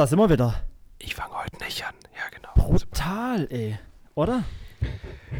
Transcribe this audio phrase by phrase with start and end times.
[0.00, 0.54] da sind wir wieder.
[0.98, 1.92] Ich fange heute nicht an.
[2.16, 2.54] Ja, genau.
[2.54, 3.78] Brutal, ey.
[4.14, 4.44] Oder?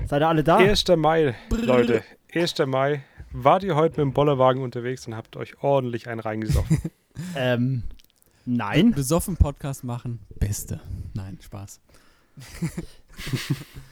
[0.05, 0.59] Seid ihr alle da?
[0.59, 0.85] 1.
[0.99, 2.05] Mai, Leute.
[2.35, 2.59] 1.
[2.67, 3.03] Mai.
[3.33, 6.79] Wart ihr heute mit dem Bollerwagen unterwegs und habt euch ordentlich einen reingesoffen?
[7.37, 7.85] ähm,
[8.45, 8.91] nein.
[8.91, 10.79] Besoffen Podcast machen, beste.
[11.15, 11.81] Nein, Spaß.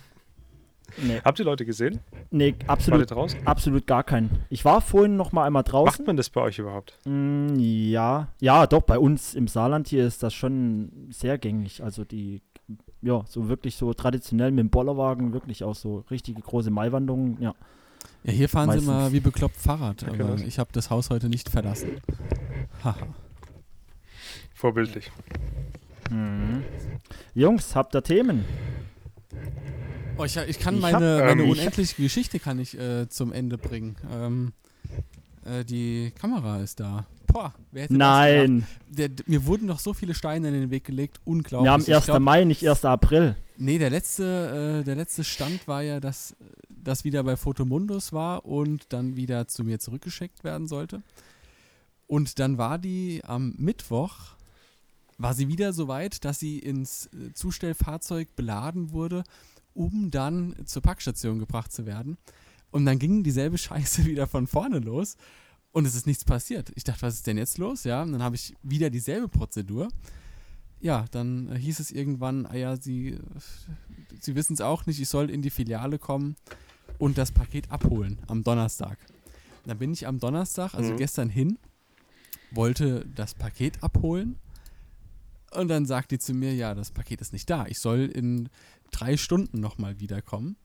[1.02, 2.00] Nee, habt ihr Leute gesehen?
[2.30, 3.46] nee absolut, draußen?
[3.46, 4.30] absolut gar keinen.
[4.50, 6.04] Ich war vorhin noch mal einmal Macht draußen.
[6.06, 6.98] man das bei euch überhaupt?
[7.04, 11.82] Mm, ja, ja, doch, bei uns im Saarland hier ist das schon sehr gängig.
[11.84, 12.42] Also die,
[13.02, 17.54] ja, so wirklich so traditionell mit dem Bollerwagen, wirklich auch so richtige große Maiwanderungen, ja.
[18.24, 18.86] Ja, hier fahren Meistens.
[18.86, 22.00] sie immer wie bekloppt Fahrrad, Okay, aber das- ich habe das Haus heute nicht verlassen.
[22.82, 22.96] Haha.
[24.54, 25.10] Vorbildlich.
[26.10, 26.64] Mhm.
[27.34, 28.44] Jungs, habt ihr Themen?
[30.18, 33.32] Oh, ich, ich kann Ich meine, hab- meine ähm, unendliche Geschichte kann ich äh, zum
[33.32, 33.96] Ende bringen.
[34.12, 34.52] Ähm,
[35.44, 37.06] äh, die Kamera ist da.
[37.26, 38.66] Boah, wer hätte Nein?
[38.88, 41.66] Der, mir wurden noch so viele Steine in den Weg gelegt, unglaublich.
[41.66, 42.04] wir haben Ich 1.
[42.06, 42.84] glaub- Mai, nicht 1.
[42.84, 43.36] April.
[43.58, 46.34] Nee, der letzte, äh, der letzte Stand war ja, dass
[46.68, 51.02] das wieder bei Fotomundus war und dann wieder zu mir zurückgeschickt werden sollte.
[52.06, 54.14] Und dann war die am Mittwoch,
[55.18, 59.24] war sie wieder so weit, dass sie ins äh, Zustellfahrzeug beladen wurde,
[59.78, 62.18] um dann zur Packstation gebracht zu werden.
[62.70, 65.16] Und dann ging dieselbe Scheiße wieder von vorne los
[65.72, 66.72] und es ist nichts passiert.
[66.74, 67.84] Ich dachte, was ist denn jetzt los?
[67.84, 69.88] Ja, und dann habe ich wieder dieselbe Prozedur.
[70.80, 73.18] Ja, dann hieß es irgendwann, ah ja, sie,
[74.20, 76.36] sie wissen es auch nicht, ich soll in die Filiale kommen
[76.98, 78.98] und das Paket abholen am Donnerstag.
[79.66, 80.96] Dann bin ich am Donnerstag, also Mhm.
[80.96, 81.58] gestern hin,
[82.52, 84.36] wollte das Paket abholen
[85.52, 87.66] und dann sagt die zu mir, ja, das Paket ist nicht da.
[87.66, 88.48] Ich soll in
[88.90, 90.56] drei Stunden nochmal wiederkommen.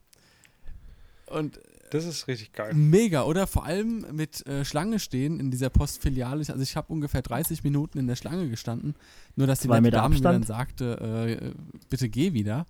[1.27, 1.59] Und
[1.91, 2.73] Das ist richtig geil.
[2.73, 3.45] Mega, oder?
[3.47, 6.39] Vor allem mit äh, Schlange stehen in dieser Postfiliale.
[6.39, 8.95] Also ich habe ungefähr 30 Minuten in der Schlange gestanden.
[9.35, 10.47] Nur, dass die Dame mir dann Abstand.
[10.47, 10.97] sagte,
[11.39, 11.51] äh,
[11.89, 12.65] bitte geh wieder.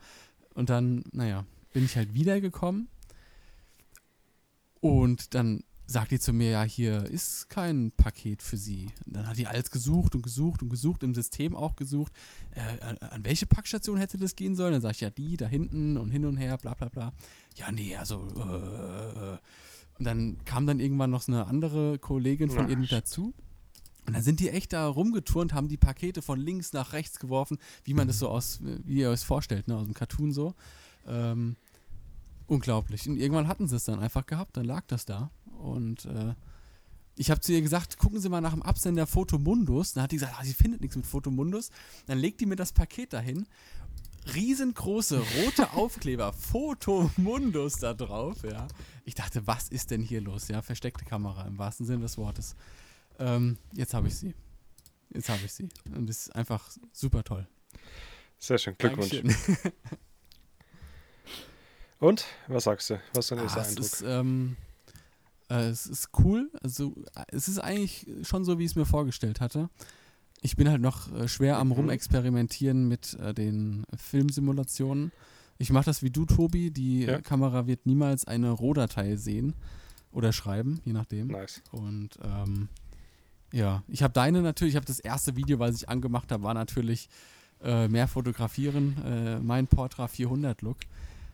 [0.54, 2.88] Und dann, naja, bin ich halt wiedergekommen.
[4.82, 8.90] Und dann sagt die zu mir, ja, hier ist kein Paket für sie.
[9.06, 12.14] Und dann hat die alles gesucht und gesucht und gesucht, im System auch gesucht.
[12.52, 14.74] Äh, an, an welche Packstation hätte das gehen sollen?
[14.74, 17.14] Dann sag ich, ja, die da hinten und hin und her, bla bla bla.
[17.56, 19.38] Ja, nee, also, äh, äh.
[20.00, 22.92] Und dann kam dann irgendwann noch eine andere Kollegin von shit.
[22.92, 23.34] dazu.
[24.06, 27.58] Und dann sind die echt da rumgeturnt, haben die Pakete von links nach rechts geworfen,
[27.84, 30.56] wie man das so aus, wie ihr euch vorstellt, ne, aus dem Cartoon so.
[31.08, 31.56] Ähm,
[32.48, 33.08] unglaublich.
[33.08, 35.32] Und irgendwann hatten sie es dann einfach gehabt, dann lag das da.
[35.64, 36.34] Und äh,
[37.16, 39.94] ich habe zu ihr gesagt, gucken Sie mal nach dem Absender Fotomundus.
[39.94, 41.70] Dann hat die gesagt, ah, sie findet nichts mit Fotomundus.
[42.06, 43.48] Dann legt die mir das Paket dahin.
[44.34, 48.68] Riesengroße rote Aufkleber, Fotomundus da drauf, ja.
[49.04, 50.48] Ich dachte, was ist denn hier los?
[50.48, 52.56] Ja, versteckte Kamera im wahrsten Sinne des Wortes.
[53.20, 54.34] Ähm, jetzt habe ich sie.
[55.14, 55.68] Jetzt habe ich sie.
[55.94, 57.48] Und das ist einfach super toll.
[58.40, 58.76] Sehr schön.
[58.78, 59.10] Glückwunsch.
[59.12, 59.72] Dankeschön.
[62.00, 62.26] Und?
[62.48, 63.00] Was sagst du?
[63.14, 63.86] Was ist dein erster Ah, es, Eindruck?
[63.86, 64.58] ist, ähm,
[65.50, 66.50] äh, es ist cool.
[66.62, 69.70] Also, äh, es ist eigentlich schon so, wie ich es mir vorgestellt hatte.
[70.42, 71.74] Ich bin halt noch äh, schwer am Mhm.
[71.74, 75.12] Rumexperimentieren mit äh, den Filmsimulationen.
[75.58, 76.72] Ich mache das wie du, Tobi.
[76.72, 77.22] Die Ja.
[77.22, 79.54] Kamera wird niemals eine Rohdatei sehen
[80.12, 81.28] oder schreiben, je nachdem.
[81.28, 81.62] nice.
[81.72, 82.68] Und ähm,
[83.54, 86.54] ja, ich habe deine natürlich, ich habe das erste Video, was ich angemacht habe, war
[86.56, 87.08] natürlich
[87.64, 90.78] äh, mehr fotografieren, äh, mein Portra 400 Look.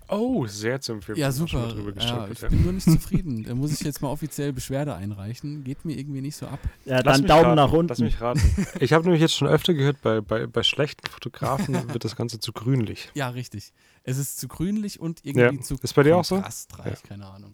[0.09, 1.17] Oh, sehr zu empfehlen.
[1.19, 1.67] Ja, super.
[1.67, 2.49] drüber Ja, gestolpert, ich ja.
[2.49, 3.43] bin nur nicht zufrieden.
[3.43, 5.63] Da muss ich jetzt mal offiziell Beschwerde einreichen.
[5.63, 6.59] Geht mir irgendwie nicht so ab.
[6.85, 8.03] Ja, Lass dann Daumen raten, nach Lass unten.
[8.03, 8.41] mich raten.
[8.79, 12.39] Ich habe nämlich jetzt schon öfter gehört, bei, bei, bei schlechten Fotografen wird das Ganze
[12.39, 13.09] zu grünlich.
[13.13, 13.71] Ja, richtig.
[14.03, 15.61] Es ist zu grünlich und irgendwie Ja.
[15.61, 16.35] zu Ist bei dir auch so?
[16.35, 17.53] kontrastreich, keine Ahnung.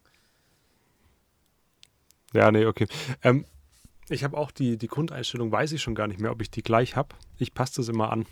[2.33, 2.87] Ja, nee, okay.
[3.21, 3.45] Ähm,
[4.09, 6.61] ich habe auch die, die Grundeinstellung, weiß ich schon gar nicht mehr, ob ich die
[6.63, 7.15] gleich habe.
[7.37, 8.25] Ich passe das immer an.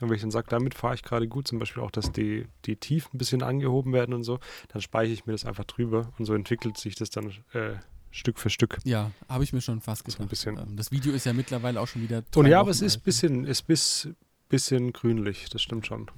[0.00, 2.46] Und wenn ich dann sage, damit fahre ich gerade gut, zum Beispiel auch, dass die,
[2.66, 4.38] die Tiefen ein bisschen angehoben werden und so,
[4.68, 7.74] dann speichere ich mir das einfach drüber und so entwickelt sich das dann äh,
[8.10, 8.78] Stück für Stück.
[8.84, 10.30] Ja, habe ich mir schon fast So ein gedacht.
[10.30, 10.56] bisschen.
[10.58, 12.22] Ähm, das Video ist ja mittlerweile auch schon wieder.
[12.36, 13.04] Und ja, aber es ist alt, ne?
[13.04, 14.08] bisschen, ist bis,
[14.48, 16.10] bisschen grünlich, das stimmt schon.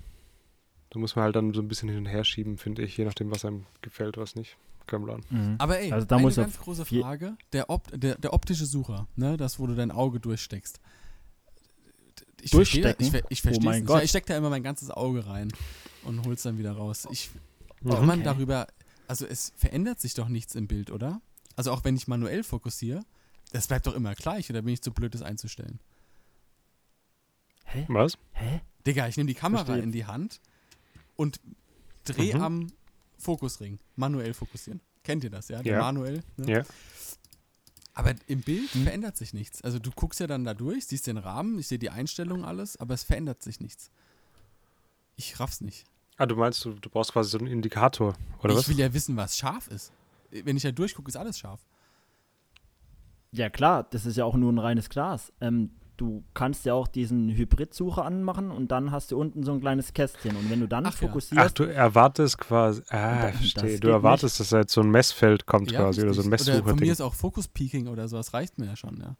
[0.90, 3.04] Da muss man halt dann so ein bisschen hin und her schieben, finde ich, je
[3.04, 4.56] nachdem, was einem gefällt, was nicht.
[5.30, 5.54] Mhm.
[5.58, 7.36] Aber ey, Also da eine muss ganz große Frage.
[7.52, 10.80] Der, Op der, der optische Sucher, ne, das, wo du dein Auge durchsteckst.
[12.42, 13.06] Ich verstehe das- Durchstecken?
[13.06, 13.86] Ich, ver- ich Oh verstehe mein es nicht.
[13.88, 14.02] Gott.
[14.04, 15.52] Ich stecke da immer mein ganzes Auge rein
[16.04, 17.06] und hol's dann wieder raus.
[17.10, 17.30] Ich.
[17.86, 18.24] Kann man Okay.
[18.24, 18.66] darüber,
[19.08, 21.20] also es verändert sich doch nichts im Bild, oder?
[21.56, 23.02] Also auch wenn ich manuell fokussiere,
[23.52, 25.80] das bleibt doch immer gleich, oder bin ich zu blöd, das einzustellen?
[27.64, 27.84] Hä?
[27.88, 28.18] Was?
[28.32, 28.60] Hä?
[28.86, 29.82] Digga, ich nehme die Kamera Verstehe.
[29.84, 30.40] in die Hand
[31.16, 31.40] und
[32.04, 32.42] drehe Mhm.
[32.42, 32.66] am
[33.18, 33.78] Fokusring.
[33.96, 34.80] Manuell fokussieren.
[35.04, 35.62] Kennt ihr das, ja?
[35.62, 35.80] Der Ja.
[35.80, 36.22] manuell.
[36.36, 36.50] Ne?
[36.52, 36.62] Ja.
[38.00, 38.84] Aber im Bild Hm.
[38.84, 39.62] verändert sich nichts.
[39.62, 42.76] Also du guckst ja dann da durch, siehst den Rahmen, ich sehe die Einstellungen alles,
[42.78, 43.90] aber es verändert sich nichts.
[45.16, 45.84] Ich raff's nicht.
[46.16, 48.68] Ah, du meinst, du, du brauchst quasi so einen Indikator, oder ich was?
[48.68, 49.92] will ja wissen, was scharf ist.
[50.30, 51.60] Wenn ich da durchgucke, ist alles scharf.
[53.32, 55.32] Ja klar, das ist ja auch nur ein reines Glas.
[55.40, 55.70] Ähm,
[56.00, 59.92] du kannst ja auch diesen Hybrid-Sucher anmachen und dann hast du unten so ein kleines
[59.92, 60.34] Kästchen.
[60.34, 61.08] Und wenn du dann Ach ja.
[61.08, 63.70] fokussierst, Ach, du erwartest quasi, ah, Das- verstehe.
[63.72, 66.32] das Du erwartest, dass da jetzt so ein Messfeld kommt Ja, quasi oder so ein
[66.32, 66.54] richtig.
[66.54, 69.16] Oder von mir ist auch Fokus-Peaking oder sowas, reicht mir ja schon, ja.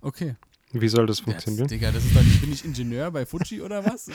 [0.00, 0.36] Okay.
[0.74, 1.66] Wie soll das Das, funktionieren?
[1.68, 4.08] Digga, das ist doch nicht, bin ich Ingenieur bei Fuji oder was?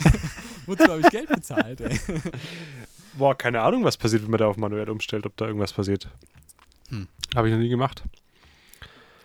[0.66, 1.98] Wozu habe ich Geld bezahlt, ey?
[3.18, 6.08] Boah, keine Ahnung, was passiert, wenn man da auf manuell umstellt, ob da irgendwas passiert.
[6.88, 7.06] Hm.
[7.34, 8.02] Habe ich noch nie gemacht.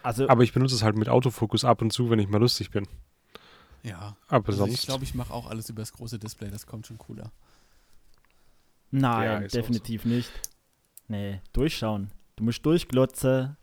[0.06, 2.72] Also Aber ich benutze es halt mit Autofokus ab und zu, wenn ich mal lustig
[2.72, 2.88] bin.
[3.84, 4.16] Ja.
[4.28, 4.74] Aber Also sonst.
[4.74, 7.31] ich glaube, ich mache auch alles über das große Display, das kommt schon cooler.
[8.92, 10.31] nein, Ja, definitiv nicht.
[11.07, 12.12] Nee, durchschauen.
[12.36, 13.56] Du musst durchglotzen.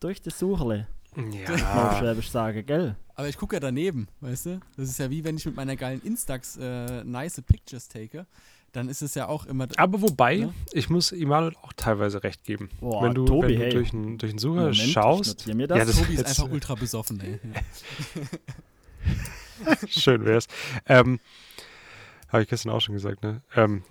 [0.00, 1.98] Durch das Sucherle, auf ja.
[1.98, 2.96] Schwäbisch sagen, gell?
[3.14, 4.60] Aber ich gucke ja daneben, weißt du?
[4.76, 8.26] Das ist ja wie wenn ich mit meiner geilen Instax äh, nice Pictures take,
[8.74, 9.68] dann ist es ja auch immer.
[9.76, 10.54] Aber wobei, Ja.
[10.72, 12.68] ich muss Immanuel auch teilweise recht geben.
[12.80, 13.72] Boah, wenn du, Tobi, wenn du hey.
[13.72, 15.78] durch einen durch einen Sucher Moment, schaust, mir das.
[15.78, 17.40] Ja, das- Tobi ist jetzt- einfach ultra besoffen, ey.
[19.88, 20.46] Schön wär's.
[20.86, 21.20] Ähm,
[22.28, 23.42] Habe ich gestern auch schon gesagt, ne?
[23.54, 23.82] Ähm,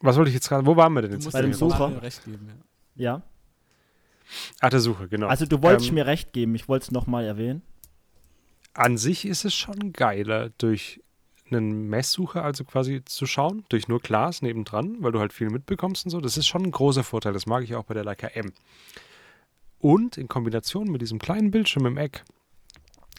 [0.00, 1.30] was wollte ich jetzt gerade, wo waren wir denn jetzt?
[1.32, 1.88] Bei dem Sucher?
[2.24, 2.48] Geben,
[2.96, 3.14] ja.
[3.16, 3.22] ja.
[4.60, 5.28] Ach, der Sucher, genau.
[5.28, 7.62] Also du wolltest Ähm, mir recht geben, ich wollte es nochmal erwähnen.
[8.74, 11.00] An sich ist es schon geiler, durch
[11.50, 16.04] einen Messsucher also quasi zu schauen, durch nur Glas nebendran, weil du halt viel mitbekommst
[16.04, 16.20] und so.
[16.20, 17.32] Das ist schon ein großer Vorteil.
[17.32, 18.52] Das mag ich auch bei der Leica M.
[19.78, 22.24] Und in Kombination mit diesem kleinen Bildschirm im Eck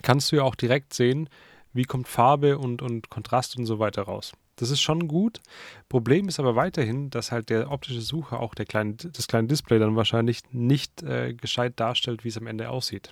[0.01, 1.29] kannst du ja auch direkt sehen,
[1.73, 4.33] wie kommt Farbe und, und Kontrast und so weiter raus.
[4.57, 5.39] Das ist schon gut.
[5.87, 9.77] Problem ist aber weiterhin, dass halt der optische Sucher auch der kleine, das kleine Display
[9.77, 13.11] dann wahrscheinlich nicht äh, gescheit darstellt, wie es am Ende aussieht.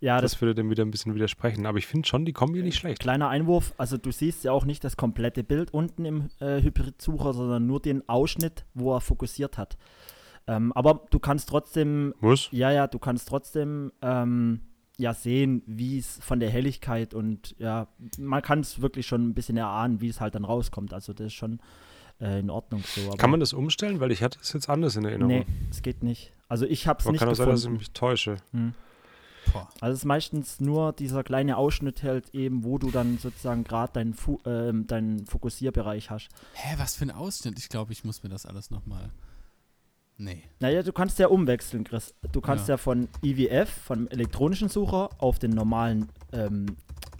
[0.00, 1.66] Ja, das, Das würde dem wieder ein bisschen widersprechen.
[1.66, 3.00] Aber ich finde schon die Kombi nicht schlecht.
[3.00, 7.32] kleiner Einwurf, also du siehst ja auch nicht das komplette Bild unten im äh, Hybrid-Sucher,
[7.32, 9.76] sondern nur den Ausschnitt, wo er fokussiert hat.
[10.46, 12.48] Ähm, aber du kannst trotzdem Muss.
[12.52, 14.60] Ja, ja, du kannst trotzdem ähm,
[14.98, 17.88] ja sehen, wie es von der Helligkeit und ja,
[18.18, 20.92] man kann es wirklich schon ein bisschen erahnen, wie es halt dann rauskommt.
[20.92, 21.60] Also das ist schon
[22.20, 23.10] äh, in Ordnung so.
[23.16, 24.00] Kann man das umstellen?
[24.00, 25.32] Weil ich hatte es jetzt anders in Erinnerung.
[25.32, 26.32] Nee, es geht nicht.
[26.48, 27.78] Also ich habe es nicht kann auch sein, dass ich gefunden.
[27.78, 28.36] mich täusche.
[28.52, 28.74] Hm.
[29.54, 29.68] Boah.
[29.80, 33.92] Also es ist meistens nur dieser kleine Ausschnitt halt eben, wo du dann sozusagen gerade
[33.94, 36.28] deinen, Fu ähm, deinen Fokussierbereich hast.
[36.52, 37.58] Hä, was für ein Ausschnitt?
[37.58, 39.10] Ich glaube, ich muss mir das alles nochmal.
[40.16, 40.42] Nee.
[40.60, 42.14] Naja, du kannst ja umwechseln, Chris.
[42.32, 42.74] Du kannst Ja.
[42.74, 46.76] ja, von IWF, vom elektronischen Sucher, auf den normalen ähm,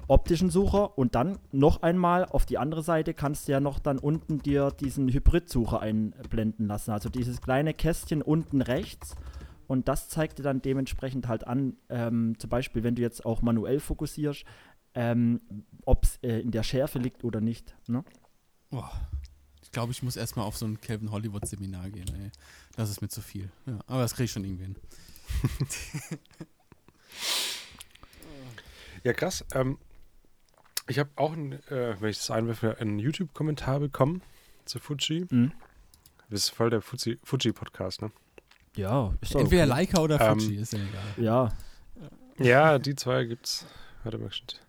[0.07, 3.99] optischen Sucher und dann noch einmal auf die andere Seite kannst du ja noch dann
[3.99, 6.91] unten dir diesen Hybrid-Sucher einblenden lassen.
[6.91, 9.15] Also dieses kleine Kästchen unten rechts
[9.67, 13.43] und das zeigt dir dann dementsprechend halt an, ähm, zum Beispiel, wenn du jetzt auch
[13.43, 14.45] manuell fokussierst,
[14.95, 15.41] ähm,
[15.85, 17.75] ob es äh, in der Schärfe liegt oder nicht.
[17.89, 18.05] Ne?
[18.71, 18.91] Boah.
[19.63, 22.31] Ich glaube, ich muss erstmal auf so ein Calvin Hollywood Seminar gehen, ey.
[22.77, 23.51] Das ist mir zu viel.
[23.67, 24.77] Ja, aber das kriege ich schon irgendwie hin.
[29.03, 29.45] Ja, krass.
[29.53, 29.79] Ähm,
[30.87, 34.23] ich habe auch, ein, äh, wenn ich das einwerfe, einen YouTube-Kommentar bekommen
[34.65, 35.27] zu Fuji.
[35.31, 35.53] Mhm.
[36.31, 38.11] Das ist voll der Fuji- Fuji-Podcast, ne?
[38.77, 39.69] Ja, ist Entweder okay.
[39.71, 41.25] Leica oder Ähm, Fuji, ist ja egal.
[41.25, 41.53] Ja,
[42.39, 43.67] Ja, die zwei gibt's.
[44.03, 44.61] Warte mal, stimmt.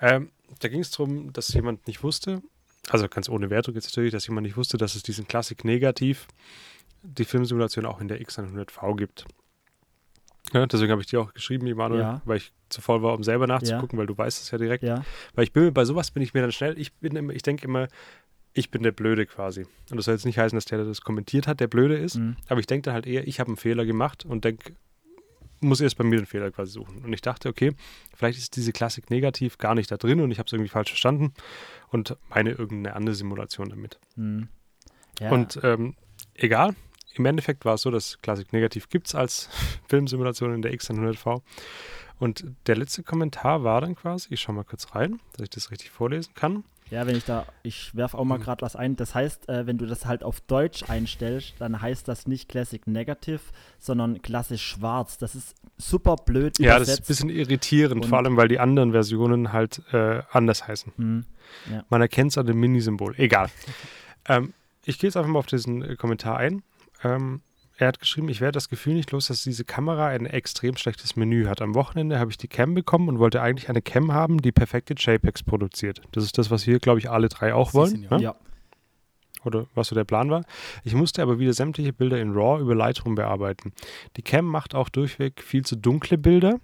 [0.00, 0.30] Ähm,
[0.60, 2.42] da ging es darum, dass jemand nicht wusste,
[2.90, 6.26] also ganz ohne Wertung jetzt natürlich, dass jemand nicht wusste, dass es diesen Klassik Negativ,
[7.02, 9.24] die Filmsimulation auch in der X100V gibt.
[10.52, 12.22] Ja, deswegen habe ich dir auch geschrieben, Emanuel, Ja.
[12.24, 14.82] weil ich zu voll war, um selber nachzugucken, weil du weißt es ja direkt.
[14.84, 15.04] ja.
[15.34, 17.42] Weil ich bin mir bei sowas bin ich mir dann schnell, ich bin immer, ich
[17.42, 17.88] denke immer,
[18.58, 19.66] ich bin der Blöde quasi.
[19.90, 22.16] Und das soll jetzt nicht heißen, dass der, der das kommentiert hat, der Blöde ist.
[22.16, 22.36] Mhm.
[22.48, 24.72] Aber ich denke dann halt eher, ich habe einen Fehler gemacht und denke,
[25.60, 27.04] muss erst bei mir den Fehler quasi suchen.
[27.04, 27.72] Und ich dachte, okay,
[28.14, 30.90] vielleicht ist diese Klassik negativ gar nicht da drin und ich habe es irgendwie falsch
[30.90, 31.32] verstanden
[31.90, 33.98] und meine irgendeine andere Simulation damit.
[34.16, 34.48] Mhm.
[35.20, 35.30] Ja.
[35.30, 35.94] Und ähm,
[36.34, 36.74] egal,
[37.14, 39.48] im Endeffekt war es so, dass Klassik negativ gibt es als
[39.88, 41.42] Filmsimulation in der X100V.
[42.18, 45.70] Und der letzte Kommentar war dann quasi, ich schaue mal kurz rein, dass ich das
[45.70, 46.64] richtig vorlesen kann.
[46.90, 48.42] Ja, wenn ich da, ich werfe auch mal Mhm.
[48.42, 48.96] gerade was ein.
[48.96, 52.86] Das heißt, äh, wenn du das halt auf Deutsch einstellst, dann heißt das nicht Classic
[52.86, 53.40] Negative,
[53.78, 55.18] sondern klassisch schwarz.
[55.18, 58.58] Das ist super blöd Ja, das ist ein bisschen irritierend, Und- vor allem weil die
[58.58, 60.92] anderen Versionen halt äh, anders heißen.
[60.96, 61.24] Hm.
[61.88, 63.14] Man erkennt es an dem Minisymbol.
[63.18, 63.48] Egal.
[64.28, 64.52] ähm,
[64.84, 66.62] ich gehe jetzt einfach mal auf diesen äh, Kommentar ein.
[67.04, 67.42] Ähm,
[67.78, 71.14] er hat geschrieben, ich werde das Gefühl nicht los, dass diese Kamera ein extrem schlechtes
[71.14, 71.62] Menü hat.
[71.62, 74.94] Am Wochenende habe ich die Cam bekommen und wollte eigentlich eine Cam haben, die perfekte
[74.94, 76.02] JPEGs produziert.
[76.10, 78.08] Das ist das, was wir, glaube ich, alle drei auch wollen.
[78.10, 78.20] Ne?
[78.20, 78.34] Ja,
[79.48, 80.44] oder was so der Plan war.
[80.84, 83.72] Ich musste aber wieder sämtliche Bilder in RAW über Lightroom bearbeiten.
[84.16, 86.60] Die Cam macht auch durchweg viel zu dunkle Bilder.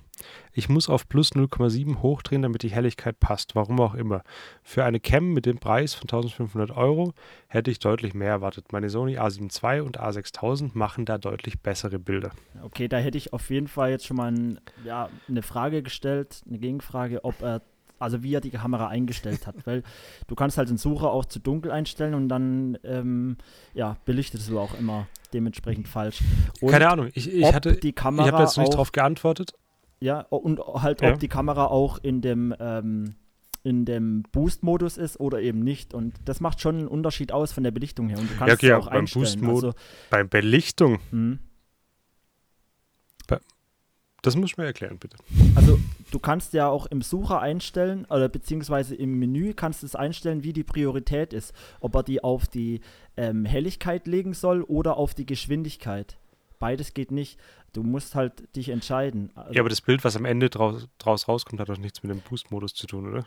[0.53, 4.23] Ich muss auf plus 0,7 hochdrehen, damit die Helligkeit passt, warum auch immer.
[4.63, 7.13] Für eine Cam mit dem Preis von 1500 Euro
[7.49, 8.73] hätte ich deutlich mehr erwartet.
[8.73, 12.31] Meine Sony A7 II und A6000 machen da deutlich bessere Bilder.
[12.63, 16.43] Okay, da hätte ich auf jeden Fall jetzt schon mal ein, ja, eine Frage gestellt,
[16.47, 17.63] eine Gegenfrage, ob er
[17.99, 19.83] also wie er die Kamera eingestellt hat, weil
[20.27, 23.37] du kannst halt den Sucher auch zu dunkel einstellen und dann ähm,
[23.73, 26.23] ja, belichtest du auch immer dementsprechend falsch.
[26.61, 29.55] Und Keine Ahnung, ich, ich hatte, die ich Kamera habe jetzt nicht auch, darauf geantwortet.
[30.01, 31.13] ja, und halt Ja.
[31.13, 33.15] ob die Kamera auch in dem ähm,
[33.65, 35.95] in dem Boost-Modus ist oder eben nicht.
[35.95, 38.19] Und das macht schon einen Unterschied aus von der Belichtung her.
[38.19, 39.49] Und du kannst okay, es ja, auch beim einstellen.
[39.49, 39.73] Also,
[40.11, 41.39] Bei Belichtung, mh.
[44.21, 45.17] das muss ich mir erklären, bitte.
[45.55, 45.79] Also
[46.15, 50.45] du kannst ja auch im Sucher einstellen oder beziehungsweise im Menü kannst du es einstellen,
[50.45, 51.53] wie die Priorität ist.
[51.81, 52.81] Ob er die auf die
[53.17, 56.17] ähm, Helligkeit legen soll oder auf die Geschwindigkeit.
[56.61, 57.39] Beides geht nicht.
[57.73, 59.31] Du musst halt dich entscheiden.
[59.35, 62.11] Also, Ja, aber das Bild, was am Ende draus, draus rauskommt, hat doch nichts mit
[62.13, 63.27] dem Boost-Modus zu tun, oder?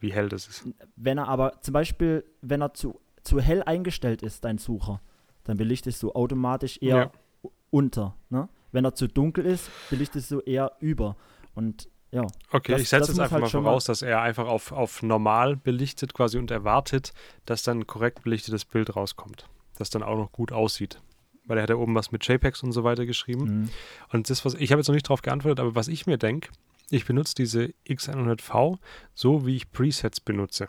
[0.00, 0.66] Wie hell das ist.
[0.96, 5.00] wenn er aber zum Beispiel, wenn er zu, zu hell eingestellt ist, dein Sucher,
[5.44, 7.50] dann belichtest du automatisch eher Ja.
[7.70, 8.16] unter.
[8.30, 8.48] Ne?
[8.72, 11.16] Wenn er zu dunkel ist, belichtest du eher über.
[11.54, 14.70] Und ja, Okay, Das- ich setze jetzt einfach halt mal voraus, dass er einfach auf,
[14.72, 17.12] auf normal belichtet quasi und erwartet,
[17.46, 19.48] dass dann ein korrekt belichtetes Bild rauskommt.
[19.78, 21.00] Das dann auch noch gut aussieht.
[21.46, 23.44] Weil er hat ja oben was mit JPEGs und so weiter geschrieben.
[23.62, 23.70] mhm.
[24.12, 26.50] Und das, was ich habe jetzt noch nicht darauf geantwortet, aber was ich mir denke,
[26.90, 28.78] ich benutze diese X100V
[29.14, 30.68] so, wie ich Presets benutze.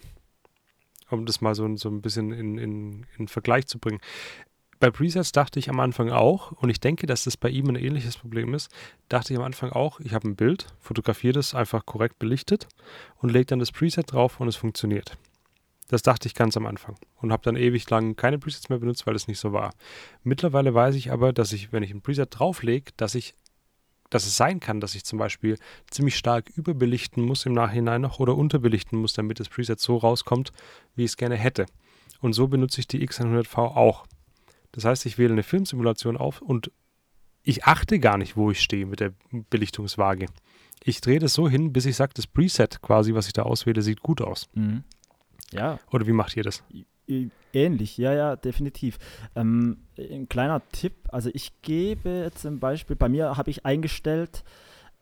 [1.11, 3.99] Um das mal so, so ein bisschen in, in, in Vergleich zu bringen.
[4.79, 7.75] Bei Presets dachte ich am Anfang auch, und ich denke, dass das bei ihm ein
[7.75, 8.69] ähnliches Problem ist,
[9.07, 12.67] dachte ich am Anfang auch, ich habe ein Bild, fotografiere das einfach korrekt belichtet
[13.17, 15.17] und lege dann das Preset drauf und es funktioniert.
[15.89, 19.05] Das dachte ich ganz am Anfang und habe dann ewig lang keine Presets mehr benutzt,
[19.05, 19.73] weil es nicht so war.
[20.23, 23.35] Mittlerweile weiß ich aber, dass ich, wenn ich ein Preset drauflege, dass ich,
[24.09, 25.57] dass es sein kann, dass ich zum Beispiel
[25.91, 30.51] ziemlich stark überbelichten muss im Nachhinein noch oder unterbelichten muss, damit das Preset so rauskommt,
[30.95, 31.65] wie ich es gerne hätte.
[32.21, 34.05] Und so benutze ich die X100V auch.
[34.73, 36.71] Das heißt, ich wähle eine Filmsimulation auf und
[37.43, 39.13] ich achte gar nicht, wo ich stehe mit der
[39.49, 40.27] Belichtungswaage.
[40.83, 43.81] Ich drehe das so hin, bis ich sage, das Preset quasi, was ich da auswähle,
[43.81, 44.49] sieht gut aus.
[44.53, 44.83] Mhm.
[45.51, 46.63] Ja, Oder wie macht ihr das?
[47.53, 48.97] Ähnlich, ja, ja, definitiv.
[49.35, 54.43] Ähm, ein kleiner Tipp, also ich gebe zum Beispiel, bei mir habe ich eingestellt,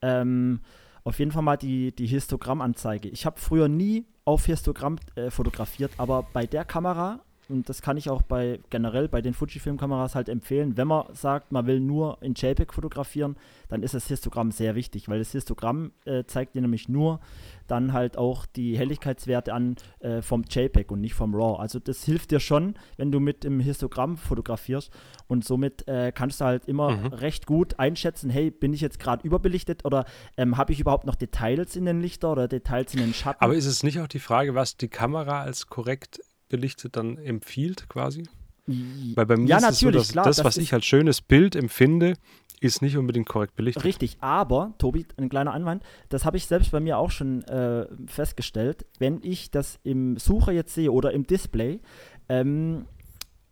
[0.02, 0.60] ähm,
[1.04, 3.08] auf jeden Fall mal die, die Histogrammanzeige.
[3.08, 7.96] Ich habe früher nie auf Histogramm äh, fotografiert, aber bei der Kamera, und das kann
[7.96, 12.18] ich auch bei generell bei den Fujifilm-Kameras halt empfehlen, wenn man sagt, man will nur
[12.22, 13.36] in JPEG fotografieren,
[13.68, 17.20] dann ist das Histogramm sehr wichtig, weil das Histogramm äh, zeigt dir nämlich nur
[17.68, 21.58] dann halt auch die Helligkeitswerte an äh, vom JPEG und nicht vom RAW.
[21.58, 24.90] Also das hilft dir schon, wenn du mit dem Histogramm fotografierst
[25.26, 27.06] und somit äh, kannst du halt immer Mhm.
[27.08, 30.04] recht gut einschätzen, hey, bin ich jetzt gerade überbelichtet oder
[30.36, 33.42] ähm, habe ich überhaupt noch Details in den Lichter oder Details in den Schatten?
[33.42, 36.20] Aber ist es nicht auch die Frage, was die Kamera als korrekt
[36.52, 38.22] belichtet dann empfiehlt quasi?
[38.66, 40.84] Weil bei mir Ja, ist es so, natürlich, dass klar, das, das was ich als
[40.84, 42.14] schönes Bild empfinde,
[42.60, 43.82] ist nicht unbedingt korrekt belichtet.
[43.82, 47.86] Richtig, aber, Tobi, ein kleiner Einwand, das habe ich selbst bei mir auch schon äh,
[48.06, 51.80] festgestellt, wenn ich das im Sucher jetzt sehe oder im Display
[52.28, 52.86] ähm,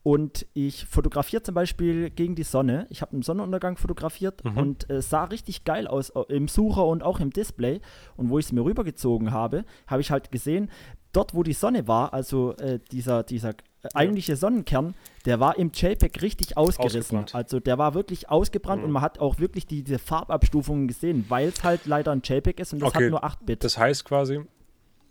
[0.04, 4.57] und ich fotografiere zum Beispiel gegen die Sonne, ich habe einen Sonnenuntergang fotografiert Mhm.
[4.57, 7.80] und es sah richtig geil aus äh, im Sucher und auch im Display
[8.16, 10.71] und wo ich es mir rübergezogen habe, habe ich halt gesehen,
[11.12, 13.55] dort wo die Sonne war, also äh, dieser, dieser äh,
[13.95, 14.95] eigentliche Sonnenkern,
[15.26, 16.99] der war im JPEG richtig ausgerissen.
[17.19, 17.35] Ausgebrannt.
[17.35, 18.87] Also der war wirklich ausgebrannt Mhm.
[18.87, 22.61] und man hat auch wirklich die, diese Farbabstufungen gesehen, weil es halt leider ein JPEG
[22.61, 23.64] ist und das Okay, hat nur 8-Bit.
[23.64, 24.40] Das heißt quasi,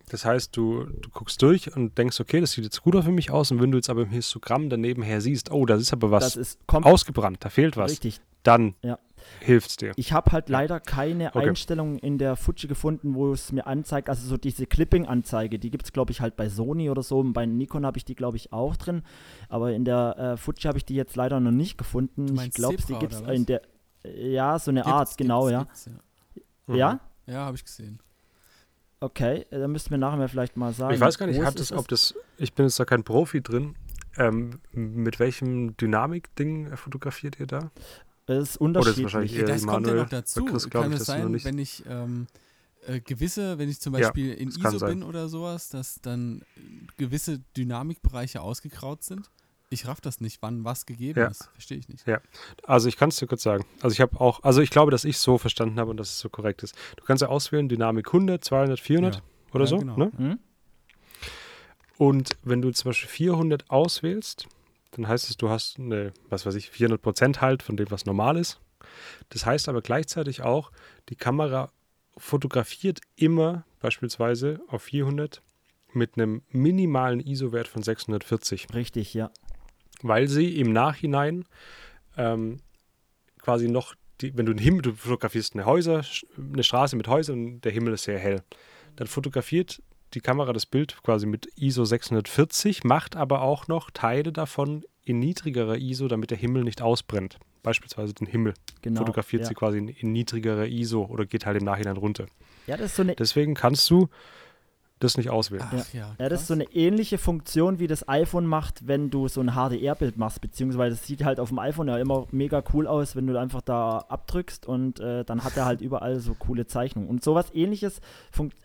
[0.09, 3.29] das heißt, du, du guckst durch und denkst, okay, das sieht jetzt gut für mich
[3.31, 3.51] aus.
[3.51, 6.23] Und wenn du jetzt aber im Histogramm daneben her siehst, oh, das ist aber was
[6.23, 8.19] Das ist ausgebrannt, da fehlt was, richtig.
[8.43, 8.97] dann Ja.
[9.39, 9.91] Hilft's dir.
[9.95, 11.49] Ich habe halt leider keine Okay.
[11.49, 15.85] Einstellung in der Fuji gefunden, wo es mir anzeigt, also so diese Clipping-Anzeige, die gibt
[15.85, 17.19] es, glaube ich, halt bei Sony oder so.
[17.19, 19.03] Und bei Nikon habe ich die, glaube ich, auch drin.
[19.47, 22.27] Aber in der äh, Fuji habe ich die jetzt leider noch nicht gefunden.
[22.27, 23.61] Du ich glaube, die gibt es in der.
[24.03, 25.91] Ja, so eine Gibt's, Art, genau, gibt's, ja.
[25.93, 26.75] gibt's, Mhm.
[26.75, 26.91] Ja?
[27.25, 27.33] ja.
[27.33, 27.99] Ja, habe ich gesehen.
[29.01, 30.93] Okay, äh, dann müssten wir nachher vielleicht mal sagen.
[30.93, 33.75] Ich weiß gar nicht, das, ob das, ich bin jetzt da kein Profi drin.
[34.17, 37.71] Ähm, mit welchem Dynamik-Ding fotografiert ihr da?
[38.29, 39.03] Es ist Oder ist unterschiedlich.
[39.05, 40.45] wahrscheinlich eher das kommt ja noch dazu.
[40.45, 42.27] Chris kann es das sein, wenn ich ähm,
[42.85, 44.99] äh, gewisse, wenn ich zum Ja, Beispiel in das kann ISO sein.
[44.99, 46.43] bin oder sowas, dass dann
[46.97, 49.29] gewisse Dynamikbereiche ausgekraut sind?
[49.71, 51.27] Ich raff das nicht, wann was gegeben Ja.
[51.27, 51.49] ist.
[51.53, 52.03] Verstehe ich nicht.
[52.65, 53.65] Also ich kann es dir kurz sagen.
[53.81, 56.09] Also ich habe auch, also ich glaube, dass ich es so verstanden habe und dass
[56.09, 56.75] es so korrekt ist.
[56.97, 59.21] Du kannst ja auswählen, Dynamik 100, 200, 400 Ja.
[59.53, 59.77] oder Ja, so.
[59.79, 59.95] genau.
[59.97, 60.11] Ne?
[60.17, 60.39] Hm?
[61.97, 64.47] Und wenn du zum Beispiel 400 auswählst,
[64.91, 68.05] dann heißt es, du hast eine, was weiß ich, 400 Prozent halt von dem, was
[68.05, 68.59] normal ist.
[69.29, 70.71] Das heißt aber gleichzeitig auch,
[71.09, 71.71] die Kamera
[72.17, 75.41] fotografiert immer beispielsweise auf 400
[75.93, 79.31] mit einem minimalen ISO-Wert von 640, Richtig, ja.
[80.01, 81.45] weil sie im Nachhinein
[82.17, 82.57] ähm,
[83.39, 86.03] quasi noch, die, wenn du einen Himmel, du fotografierst eine Häuser,
[86.37, 88.43] eine Straße mit Häusern und der Himmel ist sehr hell,
[88.97, 89.81] dann fotografiert
[90.13, 95.19] die Kamera das Bild quasi mit ISO 640, macht aber auch noch Teile davon in
[95.19, 97.39] niedrigerer ISO, damit der Himmel nicht ausbrennt.
[97.63, 98.99] Beispielsweise den Himmel Genau.
[98.99, 99.47] fotografiert ja.
[99.49, 102.25] sie quasi in, in niedrigerer ISO oder geht halt im Nachhinein runter.
[102.67, 104.09] Ja, das ist so eine Deswegen kannst du
[104.99, 105.63] das nicht auswählen.
[105.65, 106.15] Ach ja.
[106.19, 109.51] Ja, das ist so eine ähnliche Funktion, wie das iPhone macht, wenn du so ein
[109.51, 113.25] HDR-Bild machst, beziehungsweise es sieht halt auf dem iPhone ja immer mega cool aus, wenn
[113.25, 117.09] du einfach da abdrückst und äh, dann hat er halt überall so coole Zeichnungen.
[117.09, 118.01] Und sowas ähnliches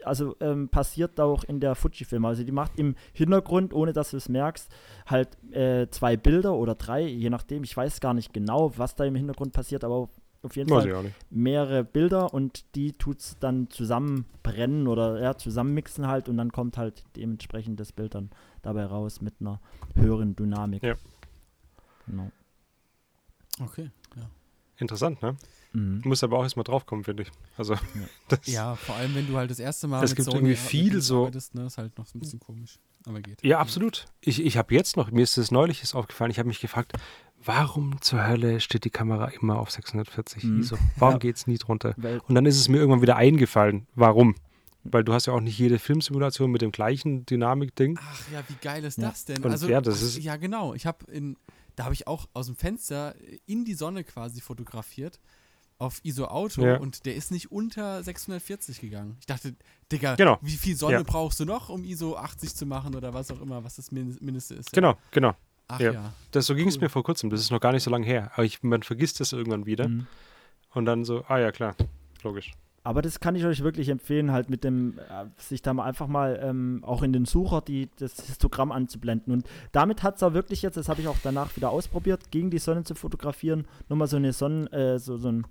[0.04, 2.24] also, ähm, passiert auch in der Fujifilm.
[2.24, 4.70] Also die macht im Hintergrund, ohne dass du es merkst,
[5.06, 7.62] halt äh, zwei Bilder oder drei, je nachdem.
[7.62, 10.08] Ich weiß gar nicht genau, was da im Hintergrund passiert, aber
[10.44, 16.28] auf jeden Weiß Fall mehrere Bilder und die tut's dann zusammenbrennen oder ja, zusammenmixen halt
[16.28, 18.30] und dann kommt halt dementsprechend das Bild dann
[18.62, 19.60] dabei raus mit einer
[19.94, 20.82] höheren Dynamik.
[20.82, 20.94] Ja.
[22.06, 22.30] Genau.
[23.60, 24.28] Okay, ja.
[24.78, 25.36] Interessant, ne?
[25.72, 26.02] Mhm.
[26.02, 27.30] Du musst aber auch erstmal draufkommen, finde ich.
[27.56, 27.76] Also,
[28.28, 30.56] das, Ja, vor allem, wenn du halt das erste Mal Es mit gibt Sony irgendwie
[30.56, 32.78] viel so- arbeitest, ne, ist halt noch so ein bisschen komisch.
[33.06, 33.44] Aber geht.
[33.44, 34.06] Ja, absolut.
[34.22, 36.92] Ich, ich habe jetzt noch, mir ist das neulich ist aufgefallen, ich habe mich gefragt,
[37.44, 40.60] warum zur Hölle steht die Kamera immer auf 640 Mhm.
[40.60, 40.78] ISO?
[40.96, 41.18] Warum Ja.
[41.18, 41.94] geht es nie drunter?
[42.28, 44.34] Und dann ist es mir irgendwann wieder eingefallen, warum?
[44.84, 47.98] Weil du hast ja auch nicht jede Filmsimulation mit dem gleichen Dynamik-Ding.
[48.02, 49.08] Ach ja, wie geil ist Ja.
[49.08, 49.42] das denn?
[49.42, 50.74] Und also, ja, das ist- ja, genau.
[50.74, 51.36] Ich habe in,
[51.76, 53.14] da habe ich auch aus dem Fenster
[53.46, 55.20] in die Sonne quasi fotografiert
[55.78, 56.76] auf ISO Auto Ja.
[56.76, 59.16] und der ist nicht unter 640 gegangen.
[59.20, 59.54] Ich dachte,
[59.90, 60.38] Digga, Genau.
[60.40, 61.02] wie viel Sonne Ja.
[61.02, 64.16] brauchst du noch, um ISO 80 zu machen oder was auch immer, was das Min-
[64.20, 64.68] Mindeste ist?
[64.68, 64.80] ja?
[64.80, 65.34] Genau, genau.
[65.68, 65.92] Ach Ja.
[65.92, 66.12] ja.
[66.30, 66.82] Das, so ging es Cool.
[66.82, 67.30] mir vor kurzem.
[67.30, 68.30] Das ist noch gar nicht so lange her.
[68.34, 69.88] Aber ich, man vergisst das irgendwann wieder.
[69.88, 70.06] Mhm.
[70.72, 71.74] Und dann so, ah ja, klar,
[72.22, 72.52] logisch.
[72.86, 76.06] Aber das kann ich euch wirklich empfehlen, halt mit dem, äh, sich da mal einfach
[76.06, 79.32] mal ähm, auch in den Sucher die, das Histogramm anzublenden.
[79.32, 82.50] Und damit hat es auch wirklich jetzt, das habe ich auch danach wieder ausprobiert, gegen
[82.50, 85.46] die Sonne zu fotografieren, nochmal so eine Sonnen, äh, so, so ein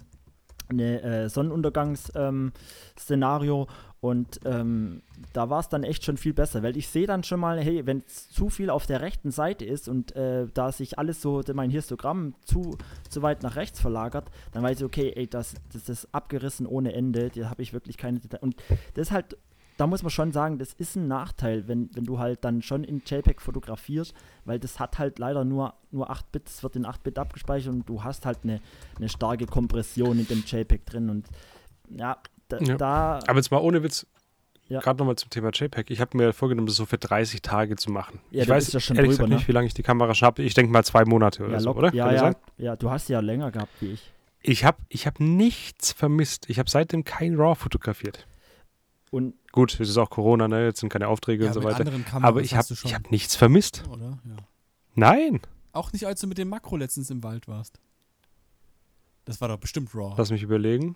[0.70, 3.68] eine äh, Sonnenuntergangsszenario
[4.04, 7.40] und ähm, da war es dann echt schon viel besser, weil ich sehe dann schon
[7.40, 11.00] mal, hey, wenn es zu viel auf der rechten Seite ist und äh, da sich
[11.00, 12.78] alles so, mein Histogramm zu,
[13.10, 16.92] zu weit nach rechts verlagert, dann weiß ich, okay, ey, das, das ist abgerissen ohne
[16.92, 18.44] Ende, da habe ich wirklich keine Details.
[18.44, 18.58] Und
[18.94, 19.38] das ist halt,
[19.78, 22.84] da muss man schon sagen, das ist ein Nachteil, wenn, wenn du halt dann schon
[22.84, 24.14] in JPEG fotografierst,
[24.44, 27.74] weil das hat halt leider nur, nur 8 Bit, es wird in 8 Bit abgespeichert
[27.74, 28.60] und du hast halt eine,
[28.98, 31.30] eine starke Kompression in dem JPEG drin und
[31.90, 32.18] ja,
[32.62, 32.76] Ja.
[32.78, 34.06] da Aber jetzt mal ohne Witz,
[34.68, 34.80] Ja.
[34.80, 35.90] gerade nochmal zum Thema JPEG.
[35.92, 38.20] Ich habe mir vorgenommen, das so für 30 Tage zu machen.
[38.32, 39.36] Ja, ich du weiß ja schon ehrlich drüber, gesagt ne?
[39.38, 40.44] nicht, wie lange ich die Kamera schon habe.
[40.44, 41.94] Ich denke mal zwei Monate oder ja, so, oder?
[41.94, 44.12] ja, ja, ja, du hast ja länger gehabt wie ich.
[44.42, 46.50] Ich habe ich hab nichts vermisst.
[46.50, 48.28] Ich habe seitdem kein RAW fotografiert.
[49.10, 50.66] Und Gut, es ist auch Corona, ne?
[50.66, 51.86] Jetzt sind keine Aufträge Ja, und so weiter.
[52.22, 53.84] Aber ich habe hab nichts vermisst.
[53.90, 54.18] oder?
[54.26, 54.36] Ja.
[54.96, 55.40] Nein.
[55.72, 57.80] Auch nicht, als du mit dem Makro letztens im Wald warst.
[59.26, 60.14] Das war doch bestimmt Raw.
[60.18, 60.96] Lass mich überlegen.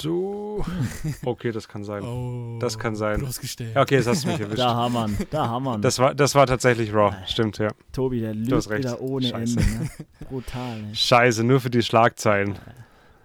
[0.00, 0.64] So.
[1.24, 2.02] Okay, das kann sein.
[2.02, 3.18] oh, Das kann sein.
[3.20, 3.74] Bloßgestellt.
[3.74, 4.58] Ja, okay, jetzt hast du mich erwischt.
[4.58, 5.82] da haben wir ihn, da haben wir ihn.
[5.82, 7.14] Das war, das war tatsächlich RAW.
[7.26, 7.68] Stimmt, ja.
[7.92, 8.78] Tobi, der hast lügt recht.
[8.84, 9.60] wieder ohne Scheiße.
[9.60, 9.72] Ende.
[9.84, 9.90] Ne?
[10.28, 10.94] Brutal, ne?
[10.94, 12.58] Scheiße, nur für die Schlagzeilen.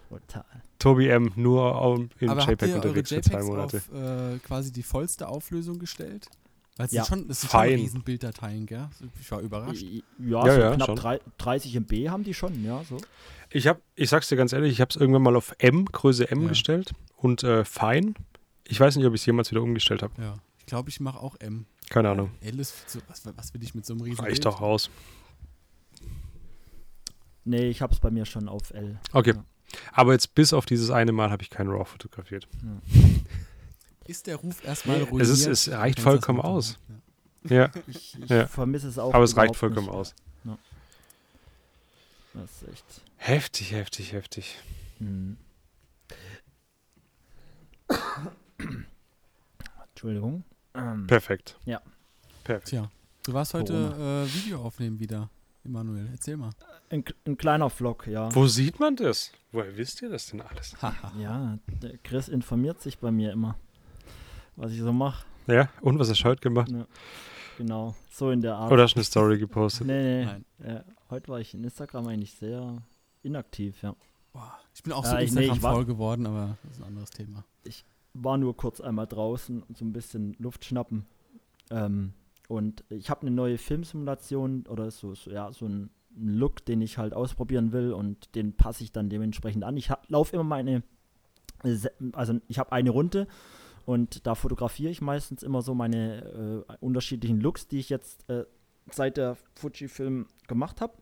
[0.10, 0.46] Brutal.
[0.80, 1.32] Tobi M.
[1.36, 3.78] nur in Aber habt JPEG ihr eure unterwegs für zwei JPEGs Monate.
[3.78, 6.28] auf äh, quasi die vollste Auflösung gestellt?
[6.76, 7.06] Weil es Ja.
[7.06, 7.76] schon, das sind schon Fein.
[7.80, 8.90] Riesenbilddateien, gell?
[9.22, 9.84] Ich war überrascht.
[9.84, 10.96] Ja, Ja, so ja, knapp schon.
[10.98, 12.98] drei, 30 MB haben die schon, ja, so.
[13.56, 16.30] Ich habe, ich sag's dir ganz ehrlich, ich habe es irgendwann mal auf M, Größe
[16.32, 16.48] M Ja.
[16.50, 18.16] gestellt und äh, fein.
[18.68, 20.14] Ich weiß nicht, ob ich es jemals wieder umgestellt habe.
[20.20, 20.36] Ja.
[20.58, 21.66] Ich glaube, ich mache auch M.
[21.90, 22.32] Keine Ahnung.
[22.42, 24.46] L ist zu, was, was will ich mit so einem riesen Reicht Bild?
[24.46, 24.90] doch aus.
[27.46, 28.98] Nee, ich hab's bei mir schon auf L.
[29.12, 29.34] Okay.
[29.36, 29.44] Ja.
[29.92, 32.48] Aber jetzt bis auf dieses eine Mal habe ich kein RAW fotografiert.
[34.08, 35.22] Ist der Ruf erstmal ruiniert?
[35.22, 36.78] es ist- es reicht vollkommen aus.
[37.48, 38.48] Ja, Ich, ich Ja.
[38.48, 39.14] vermisse es auch.
[39.14, 39.96] aber es reicht vollkommen nicht.
[39.96, 40.14] aus.
[42.34, 43.02] Das ist echt.
[43.18, 44.58] Heftig, heftig, heftig.
[45.00, 45.38] Hm.
[49.90, 50.44] Entschuldigung.
[50.74, 51.58] Ähm, Perfekt.
[51.66, 51.82] Ja.
[52.44, 52.70] Perfekt.
[52.70, 52.90] Tja,
[53.24, 55.30] du warst heute äh, Video aufnehmen wieder,
[55.64, 56.10] Emanuel.
[56.12, 56.50] Erzähl mal.
[56.90, 58.34] ein, ein kleiner Vlog, ja.
[58.34, 59.32] Wo sieht man das?
[59.52, 60.76] Woher wisst ihr das denn alles?
[61.20, 63.56] Ja, der Chris informiert sich bei mir immer,
[64.56, 65.26] was ich so mache.
[65.48, 66.72] Ja, und was hast du heute gemacht?
[67.58, 68.72] Genau, so in der Art.
[68.72, 69.86] Oder hast du eine Story gepostet?
[69.86, 70.26] Nee, nee.
[70.26, 70.46] Nein.
[70.64, 72.82] Äh, heute war ich in Instagram eigentlich sehr
[73.22, 73.96] inaktiv, ja.
[74.34, 76.82] Boah, ich bin auch so ich- nee, Instagram ich war- faul geworden, aber das ist
[76.82, 77.44] ein anderes Thema.
[78.16, 81.06] War nur kurz einmal draußen und so ein bisschen Luft schnappen.
[81.72, 82.14] Ähm,
[82.48, 87.00] und ich habe eine neue Filmsimulation oder so, so ja, so ein Look, den ich
[87.00, 89.78] halt ausprobieren will und den passe ich dann dementsprechend an.
[89.78, 90.84] Ich laufe immer meine,
[92.12, 93.28] also ich habe eine Runde
[93.86, 98.46] und da fotografiere ich meistens immer so meine äh, unterschiedlichen Looks, die ich jetzt äh,
[98.92, 100.94] seit der Fujifilm gemacht habe.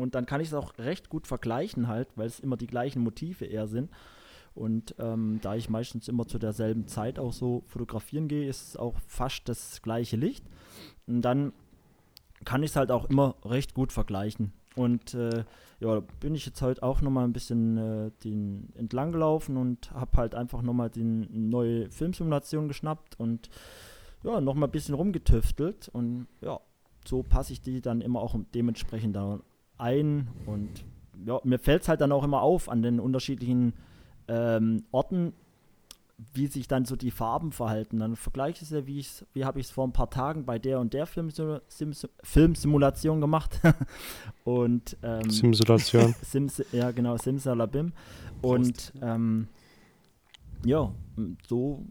[0.00, 3.02] Und dann kann ich es auch recht gut vergleichen halt, weil es immer die gleichen
[3.02, 3.90] Motive eher sind.
[4.54, 8.76] Und ähm, da ich meistens immer zu derselben Zeit auch so fotografieren gehe, ist es
[8.76, 10.44] auch fast das gleiche Licht.
[11.06, 11.52] Und dann
[12.44, 14.52] kann ich es halt auch immer recht gut vergleichen.
[14.76, 15.44] Und äh,
[15.80, 20.16] ja, bin ich jetzt heute auch nochmal ein bisschen äh, den entlang gelaufen und habe
[20.16, 23.50] halt einfach nochmal die neue Filmsimulation geschnappt und
[24.22, 25.88] ja, nochmal ein bisschen rumgetüftelt.
[25.88, 26.60] Und ja,
[27.04, 29.40] so passe ich die dann immer auch dementsprechend da
[29.80, 30.28] ein.
[30.46, 30.84] Und
[31.26, 33.74] ja, mir fällt es halt dann auch immer auf an den unterschiedlichen
[34.28, 35.32] ähm, Orten,
[36.34, 37.98] wie sich dann so die Farben verhalten.
[37.98, 40.58] Dann vergleiche ich es ja, wie, wie habe ich es vor ein paar Tagen bei
[40.58, 41.60] der und der Filmsim
[42.22, 43.60] Filmsimulation gemacht.
[44.44, 46.14] und ähm, Simulation.
[46.22, 47.92] Sims, ja, genau, Simsalabim.
[48.42, 49.48] Und ähm,
[50.64, 50.92] ja,
[51.48, 51.84] so,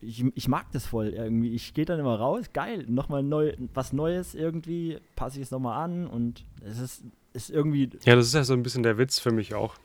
[0.00, 1.54] ich, ich mag das voll irgendwie.
[1.54, 5.82] Ich gehe dann immer raus, geil, nochmal neu, was Neues irgendwie, passe ich es nochmal
[5.82, 7.90] an und es ist, ist irgendwie.
[8.04, 9.76] Ja, das ist ja so ein bisschen der Witz für mich auch.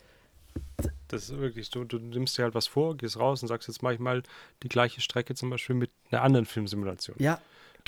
[1.08, 3.84] Das ist wirklich, du, du nimmst dir halt was vor, gehst raus und sagst, jetzt
[3.84, 4.24] mache ich mal
[4.64, 7.16] die gleiche Strecke zum Beispiel mit einer anderen Filmsimulation.
[7.20, 7.40] Ja.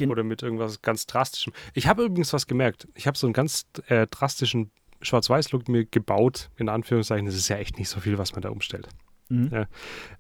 [0.01, 1.51] Oder mit irgendwas ganz Drastischem.
[1.73, 2.87] Ich habe übrigens was gemerkt.
[2.95, 7.25] Ich habe so einen ganz äh, drastischen Schwarz-Weiß-Look mir gebaut, in Anführungszeichen.
[7.25, 8.87] Das ist ja echt nicht so viel, was man da umstellt.
[9.29, 9.49] Mhm.
[9.51, 9.67] Ja.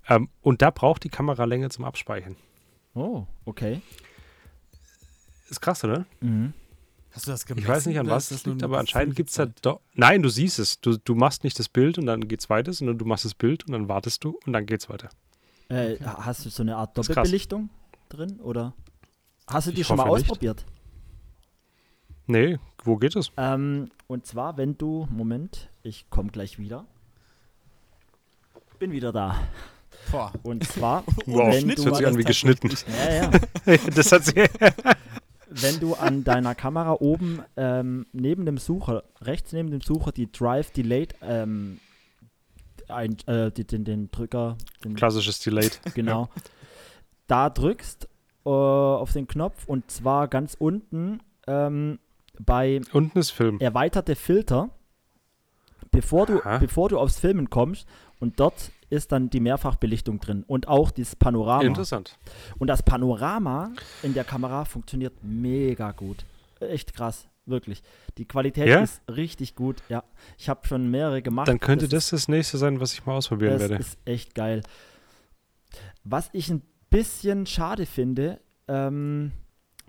[0.07, 2.35] Ähm, und da braucht die Kamera länger zum Abspeichern.
[2.93, 3.81] Oh, okay.
[5.49, 6.05] Ist krass, oder?
[6.21, 6.53] Mhm.
[7.11, 7.65] Hast du das gemessen?
[7.65, 9.81] Ich weiß nicht, an was das liegt, aber anscheinend gibt es da doch.
[9.95, 10.79] Nein, du siehst es.
[10.79, 13.65] Du, du machst nicht das Bild und dann geht's weiter, sondern du machst das Bild
[13.65, 15.09] und dann wartest du und dann geht's weiter.
[15.69, 16.03] Äh, okay.
[16.03, 17.69] Hast du so eine Art Doppelbelichtung
[18.09, 18.73] drin oder
[19.47, 20.65] hast du die ich schon mal ausprobiert?
[22.27, 22.49] Nicht.
[22.51, 23.31] Nee, wo geht es?
[23.37, 26.85] Ähm, und zwar, wenn du, Moment, ich komme gleich wieder.
[28.79, 29.37] Bin wieder da.
[30.09, 30.31] Boah.
[30.41, 32.71] Und zwar, wow, wenn das hört sich an wie geschnitten.
[32.87, 33.31] Ja,
[33.65, 33.77] ja.
[33.95, 34.35] das hat sich
[35.49, 40.31] wenn du an deiner Kamera oben ähm, neben dem Sucher, rechts neben dem Sucher, die
[40.31, 41.79] Drive Delayed, ähm,
[42.87, 44.57] ein, äh, die, den, den Drücker.
[44.83, 45.81] Den, Klassisches Delayed.
[45.93, 46.29] Genau.
[47.27, 48.07] Da drückst
[48.45, 51.99] äh, auf den Knopf und zwar ganz unten ähm,
[52.39, 53.59] bei unten ist Film.
[53.59, 54.69] erweiterte Filter,
[55.91, 57.85] bevor du, bevor du aufs Filmen kommst
[58.19, 61.63] und dort ist dann die Mehrfachbelichtung drin und auch dieses Panorama.
[61.63, 62.17] Interessant.
[62.57, 63.71] Und das Panorama
[64.03, 66.25] in der Kamera funktioniert mega gut.
[66.59, 67.81] Echt krass, wirklich.
[68.17, 68.81] Die Qualität ja?
[68.81, 69.81] ist richtig gut.
[69.89, 70.03] Ja,
[70.37, 71.47] ich habe schon mehrere gemacht.
[71.47, 73.77] Dann könnte das das, das nächste sein, was ich mal ausprobieren das werde.
[73.77, 74.63] Das ist echt geil.
[76.03, 79.31] Was ich ein bisschen schade finde, ähm,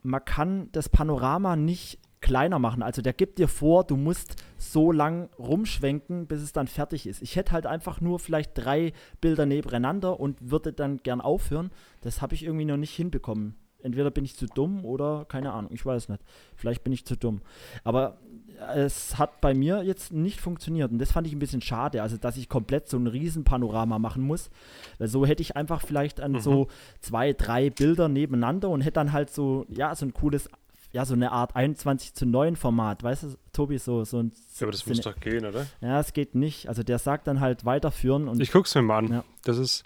[0.03, 2.83] man kann das Panorama nicht kleiner machen.
[2.83, 7.23] Also der gibt dir vor, du musst so lang rumschwenken, bis es dann fertig ist.
[7.23, 11.71] Ich hätte halt einfach nur vielleicht drei Bilder nebeneinander und würde dann gern aufhören.
[12.03, 13.55] Das habe ich irgendwie noch nicht hinbekommen.
[13.83, 16.23] Entweder bin ich zu dumm oder keine Ahnung, ich weiß nicht.
[16.55, 17.41] Vielleicht bin ich zu dumm.
[17.85, 18.19] Aber
[18.77, 22.19] es hat bei mir jetzt nicht funktioniert und das fand ich ein bisschen schade, also
[22.19, 24.51] dass ich komplett so ein Riesenpanorama machen muss.
[24.99, 26.41] Weil so hätte ich einfach vielleicht an mhm.
[26.41, 26.69] so
[27.01, 30.51] zwei, drei Bilder nebeneinander und hätte dann halt so, ja, so ein cooles
[30.93, 34.33] ja, so eine Art 21 zu 9 Format, weißt du, Tobi, so, so ein.
[34.59, 35.67] Ja, aber das so muss doch gehen, oder?
[35.81, 36.69] Ja, es geht nicht.
[36.69, 38.41] Also der sagt dann halt weiterführen und.
[38.41, 39.13] Ich guck's mir mal an.
[39.13, 39.25] Ja.
[39.45, 39.85] Das ist,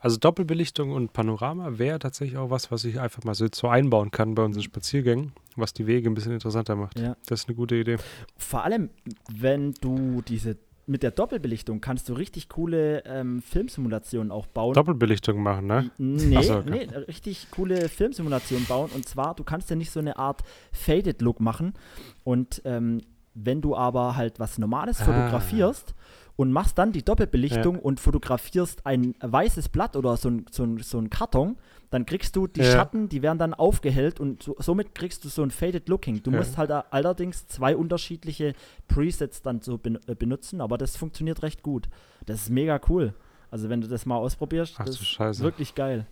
[0.00, 4.10] also Doppelbelichtung und Panorama wäre tatsächlich auch was, was ich einfach mal so, so einbauen
[4.10, 6.98] kann bei unseren Spaziergängen, was die Wege ein bisschen interessanter macht.
[6.98, 7.16] Ja.
[7.26, 7.96] Das ist eine gute Idee.
[8.36, 8.90] Vor allem,
[9.32, 10.56] wenn du diese
[10.86, 14.74] mit der Doppelbelichtung kannst du richtig coole ähm, Filmsimulationen auch bauen.
[14.74, 15.90] Doppelbelichtung machen, ne?
[15.98, 16.88] Nee, so, okay.
[16.88, 18.90] nee, richtig coole Filmsimulationen bauen.
[18.94, 21.74] Und zwar, du kannst ja nicht so eine Art Faded Look machen.
[22.22, 23.00] Und ähm,
[23.34, 25.04] wenn du aber halt was Normales ah.
[25.04, 25.94] fotografierst
[26.36, 27.82] und machst dann die Doppelbelichtung ja.
[27.82, 31.56] und fotografierst ein weißes Blatt oder so ein, so ein, so ein Karton,
[31.96, 32.72] dann kriegst du die ja.
[32.72, 36.22] Schatten, die werden dann aufgehellt und so, somit kriegst du so ein Faded Looking.
[36.22, 36.36] Du ja.
[36.36, 38.52] musst halt allerdings zwei unterschiedliche
[38.86, 41.88] Presets dann so ben äh, benutzen, aber das funktioniert recht gut.
[42.26, 43.14] Das ist mega cool.
[43.50, 46.06] Also wenn du das mal ausprobierst, Ach, das ist wirklich geil.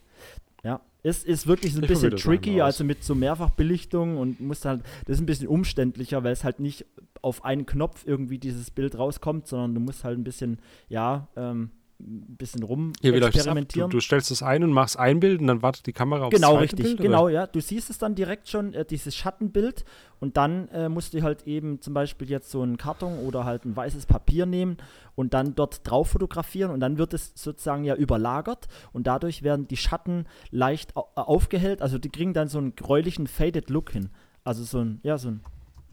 [0.63, 4.65] Ja, es ist wirklich so ein ich bisschen tricky, also mit so Mehrfachbelichtung und musst
[4.65, 6.87] halt, das ist ein bisschen umständlicher, weil es halt nicht
[7.21, 11.73] auf einen Knopf irgendwie dieses Bild rauskommt, sondern du musst halt ein bisschen, ja, ähm,
[12.05, 13.33] ein bisschen rum wie das ab?
[13.33, 13.91] Du, experimentieren.
[13.91, 16.57] du stellst es ein und machst ein Bild und dann wartet die Kamera aufs Genau,
[16.57, 17.47] richtig, Bild, genau, ja.
[17.47, 19.85] Du siehst es dann direkt schon, äh, dieses Schattenbild
[20.21, 23.65] und dann äh, musst du halt eben zum Beispiel jetzt so einen Karton oder halt
[23.65, 24.77] ein weißes Papier nehmen
[25.15, 29.67] und dann dort drauf fotografieren und dann wird es sozusagen ja überlagert und dadurch werden
[29.67, 34.11] die Schatten leicht äh, aufgehellt, also die kriegen dann so einen gräulichen Faded Look hin.
[34.45, 35.41] Also so ein, ja, so ein,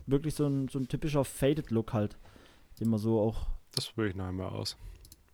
[0.08, 2.18] wirklich so ein, so ein typischer Faded Look halt,
[2.80, 4.76] den man so auch Das will ich noch einmal aus.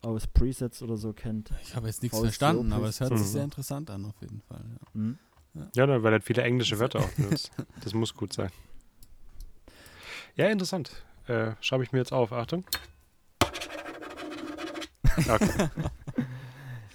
[0.02, 1.52] Aus Presets oder so kennt.
[1.64, 3.32] Ich habe jetzt nichts verstanden, aber es hört sich Mhm.
[3.32, 4.64] sehr interessant an, auf jeden Fall.
[4.70, 4.88] Ja.
[4.94, 5.18] Mhm.
[5.76, 7.52] Ja, ne, weil er viele englische Wörter auch benutzt.
[7.84, 8.50] Das muss gut sein.
[10.36, 10.92] Ja, interessant.
[11.28, 12.32] Äh, Schreibe ich mir jetzt auf.
[12.32, 12.64] Achtung.
[15.18, 15.70] Okay.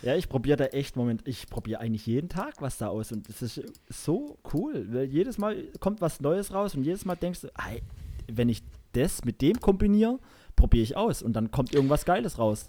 [0.05, 3.29] Ja, ich probiere da echt, Moment, ich probiere eigentlich jeden Tag was da aus und
[3.29, 7.43] das ist so cool, weil jedes Mal kommt was Neues raus und jedes Mal denkst
[7.43, 7.49] du,
[8.27, 10.19] wenn ich das mit dem kombiniere,
[10.63, 12.69] probiere ich aus und dann kommt irgendwas Geiles raus.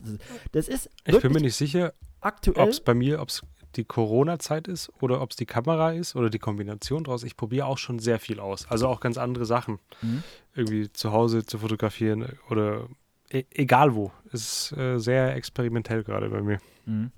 [0.51, 3.43] Das, ist Ich bin mir nicht sicher, ob es bei mir, ob es
[3.75, 7.23] die Corona-Zeit ist oder ob es die Kamera ist oder die Kombination draus.
[7.23, 8.65] Ich probiere auch schon sehr viel aus.
[8.67, 9.77] Also auch ganz andere Sachen.
[10.01, 10.23] Mhm.
[10.55, 12.87] Irgendwie zu Hause zu fotografieren oder
[13.29, 14.11] e egal wo.
[14.31, 16.57] Es ist äh, sehr experimentell gerade bei mir.
[16.87, 17.11] Mhm.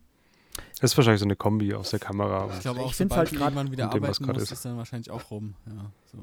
[0.81, 2.49] Das ist wahrscheinlich so eine Kombi aus der Kamera.
[2.53, 4.51] Ich glaube Ich auch, find's sobald halt irgendwann wieder arbeiten musst, ist.
[4.51, 5.55] ist dann wahrscheinlich auch rum.
[5.67, 6.17] Ja, so.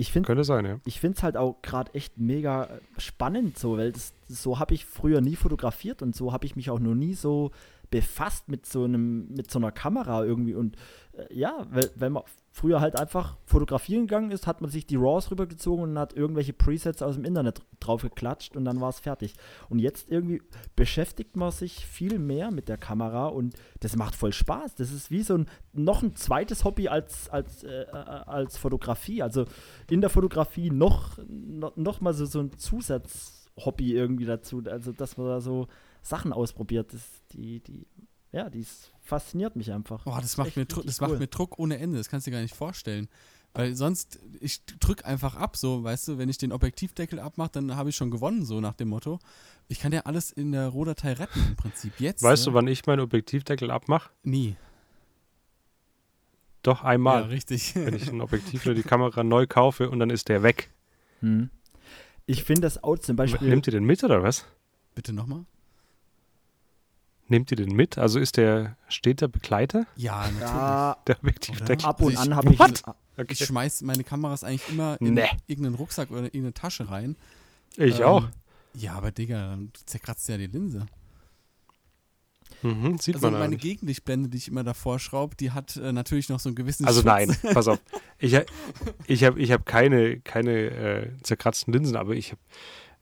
[0.00, 0.80] Ich finde könnte sein, ja.
[0.86, 4.72] ich finde es halt auch gerade echt mega äh, spannend so, weil das, so habe
[4.72, 7.50] ich früher nie fotografiert und so habe ich mich auch noch nie so
[7.90, 10.76] befasst mit so einem mit so einer Kamera irgendwie und
[11.12, 12.22] äh, ja, wenn man
[12.52, 16.52] früher halt einfach fotografieren gegangen ist, hat man sich die RAWs rübergezogen und hat irgendwelche
[16.52, 19.34] Presets aus dem Internet drauf geklatscht und dann war es fertig.
[19.68, 20.42] Und jetzt irgendwie
[20.74, 24.74] beschäftigt man sich viel mehr mit der Kamera und das macht voll Spaß.
[24.74, 29.22] Das ist wie so ein noch ein zweites Hobby als als äh, äh, als Fotografie.
[29.22, 29.46] Also
[29.88, 34.62] in der Fotografie noch, noch, noch mal so, so ein Zusatzhobby irgendwie dazu.
[34.66, 35.68] Also, dass man da so
[36.02, 36.92] Sachen ausprobiert.
[36.92, 37.86] Das, die, die,
[38.32, 40.04] ja, dies fasziniert mich einfach.
[40.04, 41.18] Boah, das macht, echt mir, das macht cool.
[41.18, 43.08] mir Druck ohne Ende, das kannst du dir gar nicht vorstellen.
[43.52, 47.74] Weil sonst, ich drück einfach ab, so, weißt du, wenn ich den Objektivdeckel abmache, dann
[47.74, 49.18] habe ich schon gewonnen, so nach dem Motto.
[49.66, 51.98] Ich kann ja alles in der Rohdatei retten im Prinzip.
[51.98, 52.22] Jetzt.
[52.22, 52.54] Weißt du, ne?
[52.54, 54.10] wann ich meinen Objektivdeckel abmache?
[54.22, 54.54] Nie.
[56.62, 57.24] Doch Ja, einmal.
[57.24, 57.74] richtig.
[57.74, 60.70] wenn ich ein Objektiv oder die Kamera neu kaufe und dann ist der weg.
[61.20, 61.50] Hm.
[62.26, 63.48] Ich finde das auch zum Beispiel.
[63.48, 64.46] Nehmt ihr den mit oder was?
[64.94, 65.44] Bitte nochmal?
[67.30, 67.96] Nehmt ihr den mit?
[67.96, 70.40] Also ist der, steht der Begleiter, Ja, natürlich.
[70.42, 71.86] ja, der Objektivdeckel?
[71.86, 72.58] ab und ich- an habe ich.
[72.58, 72.82] What?
[73.16, 73.26] Okay.
[73.32, 75.28] Ich schmeiß meine Kameras eigentlich immer in Nee.
[75.46, 77.16] irgendeinen Rucksack oder in irgendeine Tasche rein.
[77.76, 78.28] Ich Ähm, auch.
[78.74, 80.86] Ja, aber Digga, dann zerkratzt ja die Linse.
[82.62, 83.62] Mhm, sieht Also man meine eigentlich.
[83.62, 87.00] Gegenlichtblende, die ich immer davor schraube, die hat äh, natürlich noch so einen gewissen Also
[87.00, 87.06] Schutz.
[87.06, 87.78] nein, pass auf.
[88.18, 88.44] Ich, ha-
[89.06, 92.40] ich habe ich hab keine, keine äh, zerkratzten Linsen, aber ich habe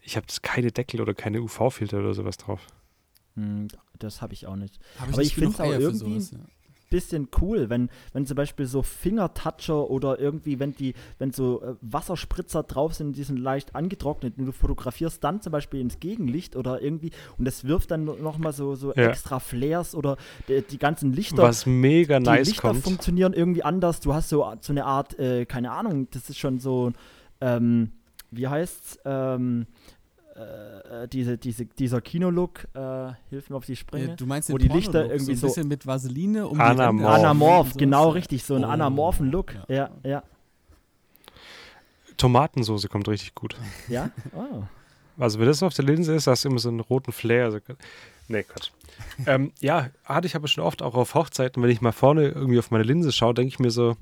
[0.02, 2.60] ich hab keine Deckel oder keine UV-Filter oder sowas drauf.
[3.98, 4.78] Das habe ich auch nicht.
[4.98, 6.38] Hab ich Aber nicht ich find's genug auch irgendwie- sowas, ja.
[6.90, 11.74] bisschen cool, wenn, wenn zum Beispiel so Fingertoucher oder irgendwie, wenn die, wenn so äh,
[11.82, 16.56] Wasserspritzer drauf sind, die sind leicht angetrocknet und du fotografierst dann zum Beispiel ins Gegenlicht
[16.56, 19.08] oder irgendwie und das wirft dann nochmal so, so Ja.
[19.08, 20.16] extra Flares oder
[20.48, 21.42] die, die ganzen Lichter.
[21.42, 22.82] Was mega die nice Lichter kommt.
[22.84, 24.00] funktionieren irgendwie anders.
[24.00, 26.92] Du hast so, so eine Art, äh, keine Ahnung, das ist schon so,
[27.42, 27.92] ähm,
[28.30, 29.66] wie heißt's, ähm,
[30.42, 34.12] äh, diese, diese, dieser Kinolook, äh, hilf mir auf die Sprünge.
[34.12, 36.98] Äh, Du meinst wo den die Lichter irgendwie so ein bisschen mit Vaseline um Anamorph.
[37.16, 38.12] die Anamorph, genau ja.
[38.12, 39.54] richtig, so einen Oh, anamorphen Look.
[39.54, 39.64] ja.
[39.68, 40.22] Ja, ja,
[42.16, 43.56] Tomatensoße kommt richtig gut.
[43.88, 44.10] ja.
[44.34, 44.62] Oh.
[45.20, 47.46] Also wenn das auf der Linse ist, hast du immer so einen roten Flair.
[47.46, 47.58] Also,
[48.28, 48.70] nee, Quatsch.
[49.26, 52.58] ähm, ja, hatte ich aber schon oft auch auf Hochzeiten, wenn ich mal vorne irgendwie
[52.60, 53.96] auf meine Linse schaue, denke ich mir so,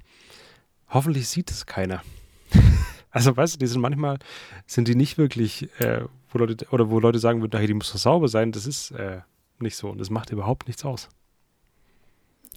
[0.90, 2.03] hoffentlich sieht es keiner.
[3.11, 4.18] also weißt du, die sind manchmal,
[4.66, 6.03] sind die nicht wirklich, äh,
[6.38, 9.20] wo Leute, oder wo Leute sagen würden, die muss doch sauber sein, das ist äh,
[9.59, 11.09] nicht so und das macht überhaupt nichts aus.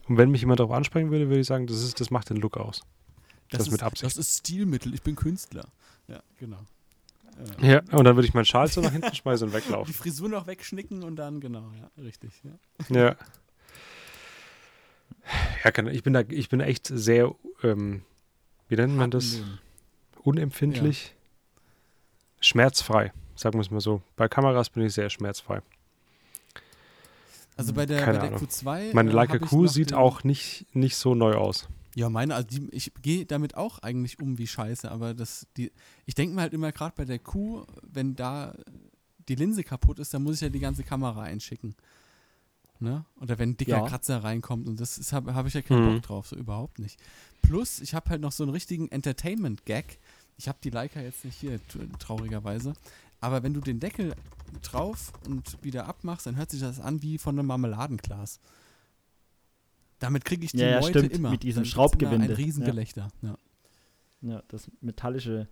[0.08, 2.38] Und wenn mich jemand darauf ansprechen würde, würde ich sagen, das, ist, das macht den
[2.38, 2.82] Look aus.
[3.50, 4.04] Das, Das ist, mit Absicht.
[4.04, 5.66] Das ist Stilmittel, ich bin Künstler.
[6.08, 6.58] Ja, genau.
[7.62, 9.94] Äh, Ja, und dann würde ich meinen Schal so nach hinten schmeißen und Die weglaufen.
[9.94, 12.32] Frisur noch wegschnicken und dann, genau, ja, richtig.
[12.90, 12.96] Ja.
[12.96, 13.16] Ja.
[15.64, 18.02] Ja, kann, ich bin da, ich bin echt sehr, ähm,
[18.68, 19.42] wie nennt man das?
[20.24, 21.16] Unempfindlich.
[22.42, 24.02] Schmerzfrei, sagen wir es mal so.
[24.16, 25.62] Bei Kameras bin ich sehr schmerzfrei.
[27.56, 28.40] Also bei der, bei der Ahnung.
[28.40, 28.94] Q2.
[28.94, 31.68] Meine äh, Leica hab ich Q sieht auch nicht, nicht so neu aus.
[31.96, 35.72] Ja, meine, also die, ich gehe damit auch eigentlich um wie scheiße, aber das, die,
[36.06, 38.56] ich denke mir halt immer gerade bei der Q, wenn da
[39.28, 41.76] die Linse kaputt ist, dann muss ich ja die ganze Kamera einschicken.
[42.80, 43.04] Ne?
[43.20, 43.86] Oder wenn ein dicker Ja.
[43.88, 45.94] Kratzer reinkommt und das habe hab ich ja keinen Mhm.
[45.96, 46.98] Bock drauf, so überhaupt nicht.
[47.42, 50.00] Plus, ich habe halt noch so einen richtigen Entertainment-Gag.
[50.38, 51.60] Ich habe die Leica jetzt nicht hier,
[52.00, 52.74] traurigerweise.
[53.22, 54.14] Aber wenn du den Deckel
[54.62, 58.40] drauf und wieder abmachst, dann hört sich das an wie von einem Marmeladenglas.
[60.00, 61.32] Damit kriege ich die Ja, ja, Leute stimmt, immer.
[61.32, 62.28] mit diesem Schraubgewinde.
[62.28, 63.10] Ein Riesengelächter.
[63.22, 63.38] Ja.
[64.22, 65.48] Ja, das metallische,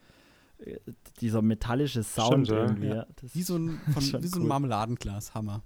[0.58, 0.78] äh,
[1.22, 2.66] dieser metallische Sound Stimmt, ja.
[2.66, 2.88] irgendwie.
[2.88, 2.96] Ja.
[2.96, 3.08] Ja.
[3.22, 4.48] Das Wie, so ein, von, wie so ein cool.
[4.48, 5.64] Marmeladenglas, Hammer.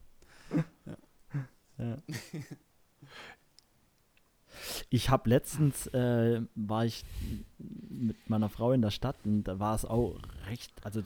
[1.78, 1.98] Ja.
[4.94, 7.06] Ich habe letztens, äh, war ich
[7.58, 11.02] mit meiner Frau in der Stadt und da war es auch recht, also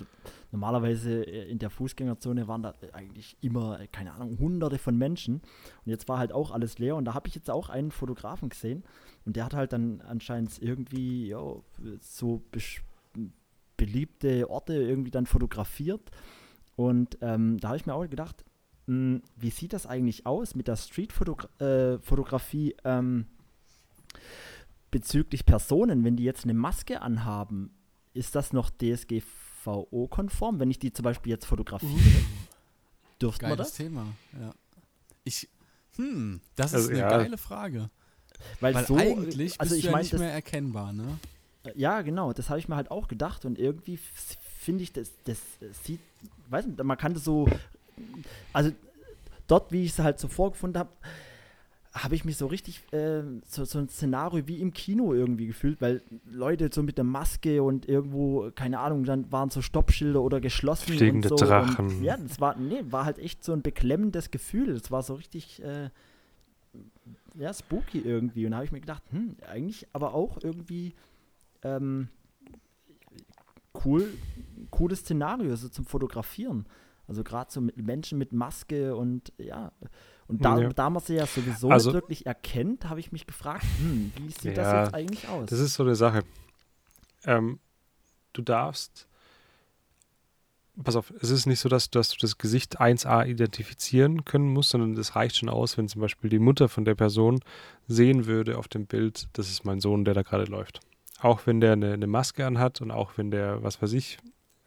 [0.52, 5.36] normalerweise äh, in der Fußgängerzone waren da eigentlich immer, äh, keine Ahnung, hunderte von Menschen
[5.36, 8.50] und jetzt war halt auch alles leer und da habe ich jetzt auch einen Fotografen
[8.50, 8.84] gesehen
[9.24, 11.64] und der hat halt dann anscheinend irgendwie jo,
[12.02, 12.42] so
[13.78, 16.10] beliebte Orte irgendwie dann fotografiert
[16.76, 18.46] und ähm, da habe ich mir auch gedacht,
[18.88, 21.64] mh, wie sieht das eigentlich aus mit der Street-Fotografie?
[21.64, 23.28] Äh, Fotografie, ähm,
[24.92, 27.72] bezüglich Personen, wenn die jetzt eine Maske anhaben,
[28.14, 31.94] ist das noch DSGVO-konform, wenn ich die zum Beispiel jetzt fotografiere?
[33.22, 33.78] Dürfte man Geiles das?
[33.78, 34.06] Thema,
[34.40, 34.54] ja.
[35.24, 35.50] Ich,
[35.98, 37.10] hm, das ist Also, eine ja.
[37.10, 37.90] geile Frage.
[38.60, 41.20] Weil, Weil so, eigentlich also bist ich du ja meine, nicht mehr erkennbar, ne?
[41.74, 43.98] Ja, genau, das habe ich mir halt auch gedacht und irgendwie
[44.60, 45.40] finde ich, das, das
[45.84, 46.00] sieht,
[46.50, 47.48] weiß nicht, man kann das so,
[48.54, 48.72] also
[49.48, 50.92] dort, wie ich es halt so vorgefunden habe,
[51.96, 55.80] habe ich mich so richtig, äh, so, so ein Szenario wie im Kino irgendwie gefühlt,
[55.80, 60.42] weil Leute so mit der Maske und irgendwo, keine Ahnung, dann waren so Stoppschilder oder
[60.42, 61.46] geschlossen Fliegende und so.
[61.46, 61.88] Drachen.
[61.88, 64.74] Und, ja, das war, nee, war halt echt so ein beklemmendes Gefühl.
[64.74, 65.90] Das war so richtig, äh,
[67.36, 68.46] ja, spooky irgendwie.
[68.46, 70.96] Und da habe ich mir gedacht, hm, eigentlich aber auch irgendwie
[71.64, 72.10] ähm,
[73.86, 74.10] cool,
[74.70, 76.66] cooles Szenario so zum Fotografieren.
[77.08, 79.72] Also gerade so mit Menschen mit Maske und ja.
[80.28, 80.70] Und da, Ja.
[80.70, 84.32] da man sie ja sowieso Also- nicht wirklich erkennt, habe ich mich gefragt, hm, wie
[84.32, 85.50] sieht Ja, das jetzt eigentlich aus?
[85.50, 86.24] Das ist so eine Sache.
[87.26, 87.60] Ähm,
[88.34, 89.08] du darfst.
[90.84, 94.72] Pass auf, es ist nicht so, dass, dass du das Gesicht 1a identifizieren können musst,
[94.72, 97.40] sondern es reicht schon aus, wenn zum Beispiel die Mutter von der Person
[97.88, 100.82] sehen würde auf dem Bild, das ist mein Sohn, der da gerade läuft.
[101.22, 104.18] Auch wenn der eine, eine Maske anhat und auch wenn der, was weiß ich,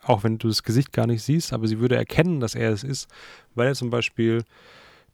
[0.02, 2.84] auch wenn du das Gesicht gar nicht siehst, aber sie würde erkennen, dass er es
[2.84, 3.06] ist,
[3.54, 4.44] weil er zum Beispiel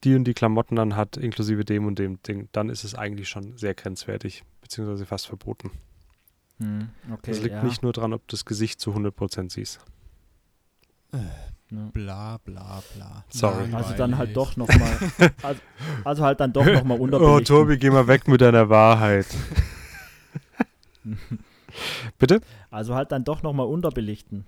[0.05, 3.57] die und die Klamotten anhat, inklusive dem und dem Ding, dann ist es eigentlich schon
[3.57, 5.71] sehr grenzwertig, beziehungsweise fast verboten.
[6.59, 9.81] hm, okay, Das liegt ja, nicht nur daran, ob du das Gesicht zu 100% siehst.
[11.13, 11.21] ja.
[11.93, 13.25] Bla bla bla.
[13.31, 13.73] Sorry.
[13.73, 14.99] Also dann halt doch nochmal,
[15.43, 15.61] also,
[16.05, 17.45] also halt dann doch nochmal Oh, unterbelichten.
[17.45, 19.27] Tobi, geh mal weg mit deiner Wahrheit.
[22.19, 22.41] Bitte?
[22.71, 24.47] Also halt dann doch nochmal unterbelichten.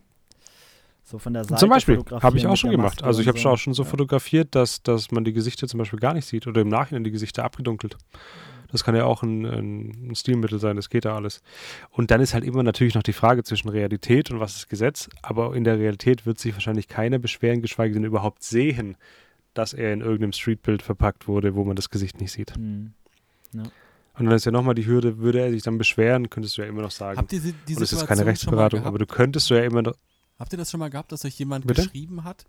[1.09, 3.05] So von der Seite zum Beispiel, habe ich auch schon gemacht.
[3.05, 3.89] Also ich habe schon auch schon so Ja.
[3.89, 7.13] fotografiert, dass, dass man die Gesichter zum Beispiel gar nicht sieht oder im Nachhinein die
[7.13, 7.97] Gesichter abgedunkelt.
[8.73, 11.43] Das kann ja auch ein, ein, Stilmittel sein, das geht da alles.
[11.93, 15.09] Und dann ist halt immer natürlich noch die Frage zwischen Realität und was ist Gesetz.
[15.23, 18.97] Aber in der Realität wird sich wahrscheinlich keiner beschweren, geschweige denn überhaupt sehen,
[19.55, 22.57] dass er in irgendeinem Streetbild verpackt wurde, wo man das Gesicht nicht sieht.
[22.57, 22.93] Hm.
[23.53, 26.69] Und dann ist ja nochmal die Hürde, würde er sich dann beschweren, könntest du ja
[26.69, 27.17] immer noch sagen.
[27.17, 29.83] Habt ihr die, die und es ist keine Rechtsberatung, aber du könntest du ja immer
[29.83, 29.95] noch.
[30.39, 31.83] Habt ihr das schon mal gehabt, dass euch jemand Bitte?
[31.83, 32.45] geschrieben hat,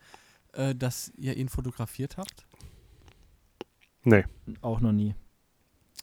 [0.53, 2.45] äh, dass ihr ihn fotografiert habt?
[4.03, 4.25] Nee.
[4.61, 5.15] Auch noch nie.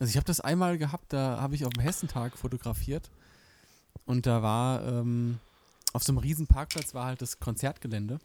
[0.01, 3.11] Also ich habe das einmal gehabt, da habe ich auf dem Hessentag fotografiert
[4.07, 5.39] und da war ähm,
[5.93, 8.19] auf so einem riesen Parkplatz war halt das Konzertgelände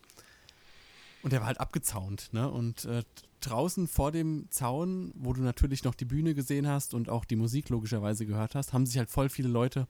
[1.21, 2.49] und der war halt abgezaunt, ne?
[2.49, 3.03] Und äh,
[3.41, 7.35] draußen vor dem Zaun, wo du natürlich noch die Bühne gesehen hast und auch die
[7.35, 9.87] Musik logischerweise gehört hast, haben sich halt voll viele Leute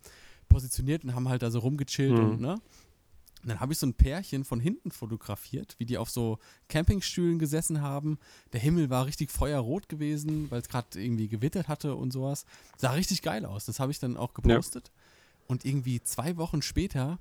[0.49, 2.29] positioniert und haben halt da so rumgechillt Mhm.
[2.29, 2.59] und ne?
[3.41, 7.39] Und dann habe ich so ein Pärchen von hinten fotografiert, wie die auf so Campingstühlen
[7.39, 8.19] gesessen haben.
[8.51, 12.45] Der Himmel war richtig feuerrot gewesen, weil es gerade irgendwie gewittert hatte und sowas.
[12.77, 13.65] Sah richtig geil aus.
[13.65, 14.91] Das habe ich dann auch gepostet.
[15.47, 17.17] Und irgendwie zwei Wochen später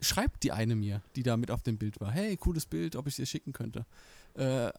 [0.00, 2.10] schreibt die eine mir, die da mit auf dem Bild war.
[2.10, 3.84] Hey, cooles Bild, ob ich dir schicken könnte.
[4.34, 4.70] Äh,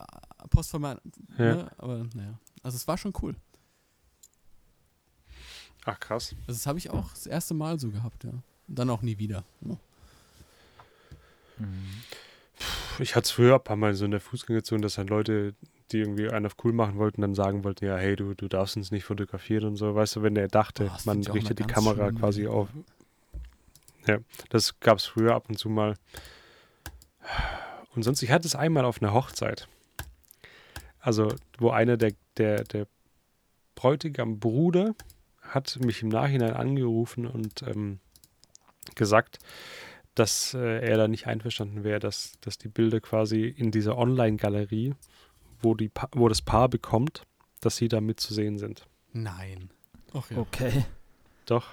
[0.50, 1.02] Postformat.
[1.38, 1.56] Ja.
[1.56, 1.72] Ne?
[1.78, 2.40] Aber naja.
[2.64, 3.36] Also es war schon cool.
[5.86, 6.36] Ach krass.
[6.42, 8.32] Also das habe ich auch das erste Mal so gehabt, ja.
[8.68, 9.46] Und dann auch nie wieder.
[9.62, 9.78] Ja.
[13.00, 15.54] Ich hatte es früher ein paar Mal so in der Fußgängerzone, dass dann Leute,
[15.92, 18.76] die irgendwie einen auf cool machen wollten, dann sagen wollten, ja, hey, du, du darfst
[18.78, 19.96] uns nicht fotografieren und so.
[19.96, 22.70] Weißt du, wenn der dachte, Oh, man richtet die Kamera quasi auf.
[24.08, 24.18] Ja,
[24.50, 25.96] das gab es früher ab und zu mal.
[27.96, 29.68] Und sonst, ich hatte es einmal auf einer Hochzeit.
[31.00, 32.88] Also, wo einer der, der, der
[33.76, 34.96] Bräutigam Bruder
[35.42, 38.00] hat mich im Nachhinein angerufen und ähm,
[38.96, 39.40] gesagt,
[40.20, 44.94] dass äh, er da nicht einverstanden wäre, dass, dass die Bilder quasi in dieser Online-Galerie,
[45.62, 47.24] wo, die Pa- wo das Paar bekommt,
[47.62, 48.88] dass sie da mit zu sehen sind.
[49.14, 49.70] Nein.
[50.14, 50.38] Ach ja.
[50.38, 50.86] Okay.
[51.46, 51.68] Doch,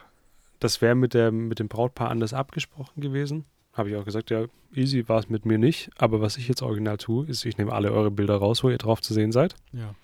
[0.60, 3.44] das wäre mit, der, mit dem Brautpaar anders abgesprochen gewesen.
[3.72, 5.90] Habe ich auch gesagt, ja, easy war es mit mir nicht.
[5.98, 8.78] Aber was ich jetzt original tue, ist, ich nehme alle eure Bilder raus, wo ihr
[8.78, 9.54] drauf zu sehen seid.
[9.72, 9.94] Ja.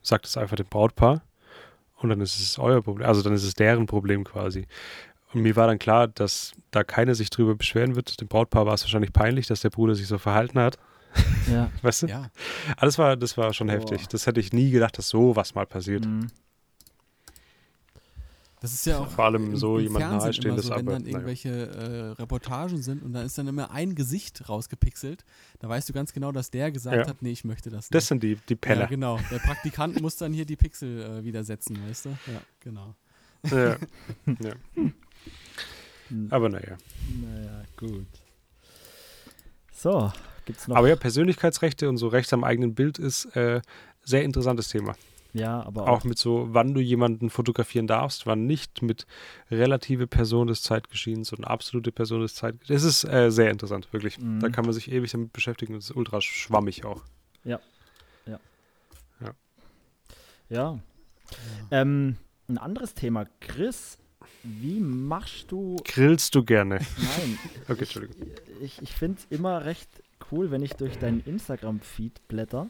[0.00, 1.22] Sagt es einfach dem Brautpaar.
[1.96, 3.06] Und dann ist es euer Problem.
[3.06, 4.66] Also dann ist es deren Problem quasi.
[5.34, 8.20] Und mir war dann klar, dass da keiner sich drüber beschweren wird.
[8.20, 10.78] Dem Brautpaar war es wahrscheinlich peinlich, dass der Bruder sich so verhalten hat.
[11.50, 11.70] Ja.
[11.82, 12.06] Weißt du?
[12.06, 12.30] Ja.
[12.76, 13.74] Alles war, das war schon Boah.
[13.74, 14.06] heftig.
[14.08, 16.06] Das hätte ich nie gedacht, dass sowas mal passiert.
[16.06, 16.28] Mhm.
[18.60, 20.92] Das ist ja auch Vor allem im, so im jemand Nahestehendes, immer so, wenn aber,
[20.92, 25.22] dann irgendwelche äh, Reportagen sind und da ist dann immer ein Gesicht rausgepixelt,
[25.58, 27.06] da weißt du ganz genau, dass der gesagt Ja.
[27.06, 27.94] hat, nee, ich möchte das nicht.
[27.94, 28.86] Das sind die, die ja, Penner.
[28.86, 29.20] genau.
[29.30, 32.08] Der Praktikant muss dann hier die Pixel äh, wieder setzen, weißt du?
[32.08, 32.94] Ja, genau.
[33.50, 33.76] Ja.
[34.40, 34.52] ja.
[36.30, 36.76] Aber naja.
[37.20, 38.06] Naja, gut.
[39.72, 40.12] So,
[40.44, 40.76] gibt's noch.
[40.76, 43.60] Aber ja, Persönlichkeitsrechte und so Recht am eigenen Bild ist äh,
[44.02, 44.96] sehr interessantes Thema.
[45.32, 45.88] ja, aber auch.
[45.88, 49.06] Auch mit so, wann du jemanden fotografieren darfst, wann nicht, mit
[49.50, 52.82] relative Person des Zeitgeschehens und absolute Person des Zeitgeschehens.
[52.82, 54.18] Das ist äh, sehr interessant, wirklich.
[54.18, 54.40] Mhm.
[54.40, 57.02] Da kann man sich ewig damit beschäftigen und es ist ultra schwammig auch.
[60.48, 60.78] Ja.
[61.70, 62.16] Ähm,
[62.48, 63.26] ein anderes Thema.
[63.40, 63.98] Chris,
[64.44, 65.76] wie machst du.
[65.84, 66.76] Grillst du gerne?
[66.96, 67.38] Nein,
[67.68, 68.26] Okay, Entschuldigung.
[68.60, 69.88] ich, ich finde es immer recht
[70.30, 72.68] cool, wenn ich durch deinen Instagram-Feed blätter.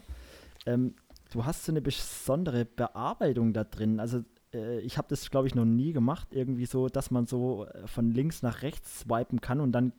[0.65, 0.95] Ähm,
[1.31, 3.99] du hast so eine besondere Bearbeitung da drin.
[3.99, 4.23] Also
[4.53, 6.29] äh, ich habe das, glaube ich, noch nie gemacht.
[6.31, 9.93] Irgendwie so, dass man so äh, von links nach rechts swipen kann und dann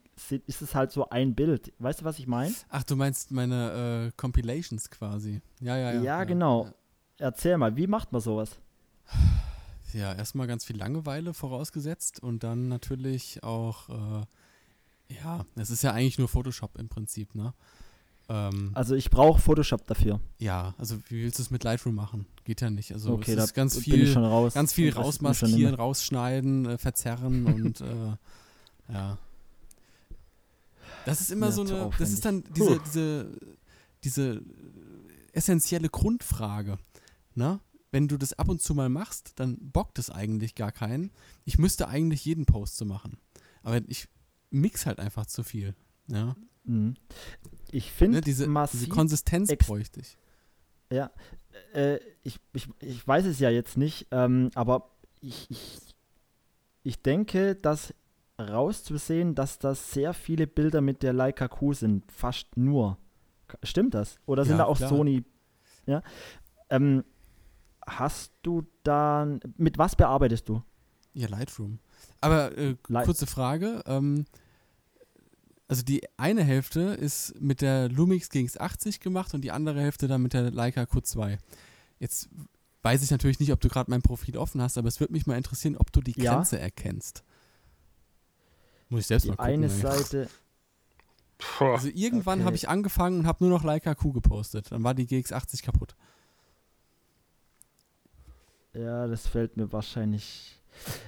[0.47, 1.75] ist es halt so ein Bild.
[1.79, 2.55] Weißt du, was ich meine?
[2.71, 5.43] Ach, du meinst meine äh, Compilations quasi.
[5.61, 6.03] Ja, ja, ja.
[6.03, 6.71] Ja, genau.
[7.19, 8.59] Erzähl mal, wie macht man sowas?
[9.93, 15.93] Ja, erstmal ganz viel Langeweile vorausgesetzt und dann natürlich auch, äh, ja, es ist ja
[15.93, 17.55] eigentlich nur Photoshop im Prinzip, ne?
[18.29, 20.21] Ähm, Also ich brauche Photoshop dafür.
[20.39, 22.27] ja, also wie willst du es mit Lightroom machen?
[22.45, 22.93] Geht ja nicht.
[22.93, 24.55] Also okay, es ist ganz viel, raus.
[24.55, 28.17] ganz viel rausmaskieren, rausschneiden, äh, verzerren und äh,
[28.93, 29.19] ja.
[31.05, 32.83] Das ist immer Ja, so eine, das ist dann diese, Puh.
[32.85, 33.27] diese,
[34.03, 34.43] diese
[35.33, 36.79] essentielle Grundfrage.
[37.37, 37.61] Ne?
[37.91, 41.13] Wenn du das ab und zu mal machst, dann bockt es eigentlich gar keinen.
[41.45, 43.19] Ich müsste eigentlich jeden Post so machen.
[43.63, 44.09] Aber ich
[44.51, 45.75] mix halt einfach zu viel.
[46.09, 46.37] Ja?
[46.65, 46.95] Mhm.
[47.71, 48.21] Ich finde Ne?
[48.23, 50.17] Diese, diese Konsistenz bräuchte ich.
[50.91, 51.11] Ja,
[51.75, 55.79] äh, ich, ich, ich weiß es ja jetzt nicht, ähm, aber ich, ich,
[56.83, 57.93] ich denke, dass
[58.39, 62.99] rauszusehen, dass das sehr viele Bilder mit der Leica Q sind, fast nur.
[63.63, 64.19] Stimmt das?
[64.27, 64.91] Oder sind Ja, da auch klar.
[64.91, 65.25] Sony?
[65.87, 66.03] Ja.
[66.69, 67.05] Ähm,
[67.87, 70.63] hast du dann, mit was bearbeitest du?
[71.15, 71.79] Ja, Lightroom.
[72.21, 73.83] Aber äh, Light- kurze Frage.
[73.87, 74.25] Ähm,
[75.69, 80.23] also die eine Hälfte ist mit der Lumix GX80 gemacht und die andere Hälfte dann
[80.23, 81.39] mit der Leica Q2.
[81.99, 82.29] Jetzt
[82.83, 85.27] weiß ich natürlich nicht, ob du gerade mein Profil offen hast, aber es würde mich
[85.27, 86.35] mal interessieren, ob du die Ja.
[86.35, 87.25] Grenze erkennst.
[88.89, 89.53] Muss ich selbst Die mal gucken.
[89.53, 89.69] eine.
[89.69, 90.29] Seite.
[91.59, 92.47] Also irgendwann Okay.
[92.47, 94.71] habe ich angefangen und habe nur noch Leica Q gepostet.
[94.71, 95.97] Dann war die GX80 kaputt.
[98.79, 100.61] Ja, das fällt mir wahrscheinlich.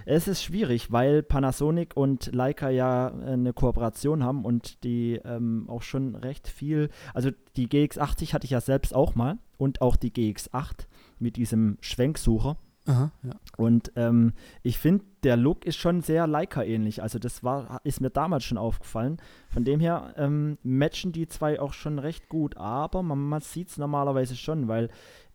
[0.06, 5.66] Es ist schwierig, weil Panasonic und Leica ja äh, eine Kooperation haben und die ähm,
[5.68, 6.88] auch schon recht viel.
[7.12, 10.86] Also die GX80 hatte ich ja selbst auch mal und auch die GX8
[11.18, 12.56] mit diesem Schwenksucher.
[12.86, 13.34] Aha, ja.
[13.58, 17.02] Und ähm, ich finde, der Look ist schon sehr Leica-ähnlich.
[17.02, 19.18] Also das war, ist mir damals schon aufgefallen.
[19.50, 22.56] Von dem her ähm, matchen die zwei auch schon recht gut.
[22.56, 24.88] Aber man, man sieht es normalerweise schon, weil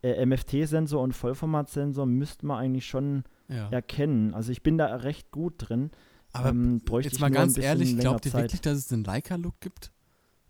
[0.04, 3.70] äh, MFT-Sensor und Vollformatsensor müsste man eigentlich schon ja.
[3.70, 4.34] erkennen.
[4.34, 5.92] Also ich bin da recht gut drin.
[6.34, 8.78] Aber ähm, bräuchte jetzt ich mal nur ein ganz bisschen ehrlich, glaubt ihr wirklich, dass
[8.78, 9.92] es einen Leica-Look gibt?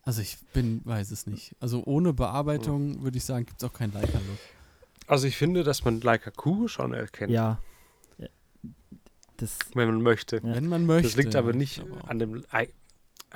[0.01, 1.55] Also ich bin, weiß es nicht.
[1.59, 4.39] Also ohne Bearbeitung würde ich sagen, gibt es auch keinen Leica-Look.
[5.07, 7.59] Also ich finde, dass man Leica Q schon erkennt, Ja.
[8.17, 8.27] Ja.
[9.37, 10.37] Das, wenn man möchte.
[10.37, 10.55] Ja.
[10.55, 11.09] Wenn man möchte.
[11.09, 12.43] Das liegt aber nicht Aber, an dem.
[12.51, 12.73] Ei-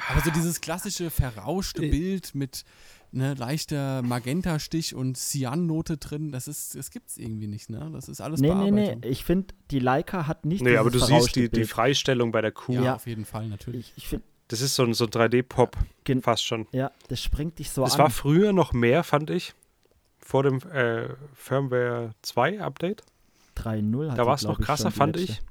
[0.10, 1.90] aber so dieses klassische verrauschte Äh.
[1.90, 2.64] Bild mit
[3.12, 7.90] ne, leichter Magentastich und Cyan-Note drin, das ist, das gibt's irgendwie nicht, ne?
[7.94, 8.82] Das ist alles nee, nee, nee.
[8.86, 9.12] Bearbeitung.
[9.12, 11.66] Ich finde, die Leica hat nicht Nee, aber du siehst die, die.
[11.66, 12.74] Freistellung bei der Q.
[12.74, 12.96] Ja, Ja.
[12.96, 13.94] auf jeden Fall, natürlich.
[13.96, 16.68] Ich, ich Das ist so ein, so ein 3D-Pop, Gen- fast schon.
[16.72, 18.00] ja, das springt dich so Das an.
[18.00, 19.54] war früher noch mehr, fand ich.
[20.20, 23.04] Vor dem äh, Firmware 2 Update.
[23.56, 25.32] 3.0 hat Da war es noch krasser, fand letzte.
[25.34, 25.42] ich.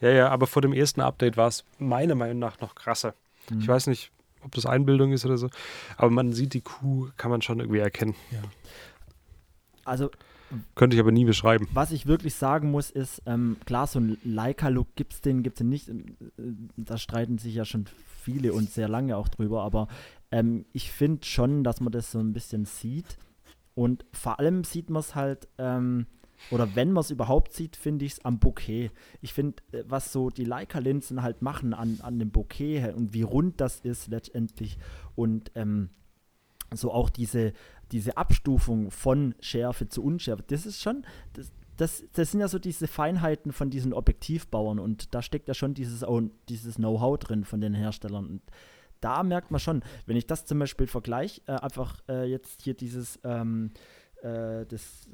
[0.00, 3.14] Ja, ja, aber vor dem ersten Update war es meiner Meinung nach noch krasser.
[3.50, 3.60] Mhm.
[3.60, 4.10] Ich weiß nicht,
[4.44, 5.48] ob das Einbildung ist oder so.
[5.96, 8.14] Aber man sieht die Kuh, kann man schon irgendwie erkennen.
[8.30, 8.42] Ja.
[9.84, 10.10] Also,
[10.74, 11.66] Könnte ich aber nie beschreiben.
[11.72, 15.54] was ich wirklich sagen muss, ist, ähm, klar, so ein Leica-Look gibt es den, gibt
[15.54, 15.90] es den nicht.
[16.76, 17.86] Da streiten sich ja schon
[18.22, 19.88] viele und sehr lange auch drüber, aber
[20.30, 23.16] ähm, ich finde schon, dass man das so ein bisschen sieht.
[23.74, 26.06] Und vor allem sieht man es halt, ähm,
[26.50, 28.90] oder wenn man es überhaupt sieht, finde ich es am Bouquet.
[29.20, 33.22] Ich finde, äh, was so die Leica-Linsen halt machen an, an dem Bouquet und wie
[33.22, 34.78] rund das ist letztendlich
[35.14, 35.90] und ähm,
[36.74, 37.52] so auch diese,
[37.90, 42.58] diese Abstufung von Schärfe zu Unschärfe, das ist schon, das, das, das sind ja so
[42.58, 46.04] diese Feinheiten von diesen Objektivbauern und da steckt ja schon dieses,
[46.48, 48.26] dieses Know-how drin von den Herstellern.
[48.26, 48.42] Und
[49.00, 52.74] da merkt man schon, wenn ich das zum Beispiel vergleiche, äh, einfach äh, jetzt hier
[52.74, 53.78] dieses ähm, äh,
[54.22, 55.08] das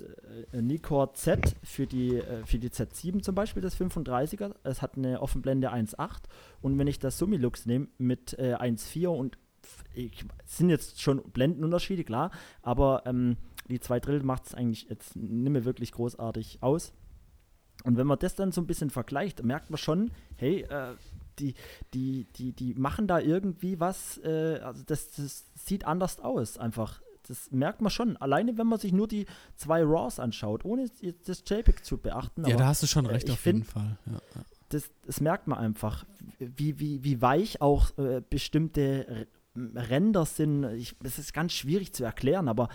[0.52, 4.96] äh, Nikkor Z für die, äh, für die Z7 zum Beispiel, das 35er, es hat
[4.96, 6.24] eine Offenblende 1.8
[6.61, 9.38] und wenn ich das Summilux nehme mit äh, 1.4 und
[9.94, 12.30] ich, sind jetzt schon Blendenunterschiede, klar,
[12.62, 13.36] aber ähm,
[13.68, 16.92] die 2 Drill macht es eigentlich jetzt nicht mehr wirklich großartig aus.
[17.84, 20.94] Und wenn man das dann so ein bisschen vergleicht, merkt man schon, hey, äh,
[21.38, 21.54] die,
[21.94, 27.00] die, die, die machen da irgendwie was, äh, also das, das sieht anders aus, einfach.
[27.29, 28.16] Das merkt man schon.
[28.16, 30.87] Alleine, wenn man sich nur die zwei Raws anschaut, ohne
[31.26, 32.45] das JPEG zu beachten.
[32.47, 33.99] Ja, da hast du schon äh, recht, auf jeden Fall.
[34.07, 34.43] Ja, ja.
[34.70, 36.05] Das, das, merkt man einfach,
[36.39, 39.26] wie, wie, wie weich auch äh, bestimmte
[39.57, 40.64] Ränder sind.
[40.64, 42.68] Es ist ganz schwierig zu erklären, aber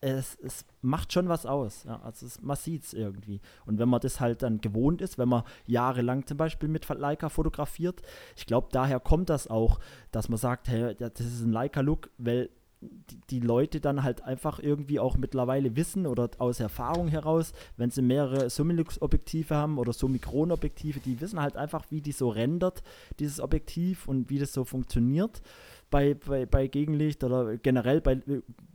[0.00, 1.84] es, es macht schon was aus.
[1.84, 3.40] Ja, also es, man sieht es irgendwie.
[3.66, 7.28] Und wenn man das halt dann gewohnt ist, wenn man jahrelang zum Beispiel mit Leica
[7.28, 8.00] fotografiert,
[8.36, 9.78] ich glaube, daher kommt das auch,
[10.10, 12.50] dass man sagt, hey, das ist ein Leica-Look, weil
[12.80, 18.02] die, Leute dann halt einfach irgendwie auch mittlerweile wissen oder aus Erfahrung heraus, wenn sie
[18.02, 22.82] mehrere Summilux-Objektive haben oder Summikron-Objektive, die wissen halt einfach, wie die so rendert,
[23.18, 25.42] dieses Objektiv und wie das so funktioniert
[25.90, 28.20] bei, bei, bei Gegenlicht oder generell bei,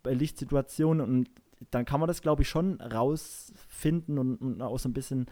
[0.03, 1.29] bei Lichtsituationen und
[1.71, 5.25] dann kann man das, glaube ich, schon rausfinden und, und, auch so ein bisschen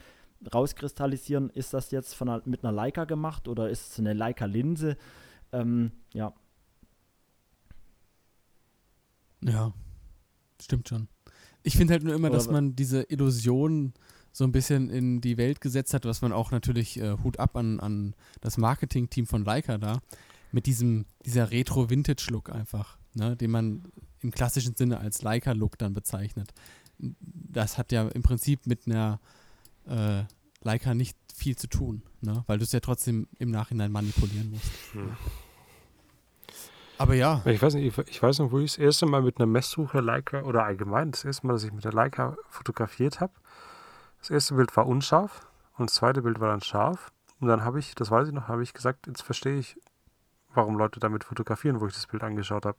[0.54, 4.98] rauskristallisieren, ist das jetzt von einer, mit einer Leica gemacht oder ist es eine Leica-Linse?
[5.52, 6.34] Ähm, ja.
[9.46, 9.74] Ja,
[10.62, 11.08] stimmt schon.
[11.64, 13.94] Ich finde halt nur immer, oder dass man diese Illusion
[14.32, 17.56] so ein bisschen in die Welt gesetzt hat, was man auch natürlich äh, Hut ab
[17.56, 20.02] an, an das Marketing-Team von Leica da,
[20.52, 23.84] mit diesem, dieser Retro-Vintage-Look einfach, ne, den man
[24.22, 26.52] im klassischen Sinne als Leica-Look dann bezeichnet.
[26.98, 29.20] Das hat ja im Prinzip mit einer
[29.88, 30.24] äh,
[30.62, 32.44] Leica nicht viel zu tun, ne?
[32.48, 34.72] weil du es ja trotzdem im Nachhinein manipulieren musst.
[34.94, 35.16] Hm.
[37.04, 37.42] Aber ja.
[37.44, 40.00] Ich weiß nicht, ich, ich, weiß noch, wo ich das erste Mal mit einer Messsuche
[40.00, 43.34] Leica oder allgemein das erste Mal, dass ich mit der Leica fotografiert habe.
[44.20, 45.46] Das erste Bild war unscharf
[45.78, 47.12] und das zweite Bild war dann scharf.
[47.42, 49.76] Und dann habe ich, das weiß ich noch, habe ich gesagt, jetzt verstehe ich,
[50.54, 52.78] warum Leute damit fotografieren, wo ich das Bild angeschaut habe.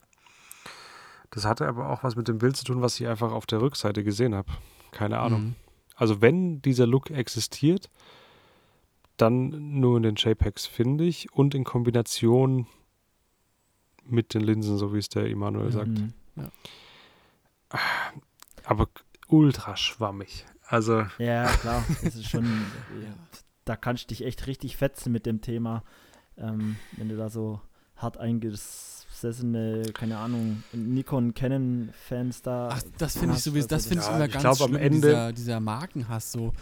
[1.28, 3.60] Das hatte aber auch was mit dem Bild zu tun, was ich einfach auf der
[3.60, 4.50] Rückseite gesehen habe.
[4.90, 5.42] Keine Ahnung.
[5.42, 5.54] Mhm.
[5.96, 7.90] Also wenn dieser Look existiert,
[9.18, 12.66] dann nur in den JPEGs, finde ich, und in Kombination
[14.06, 15.72] mit den Linsen, so wie es der Emanuel mhm.
[15.72, 15.90] sagt.
[16.36, 16.50] Ja.
[18.64, 18.88] Aber
[19.28, 20.46] ultra schwammig.
[20.66, 21.06] Also.
[21.18, 21.84] Ja, klar.
[22.02, 22.44] Das ist schon.
[23.02, 23.14] ja,
[23.64, 25.82] da kannst du dich echt richtig fetzen mit dem Thema
[26.36, 27.60] ähm, wenn du da so
[27.96, 32.70] hart eingesessene, keine Ahnung, Nikon, Canon-Fans da.
[32.72, 35.32] Ach, das finde ich sowieso, das finde ich immer ganz glaub, schlimm, am Ende dieser,
[35.32, 36.52] dieser Markenhass, so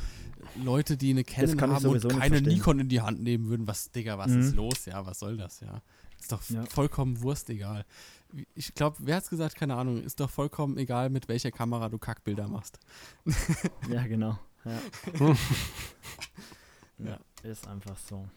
[0.63, 4.19] Leute, die eine Canon haben und keine Nikon in die Hand nehmen würden, was, Digga,
[4.19, 4.41] was mhm.
[4.41, 5.81] ist los, ja, was soll das, ja.
[6.23, 6.65] Ist doch ja.
[6.67, 7.85] vollkommen wurstegal.
[8.55, 11.89] Ich glaube, wer hat es gesagt, keine Ahnung, ist doch vollkommen egal, mit welcher Kamera
[11.89, 12.79] du Kackbilder machst.
[13.91, 14.39] ja, genau.
[16.99, 17.19] Ja.
[17.43, 18.29] ja, ist einfach so.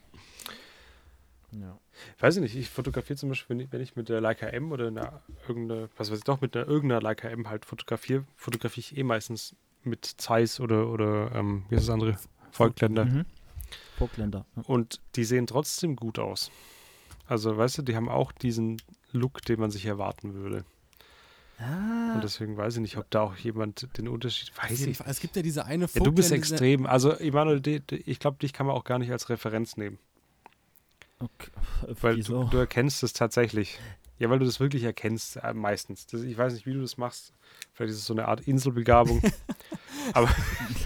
[1.51, 1.77] Ja.
[2.17, 4.71] Weiß ich nicht, ich fotografiere zum Beispiel, wenn ich, wenn ich mit der Leica M
[4.71, 8.79] oder einer irgendeine, was weiß ich doch, mit einer irgendeiner Leica M halt fotografiere, fotografiere
[8.79, 12.17] ich eh meistens mit Zeiss oder, oder ähm, wie ist das andere?
[12.49, 13.05] Volkländer.
[13.05, 13.25] Mhm.
[13.97, 14.47] Volkländer.
[14.55, 14.63] Ja.
[14.63, 16.49] Und die sehen trotzdem gut aus.
[17.28, 20.65] Also, weißt du, die haben auch diesen Look, den man sich erwarten würde.
[21.57, 22.15] Ah.
[22.15, 24.82] Und deswegen weiß ich nicht, ob da auch jemand den Unterschied weiß.
[24.82, 24.99] Ich.
[24.99, 26.86] Es gibt ja diese eine Vogel, ja, Du bist extrem.
[26.86, 29.97] Also, Emanuel, ich glaube, dich kann man auch gar nicht als Referenz nehmen.
[31.19, 31.49] Okay.
[32.01, 33.80] Weil du, du, erkennst es tatsächlich.
[34.19, 36.07] Ja, weil du das wirklich erkennst, äh, meistens.
[36.07, 37.34] Das, ich weiß nicht, wie du das machst.
[37.73, 39.21] Vielleicht ist es so eine Art Inselbegabung.
[40.13, 40.30] aber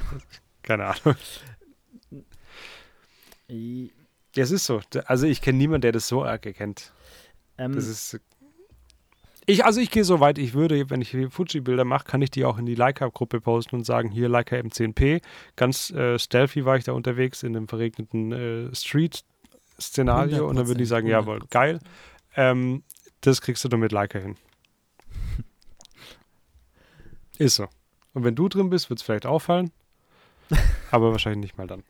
[0.61, 1.15] keine Ahnung.
[4.39, 4.79] Ja, es ist so.
[5.03, 6.93] Also ich kenne niemanden, der das so arg erkennt.
[7.57, 8.21] Ähm, das ist.
[9.45, 12.45] Ich, also ich gehe so weit, ich würde, wenn ich Fuji-Bilder mache, kann ich die
[12.45, 15.21] auch in die Leica-Gruppe posten und sagen, hier Leica M10P.
[15.57, 19.25] Ganz äh, stealthy war ich da unterwegs in einem verregneten äh, Street
[19.77, 21.79] Szenario und dann würde ich sagen, jawohl, geil.
[22.37, 22.83] Ähm,
[23.19, 24.37] das kriegst du doch mit Leica hin.
[27.37, 27.67] Ist so.
[28.13, 29.71] Und wenn du drin bist, wird es vielleicht auffallen,
[30.91, 31.83] aber wahrscheinlich nicht mal dann.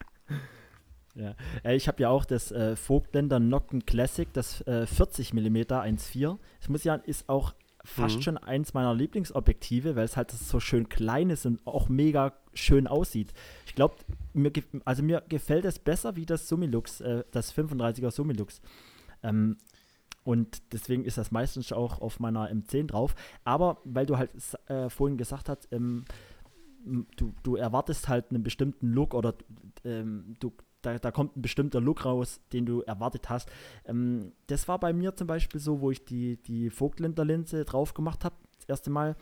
[1.19, 5.57] Ja, äh, ich habe ja auch das äh, Vogtländer Nocken Classic, das äh, 40 mm
[5.57, 6.37] 1.4.
[6.61, 7.53] Ich muss ja, ist auch
[7.83, 8.21] fast Mhm.
[8.21, 12.87] schon eins meiner Lieblingsobjektive, weil es halt so schön klein ist und auch mega schön
[12.87, 13.33] aussieht.
[13.65, 13.95] Ich glaube,
[14.33, 14.51] mir,
[14.85, 18.61] also mir gefällt es besser wie das Summilux, äh, das 35er Summilux.
[19.23, 19.57] Ähm,
[20.23, 23.15] und deswegen ist das meistens auch auf meiner M10 drauf.
[23.43, 24.31] Aber weil du halt
[24.67, 26.05] äh, vorhin gesagt hast, ähm,
[27.17, 29.33] du, du erwartest halt einen bestimmten Look oder
[29.85, 33.49] ähm, du, da, da kommt ein bestimmter Look raus, den du erwartet hast.
[33.85, 37.93] Ähm, das war bei mir zum Beispiel so, wo ich die, die Vogtländer Linse drauf
[37.93, 39.15] gemacht habe, das erste Mal.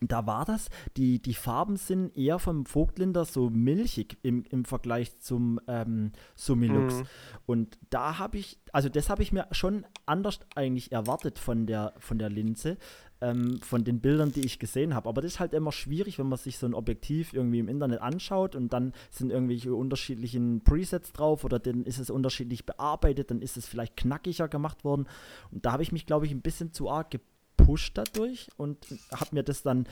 [0.00, 5.18] Da war das, die, die Farben sind eher vom Vogtländer so milchig im, im Vergleich
[5.18, 6.94] zum ähm, Summilux.
[6.94, 7.06] Mhm.
[7.46, 11.94] Und da habe ich, also das habe ich mir schon anders eigentlich erwartet von der,
[11.98, 12.78] von der Linse,
[13.20, 15.08] ähm, von den Bildern, die ich gesehen habe.
[15.08, 18.00] Aber das ist halt immer schwierig, wenn man sich so ein Objektiv irgendwie im Internet
[18.00, 23.42] anschaut und dann sind irgendwelche unterschiedlichen Presets drauf oder dann ist es unterschiedlich bearbeitet, dann
[23.42, 25.06] ist es vielleicht knackiger gemacht worden.
[25.50, 29.34] Und da habe ich mich, glaube ich, ein bisschen zu arg gepusht dadurch und habe
[29.34, 29.86] mir das dann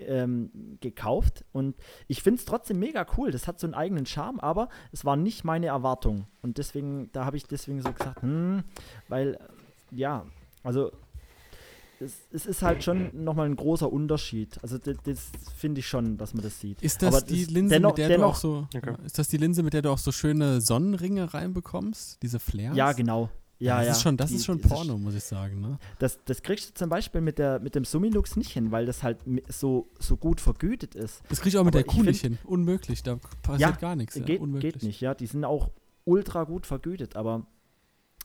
[0.00, 3.30] ähm, gekauft und ich finde es trotzdem mega cool.
[3.30, 6.26] Das hat so einen eigenen Charme, aber es war nicht meine Erwartung.
[6.42, 8.62] Und deswegen, da habe ich deswegen so gesagt, hm,
[9.08, 9.38] weil,
[9.90, 10.24] ja,
[10.62, 10.92] also
[12.00, 14.58] es, es ist halt schon nochmal ein großer Unterschied.
[14.62, 16.80] Also das, das finde ich schon, dass man das sieht.
[16.82, 18.94] Ist das Aber die das- Linse, dennoch- mit der dennoch- du auch so Okay.
[19.04, 22.22] ist das die Linse, mit der du auch so schöne Sonnenringe reinbekommst?
[22.22, 22.76] Diese Flares?
[22.76, 23.30] Ja, genau.
[23.60, 23.92] Ja, das ja.
[23.92, 25.78] ist schon, das Die- ist schon Porno, muss ich sagen, ne?
[25.98, 29.02] Das, das kriegst du zum Beispiel mit, der, mit dem Summilux nicht hin, weil das
[29.02, 29.18] halt
[29.48, 31.22] so, so gut vergütet ist.
[31.28, 32.38] Das krieg ich auch mit Aber der Kuh nicht hin.
[32.44, 34.14] Unmöglich, da passiert Ja, gar nichts.
[34.14, 34.74] Ja, geht, unmöglich.
[34.74, 35.12] geht nicht, ja.
[35.14, 35.70] Die sind auch
[36.04, 37.46] ultra gut vergütet, aber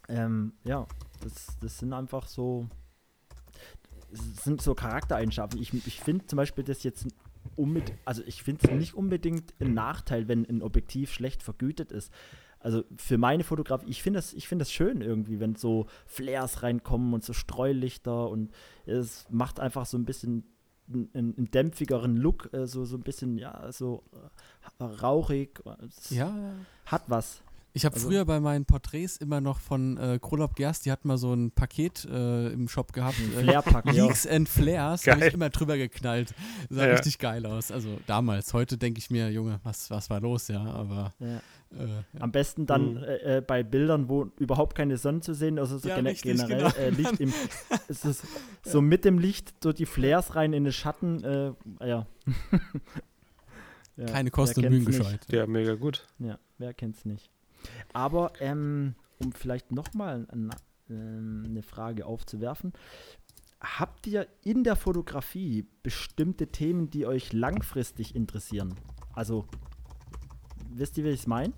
[0.07, 0.85] ähm, ja,
[1.21, 2.82] das, das sind einfach so, das
[4.13, 5.61] sind so Charaktereigenschaften.
[5.61, 7.07] Ich, ich finde zum Beispiel das jetzt
[7.55, 12.11] unbedingt, also ich finde es nicht unbedingt ein Nachteil, wenn ein Objektiv schlecht vergütet ist.
[12.59, 16.63] Also für meine Fotografie, ich finde das, ich finde das schön irgendwie, wenn so Flares
[16.63, 18.51] reinkommen und so Streulichter und
[18.85, 20.45] es macht einfach so ein bisschen
[20.87, 24.03] einen, einen dämpfigeren Look, äh, so, so ein bisschen, ja, so
[24.79, 25.61] äh, rauchig.
[25.85, 26.53] Es Ja, ja.
[26.85, 27.41] Hat was.
[27.75, 31.05] Ich habe Also- früher bei meinen Porträts immer noch von äh, Krolop Gerst, die hat
[31.05, 33.17] mal so ein Paket äh, im Shop gehabt.
[33.19, 33.85] Äh, Flairpack.
[33.91, 35.29] Leaks and Flares, habe Geil.
[35.29, 36.35] ich immer drüber geknallt.
[36.69, 36.91] Sah Ja.
[36.93, 37.71] richtig geil aus.
[37.71, 41.37] Also damals, heute denke ich mir, Junge, was, was war los, ja, aber ja.
[41.75, 42.03] äh, ja.
[42.19, 42.97] Am besten dann Mhm.
[43.03, 46.09] äh, äh, bei Bildern, wo überhaupt keine Sonne zu sehen ist, also so Ja, gene
[46.11, 46.75] richtig, generell genau.
[46.77, 47.33] äh, Licht im,
[47.87, 48.23] es ist
[48.63, 51.53] so mit dem Licht so die Flares rein in den Schatten, äh,
[51.87, 52.05] ja.
[53.97, 54.05] ja.
[54.05, 55.21] keine Kosten und Mühen gescheut.
[55.29, 56.07] Ja, mega gut.
[56.19, 57.31] Ja, wer kennt's nicht.
[57.93, 62.73] Aber ähm, um vielleicht nochmal ähm, eine Frage aufzuwerfen,
[63.61, 68.75] habt ihr in der Fotografie bestimmte Themen, die euch langfristig interessieren?
[69.13, 69.45] Also,
[70.69, 71.53] wisst ihr, wie ich es meine?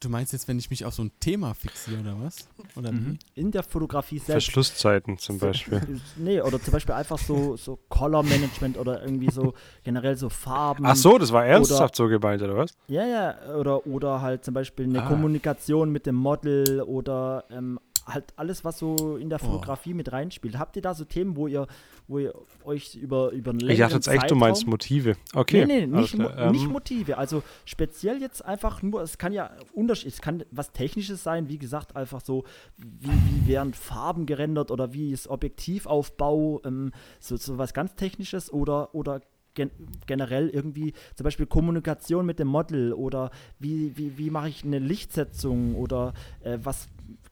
[0.00, 2.48] Du meinst jetzt, wenn ich mich auf so ein Thema fixiere oder was?
[2.76, 3.18] Oder wie?
[3.34, 4.44] In der Fotografie selbst.
[4.44, 5.80] Verschlusszeiten zum Beispiel.
[6.16, 10.86] Nee, oder zum Beispiel einfach so, so Color Management oder irgendwie so generell so Farben.
[10.86, 12.74] Ach so, das war ernsthaft so gemeint, oder was?
[12.86, 15.08] Ja, ja, oder, oder halt zum Beispiel eine Ah.
[15.08, 19.46] Kommunikation mit dem Model oder ähm, halt alles, was so in der Oh.
[19.46, 20.58] Fotografie mit reinspielt.
[20.58, 21.66] Habt ihr da so Themen, wo ihr,
[22.06, 22.34] wo ihr
[22.64, 25.16] euch über, über einen längeren Ich dachte jetzt echt, du meinst Motive.
[25.34, 25.64] Okay.
[25.66, 26.46] Nee, nee, nicht, Mo klar.
[26.46, 27.18] Ähm, nicht Motive.
[27.18, 31.58] Also speziell jetzt einfach nur, es kann ja Unterschied, es kann was Technisches sein, wie
[31.58, 32.44] gesagt, einfach so,
[32.76, 38.52] wie, wie werden Farben gerendert oder wie ist Objektivaufbau, ähm, so, so was ganz Technisches
[38.52, 39.20] oder, oder
[39.54, 39.70] gen
[40.06, 44.78] generell irgendwie zum Beispiel Kommunikation mit dem Model oder wie, wie, wie mache ich eine
[44.78, 46.88] Lichtsetzung oder äh, was,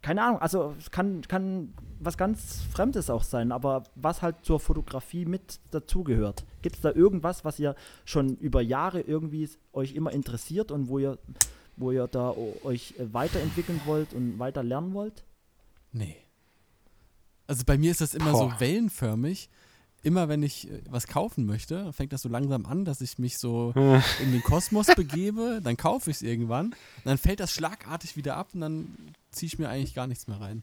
[0.07, 4.61] keine Ahnung, also es kann, kann was ganz Fremdes auch sein, aber was halt zur
[4.61, 6.45] Fotografie mit dazugehört.
[6.63, 11.01] Gibt es da irgendwas, was ihr schon über Jahre irgendwie euch immer interessiert und wo
[11.01, 11.19] ihr,
[11.77, 12.33] wo ihr da
[12.63, 15.25] euch äh, weiterentwickeln wollt und weiter lernen wollt?
[15.91, 16.19] Nee.
[17.49, 18.53] Also bei mir ist das immer Boah.
[18.53, 19.51] so wellenförmig.
[20.05, 23.39] Immer wenn ich äh, was kaufen möchte, fängt das so langsam an, dass ich mich
[23.39, 23.73] so
[24.23, 28.51] in den Kosmos begebe, dann kaufe ich es irgendwann, dann fällt das schlagartig wieder ab
[28.55, 28.87] und dann
[29.37, 30.62] ziehe ich mir eigentlich gar nichts mehr rein.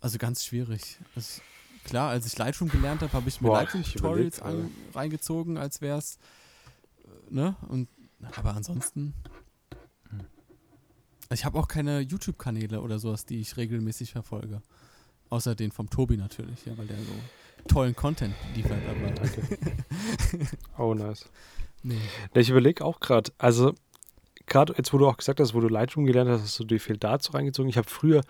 [0.00, 0.98] Also ganz schwierig.
[1.14, 1.40] Das,
[1.84, 4.42] klar, als ich Lightroom gelernt habe, habe ich mir Lightroom-Tutorials
[4.94, 6.18] reingezogen, als wäre es,
[7.30, 7.56] ne?
[7.68, 7.88] Und,
[8.36, 9.14] aber ansonsten,
[11.28, 14.62] also ich habe auch keine YouTube-Kanäle oder sowas, die ich regelmäßig verfolge.
[15.30, 17.12] Außer den vom Tobi natürlich, ja, weil der so
[17.66, 19.58] tollen Content liefert, aber Danke.
[20.78, 21.28] oh, nice.
[21.82, 21.98] nee.
[22.34, 23.74] Ich überlege auch gerade, also
[24.46, 26.80] gerade jetzt, wo du auch gesagt hast, wo du Lightroom gelernt hast, hast du dir
[26.80, 27.68] viel dazu reingezogen.
[27.68, 28.22] Ich habe früher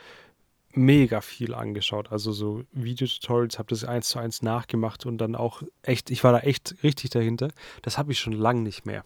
[0.72, 5.62] mega viel angeschaut, also so Videotutorials, habe das eins zu eins nachgemacht und dann auch
[5.82, 7.48] echt, ich war da echt richtig dahinter.
[7.82, 9.04] Das habe ich schon lang nicht mehr,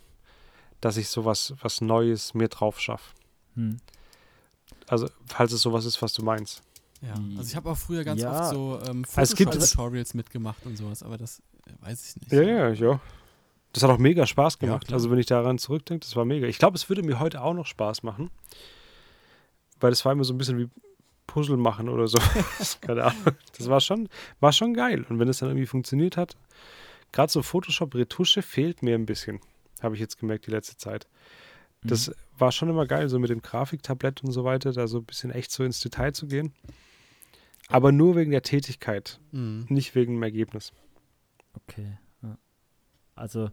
[0.80, 3.14] dass ich sowas was Neues mir drauf schaffe.
[3.54, 3.76] Hm.
[4.86, 6.62] Also falls es sowas ist, was du meinst.
[7.02, 8.40] Ja, also ich habe auch früher ganz Ja.
[8.40, 12.32] oft so ähm, Photoshop-Tutorials mitgemacht und sowas, aber das äh, weiß ich nicht.
[12.32, 13.00] Ja, ja, ja.
[13.72, 14.86] Das hat auch mega Spaß gemacht.
[14.86, 14.96] klar.
[14.96, 16.46] also wenn ich daran zurückdenke, das war mega.
[16.46, 18.30] Ich glaube, es würde mir heute auch noch Spaß machen.
[19.80, 20.68] Weil das war immer so ein bisschen wie
[21.26, 22.18] Puzzle machen oder so.
[22.80, 23.22] Keine Ahnung.
[23.56, 24.08] Das war schon,
[24.40, 25.04] war schon geil.
[25.08, 26.36] Und wenn es dann irgendwie funktioniert hat,
[27.12, 29.40] gerade so Photoshop-Retusche fehlt mir ein bisschen.
[29.82, 31.06] Habe ich jetzt gemerkt die letzte Zeit.
[31.82, 35.04] Das war schon immer geil, so mit dem Grafiktablett und so weiter, da so ein
[35.04, 36.52] bisschen echt so ins Detail zu gehen.
[37.68, 39.66] Aber nur wegen der Tätigkeit, Mhm.
[39.68, 40.72] nicht wegen dem Ergebnis.
[41.54, 41.98] Okay.
[43.18, 43.50] Also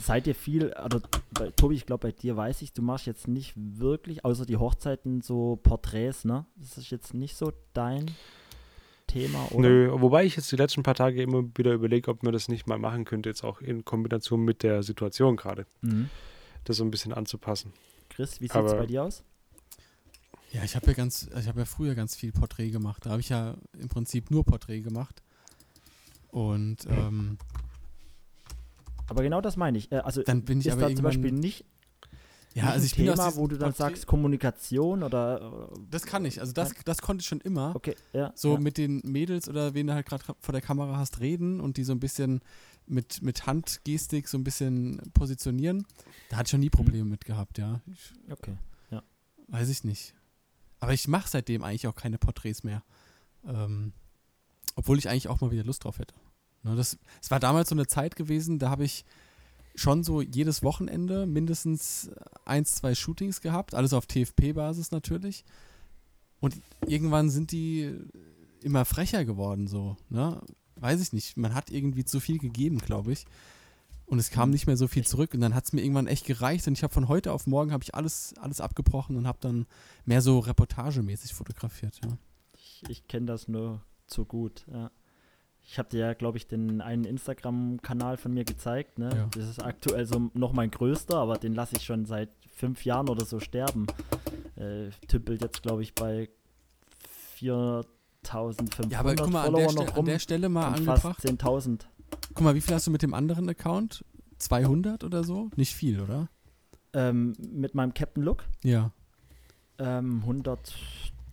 [0.00, 1.00] seid ihr viel, oder
[1.32, 4.56] bei, Tobi, ich glaube bei dir weiß ich, du machst jetzt nicht wirklich, außer die
[4.56, 6.46] Hochzeiten, so Porträts, ne?
[6.56, 8.10] Das ist jetzt nicht so dein
[9.06, 9.68] Thema, oder?
[9.68, 12.66] Nö, wobei ich jetzt die letzten paar Tage immer wieder überlege, ob man das nicht
[12.66, 16.10] mal machen könnte, jetzt auch in Kombination mit der Situation gerade, Mhm.
[16.64, 17.72] das so ein bisschen anzupassen.
[18.08, 19.22] Chris, wie sieht es bei dir aus?
[20.52, 23.04] Ja, ich habe ja ganz, ich habe ja früher ganz viel Porträt gemacht.
[23.04, 25.22] Da habe ich ja im Prinzip nur Porträt gemacht.
[26.30, 27.38] Und ähm,
[29.08, 29.92] Aber genau das meine ich.
[29.92, 31.04] Äh, also dann bin ich ist aber da zum.
[31.04, 31.64] Beispiel nicht,
[32.54, 36.06] ja, also ein ich bin aus Thema, wo du dann sagst Kommunikation oder äh, Das
[36.06, 36.40] kann ich.
[36.40, 37.76] Also das, das konnte ich schon immer.
[37.76, 38.32] okay, ja.
[38.34, 38.60] So ja.
[38.60, 41.84] mit den Mädels oder wen du halt gerade vor der Kamera hast reden und die
[41.84, 42.40] so ein bisschen
[42.86, 45.86] mit, mit Handgestik so ein bisschen positionieren.
[46.30, 47.80] Da hatte ich schon nie Probleme mit gehabt, ja.
[47.86, 48.56] Ich, Okay.
[49.48, 50.14] weiß ich nicht.
[50.80, 52.82] Aber ich mache seitdem eigentlich auch keine Porträts mehr.
[53.46, 53.92] Ähm,
[54.74, 56.14] obwohl ich eigentlich auch mal wieder Lust drauf hätte.
[56.66, 59.04] Ne, das, es war damals so eine Zeit gewesen, da habe ich
[59.76, 62.10] schon so jedes Wochenende mindestens
[62.44, 65.44] eins, zwei Shootings gehabt, alles auf TFP-Basis natürlich.
[66.40, 66.56] Und
[66.86, 67.94] irgendwann sind die
[68.62, 70.40] immer frecher geworden, so, ne?
[70.78, 71.38] Weiß ich nicht.
[71.38, 73.24] Man hat irgendwie zu viel gegeben, glaube ich.
[74.04, 75.32] Und es kam nicht mehr so viel zurück.
[75.32, 76.66] Und dann hat es mir irgendwann echt gereicht.
[76.66, 79.64] Und ich habe von heute auf morgen habe ich alles, alles abgebrochen und habe dann
[80.04, 81.98] mehr so reportagemäßig fotografiert.
[82.04, 82.18] Ja.
[82.52, 84.66] Ich, ich kenne das nur zu gut.
[84.70, 84.90] Ja.
[85.68, 88.98] Ich habe dir ja, glaube ich, den einen Instagram-Kanal von mir gezeigt.
[88.98, 89.10] Ne?
[89.14, 89.28] Ja.
[89.34, 93.08] Das ist aktuell so noch mein größter, aber den lasse ich schon seit fünf Jahren
[93.08, 93.86] oder so sterben.
[94.54, 96.28] Äh, tümpelt jetzt, glaube ich, bei
[97.40, 100.04] 4.500 Ja, aber guck mal, an Follower der, Ste noch an rum.
[100.06, 101.20] der Stelle mal angebracht.
[101.20, 101.80] 10.000.
[102.34, 104.04] Guck mal, wie viel hast du mit dem anderen Account?
[104.38, 105.50] 200 oder so?
[105.56, 106.28] Nicht viel, oder?
[106.92, 108.92] Ähm, mit meinem Captain Look Ja.
[109.78, 110.24] ähm,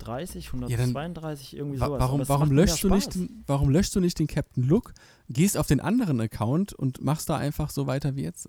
[0.08, 2.00] 130, Ja, dann- 132, irgendwie Wa sowas.
[2.02, 4.94] warum, warum, löschst du nicht den, warum löschst du nicht den Captain Look,
[5.30, 8.48] gehst auf den anderen Account und machst da einfach so weiter wie jetzt?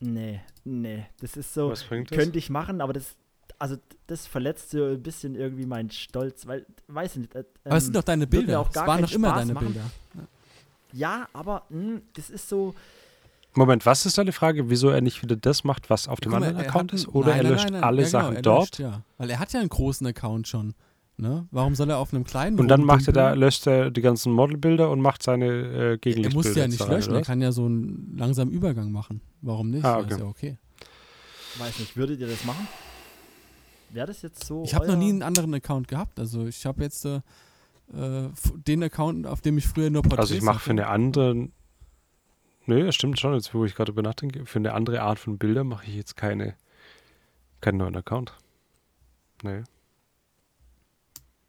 [0.00, 1.70] Nee, nee, das ist so.
[1.70, 2.18] Was bringt das?
[2.18, 3.14] Könnte ich machen, aber das,
[3.58, 7.34] also das verletzt so ein bisschen irgendwie meinen Stolz, weil, weiß ich nicht.
[7.34, 8.60] Äh, Aber es ähm, sind doch deine Bilder.
[8.60, 9.66] auch Es gar waren doch immer Spaß deine machen.
[9.72, 9.90] Bilder.
[10.92, 12.74] Ja, aber mh, das ist so.
[13.56, 16.38] Moment, was ist deine Frage, wieso er nicht wieder das macht, was auf dem mal,
[16.38, 17.08] anderen er Account hat ist?
[17.08, 17.84] Oder nein, er löscht nein, nein.
[17.84, 19.02] alle ja, genau, Sachen er dort Löscht, ja.
[19.18, 20.74] Weil er hat ja einen großen Account schon.
[21.16, 21.46] Ne?
[21.52, 24.32] Warum soll er auf einem kleinen und dann macht er da, löscht er die ganzen
[24.32, 26.48] Modelbilder und macht seine äh, Er Gegenlichtbilder.
[26.48, 29.20] muss ja nicht rein, löschen, oder er kann ja so einen langsamen Übergang machen.
[29.40, 29.84] Warum nicht?
[29.84, 30.18] Ah, Ja, Ist okay.
[30.20, 30.58] ja okay.
[31.58, 32.66] Weiß nicht, würdet ihr das machen?
[33.90, 34.64] Wäre das jetzt so?
[34.64, 36.18] Ich habe noch nie einen anderen Account gehabt.
[36.18, 37.20] Also ich habe jetzt äh,
[37.96, 38.28] äh,
[38.66, 41.46] den Account, auf dem ich früher nur Porträts Also ich mache für eine andere,
[42.66, 45.38] nö, das stimmt schon, jetzt wo ich gerade über nachdenke, für eine andere Art von
[45.38, 46.56] Bilder mache ich jetzt keine,
[47.60, 48.34] keinen neuen Account.
[49.42, 49.62] Nee.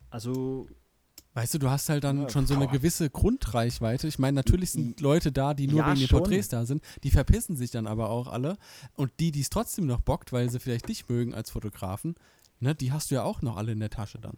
[0.09, 0.68] Also,
[1.34, 4.07] Weißt du, du hast halt dann Ja, schon so eine gewisse Grundreichweite.
[4.07, 6.07] Ich meine, natürlich sind Leute da, die nur Ja, wegen den.
[6.07, 6.82] Porträts da sind.
[7.03, 8.57] Die verpissen sich dann aber auch alle.
[8.95, 12.16] Und die, die es trotzdem noch bockt, weil sie vielleicht dich mögen als Fotografen,
[12.61, 14.38] ne, die hast du ja auch noch alle in der Tasche dann.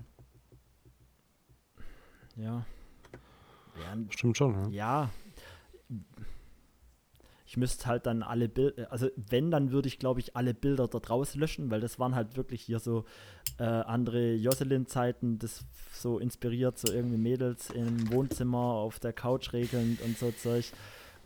[2.35, 2.65] ja.
[3.75, 4.69] Wären, Stimmt schon, ja.
[4.69, 5.09] ja.
[7.47, 10.89] Ich müsste halt dann alle Bilder, also wenn, dann würde ich glaube ich alle Bilder
[10.89, 13.05] dort rauslöschen, weil das waren halt wirklich hier so
[13.57, 20.01] äh, andere Jocelyn-Zeiten, das so inspiriert, so irgendwie Mädels im Wohnzimmer auf der Couch regelnd
[20.01, 20.73] und so Zeug.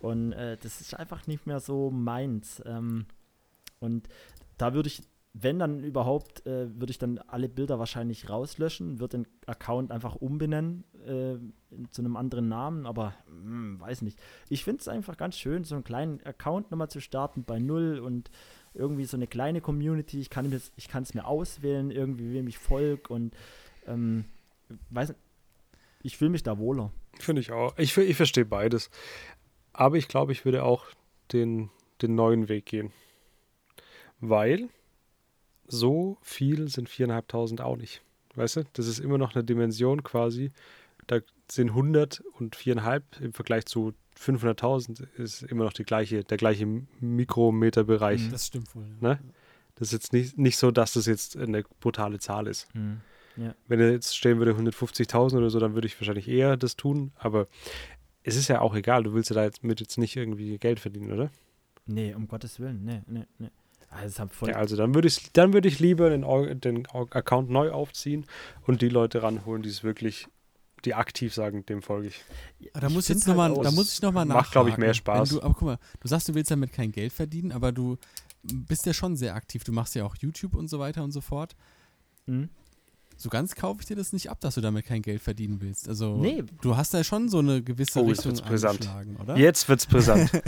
[0.00, 2.62] Und äh, das ist einfach nicht mehr so meins.
[2.66, 3.06] Ähm,
[3.80, 4.08] und
[4.58, 5.02] da würde ich,
[5.34, 10.14] wenn dann überhaupt, äh, würde ich dann alle Bilder wahrscheinlich rauslöschen, würde den Account einfach
[10.14, 11.36] umbenennen äh,
[11.90, 14.18] zu einem anderen Namen, aber hm, weiß nicht.
[14.50, 17.98] Ich finde es einfach ganz schön, so einen kleinen Account nochmal zu starten bei Null
[17.98, 18.30] und
[18.74, 20.20] irgendwie so eine kleine Community.
[20.20, 23.34] Ich kann es mir auswählen, irgendwie, wem ich folge und
[23.86, 24.26] ähm,
[24.90, 25.20] weiß nicht,
[26.02, 26.92] ich fühle mich da wohler.
[27.18, 27.76] Finde ich auch.
[27.78, 28.90] Ich, ich verstehe beides.
[29.72, 30.86] Aber ich glaube, ich würde auch
[31.32, 31.70] den,
[32.02, 32.92] den neuen Weg gehen.
[34.20, 34.68] Weil
[35.72, 38.02] so viel sind 4.500 auch nicht.
[38.34, 40.52] Weißt du, das ist immer noch eine Dimension quasi.
[41.06, 41.20] Da
[41.50, 46.66] sind 100 und 4,5 im Vergleich zu 500.000 ist immer noch die gleiche, der gleiche
[47.00, 48.30] Mikrometerbereich.
[48.30, 48.84] Das stimmt wohl.
[49.00, 49.18] Ne?
[49.74, 52.72] Das ist jetzt nicht, nicht so, dass das jetzt eine brutale Zahl ist.
[52.74, 53.00] Mhm.
[53.36, 53.54] Ja.
[53.66, 57.12] Wenn er jetzt stehen würde 150.000 oder so, dann würde ich wahrscheinlich eher das tun.
[57.16, 57.48] Aber
[58.22, 60.80] es ist ja auch egal, du willst ja da jetzt mit jetzt nicht irgendwie Geld
[60.80, 61.30] verdienen, oder?
[61.86, 63.50] Nee, um Gottes Willen, nee, nee, nee.
[63.92, 66.22] Also, Ja, also dann würde ich, dann würde ich lieber den,
[66.60, 68.24] den Account neu aufziehen
[68.66, 70.26] und die Leute ranholen, die es wirklich,
[70.84, 72.24] die aktiv sagen, dem folge ich.
[72.74, 74.36] Da Ich muss ich jetzt find noch halt mal, da muss ich noch mal macht,
[74.36, 74.52] nachfragen.
[74.66, 75.28] glaub ich, mehr Spaß.
[75.28, 77.98] Du, aber guck mal, du sagst, du willst damit kein Geld verdienen, aber du
[78.42, 79.62] bist ja schon sehr aktiv.
[79.62, 81.54] Du machst ja auch YouTube und so weiter und so fort.
[82.26, 82.48] Mhm.
[83.16, 85.88] So ganz kaufe ich dir das nicht ab, dass du damit kein Geld verdienen willst.
[85.88, 86.42] Also Nee.
[86.62, 88.74] du hast da schon so eine gewisse Oh, jetzt Richtung wird's brisant.
[88.80, 89.36] angeschlagen, oder?
[89.36, 90.30] Jetzt wird's brisant.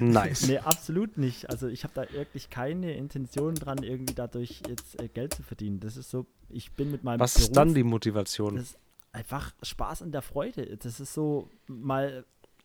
[0.00, 0.46] nice.
[0.46, 1.48] Nee, absolut nicht.
[1.50, 5.80] Also ich habe da wirklich keine Intention dran, irgendwie dadurch jetzt äh, Geld zu verdienen.
[5.80, 8.56] Das ist so, ich bin mit meinem Was Beruf, ist dann die Motivation?
[8.56, 8.78] Das ist
[9.12, 10.76] einfach Spaß an der Freude.
[10.76, 12.24] Das ist so mal,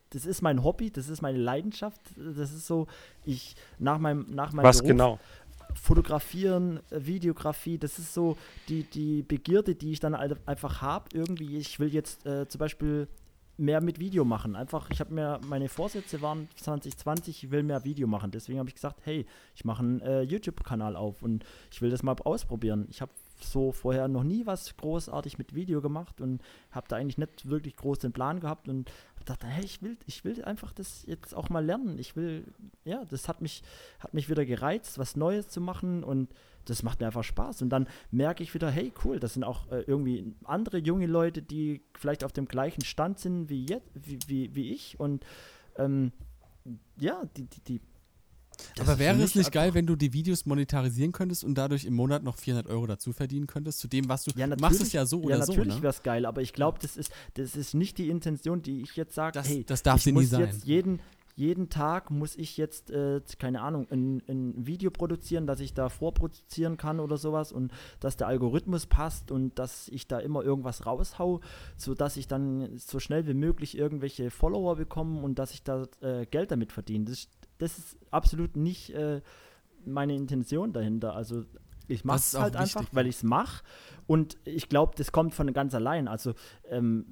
[0.09, 2.01] das ist mein Hobby, das ist meine Leidenschaft.
[2.15, 2.88] Das ist so,
[3.25, 5.19] ich nach meinem, nach meinem Was Beruf genau?
[5.75, 8.38] fotografieren, äh, Videografie, das ist so
[8.69, 11.05] die, die Begierde, die ich dann einfach habe.
[11.13, 13.07] Irgendwie, ich will jetzt äh, zum Beispiel
[13.58, 14.56] mehr mit Video machen.
[14.56, 18.32] Einfach, ich habe mir, meine Vorsätze waren 2020, ich will mehr Video machen.
[18.32, 19.26] Deswegen habe ich gesagt, hey,
[19.56, 22.88] ich mache einen äh, YouTube-Kanal auf und ich will das mal ausprobieren.
[22.89, 23.12] Ich habe
[23.48, 26.41] so vorher noch nie was großartig mit Video gemacht und
[26.72, 28.91] habe da eigentlich nicht wirklich groß den Plan gehabt und
[29.26, 31.98] dachte, hey, ich will, ich will einfach das jetzt auch mal lernen.
[31.98, 32.46] Ich will,
[32.84, 33.64] ja, das hat mich,
[34.00, 36.30] hat mich wieder gereizt, was Neues zu machen und
[36.66, 37.62] das macht mir einfach Spaß.
[37.62, 41.41] Und dann merke ich wieder, hey, cool, das sind auch äh, irgendwie andere junge Leute,
[41.41, 45.26] die vielleicht auf dem gleichen Stand sind wie, jetzt, wie, wie, wie ich und
[45.78, 46.12] ähm,
[46.98, 47.82] ja, die, die, die
[48.76, 51.55] das aber ist wäre es nicht geil, einfach- wenn du die Videos monetarisieren könntest und
[51.55, 54.82] dadurch im Monat noch 400 Euro dazu verdienen könntest, zu dem, was du Ja, machst
[54.82, 55.51] es ja so ja, oder so.
[55.53, 55.82] natürlich Ne?
[55.84, 58.95] wäre es geil, aber ich glaube, das ist, das ist nicht die Intention, die ich
[58.95, 60.41] jetzt sage, Das- hey, das darf ich sie nie muss sein.
[60.41, 60.99] jetzt jeden,
[61.36, 65.89] jeden Tag muss ich jetzt, äh, keine Ahnung, ein, ein Video produzieren, dass ich da
[65.89, 70.86] vorproduzieren kann oder sowas und dass der Algorithmus passt und dass ich da immer irgendwas
[70.86, 71.41] raushau,
[71.76, 76.28] sodass ich dann so schnell wie möglich irgendwelche Follower bekomme und dass ich da äh,
[76.28, 77.05] Geld damit verdiene.
[77.05, 77.28] Das,
[77.64, 79.22] das ist absolut nicht äh,
[79.86, 81.16] meine Intention dahinter.
[81.16, 81.43] Also
[81.88, 83.64] ich mache es halt wichtig, einfach, weil ich es mache
[84.07, 86.07] und ich glaube, das kommt von ganz allein.
[86.07, 86.34] Also
[86.70, 87.05] ähm,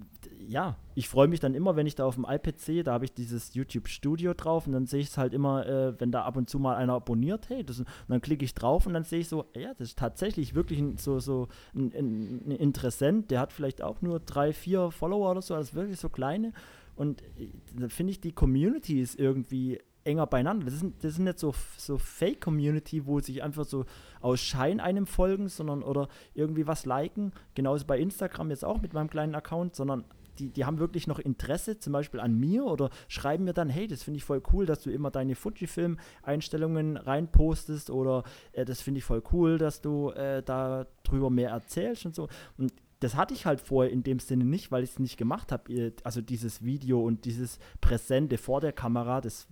[0.47, 3.06] ja, ich freue mich dann immer, wenn ich da auf dem iPad sehe, da habe
[3.06, 6.24] ich dieses YouTube Studio drauf und dann sehe ich es halt immer, äh, wenn da
[6.24, 9.20] ab und zu mal einer abonniert, hey, das, dann klicke ich drauf und dann sehe
[9.20, 13.39] ich so, ja, das ist tatsächlich wirklich ein, so, so ein, ein, ein Interessent, der
[13.39, 16.54] hat vielleicht auch nur drei, vier Follower oder so, das ist wirklich so kleine
[16.95, 20.66] und äh, da finde ich, die Community ist irgendwie enger beieinander.
[20.66, 23.86] Das ist, das ist nicht so, so Fake-Community, wo sich einfach so
[24.20, 27.32] aus Schein einem folgen, sondern oder irgendwie was liken.
[27.56, 30.06] Genauso bei Instagram jetzt auch mit meinem kleinen Account, sondern
[30.39, 33.88] die, die haben wirklich noch Interesse, zum Beispiel an mir oder schreiben mir dann, hey,
[33.88, 38.24] das finde ich voll cool, dass du immer deine Fujifilm-Einstellungen reinpostest oder
[38.54, 42.28] äh, das finde ich voll cool, dass du äh, da drüber mehr erzählst und so.
[42.58, 45.52] Und das hatte ich halt vorher in dem Sinne nicht, weil ich es nicht gemacht
[45.52, 45.93] habe.
[46.04, 49.47] Also dieses Video und dieses Präsente vor der Kamera, das,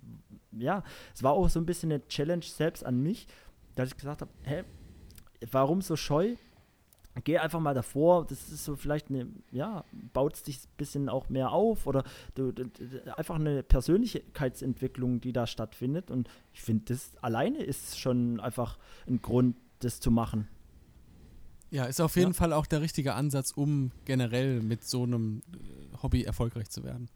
[0.52, 0.84] ja,
[1.14, 3.28] es war auch so ein bisschen eine Challenge selbst an mich,
[3.76, 4.64] dass ich gesagt habe, hä,
[5.52, 6.36] warum so scheu?
[7.24, 9.84] Geh einfach mal davor, das ist so vielleicht eine, ja,
[10.14, 12.04] baut dich ein bisschen auch mehr auf oder
[12.36, 16.12] du, du, du, einfach eine Persönlichkeitsentwicklung, die da stattfindet.
[16.12, 18.78] Und ich finde, das alleine ist schon einfach
[19.08, 20.48] ein Grund, das zu machen.
[21.72, 22.34] Ja, ist auf jeden Ja.
[22.34, 27.10] Fall auch der richtige Ansatz, um generell mit so einem äh, Hobby erfolgreich zu werden.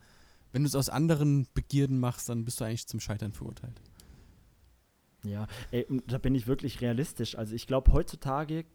[0.53, 3.81] Wenn du es aus anderen Begierden machst, dann bist du eigentlich zum Scheitern verurteilt.
[5.25, 7.37] Ja, ey, da bin ich wirklich realistisch.
[7.37, 8.65] Also ich glaube, heutzutage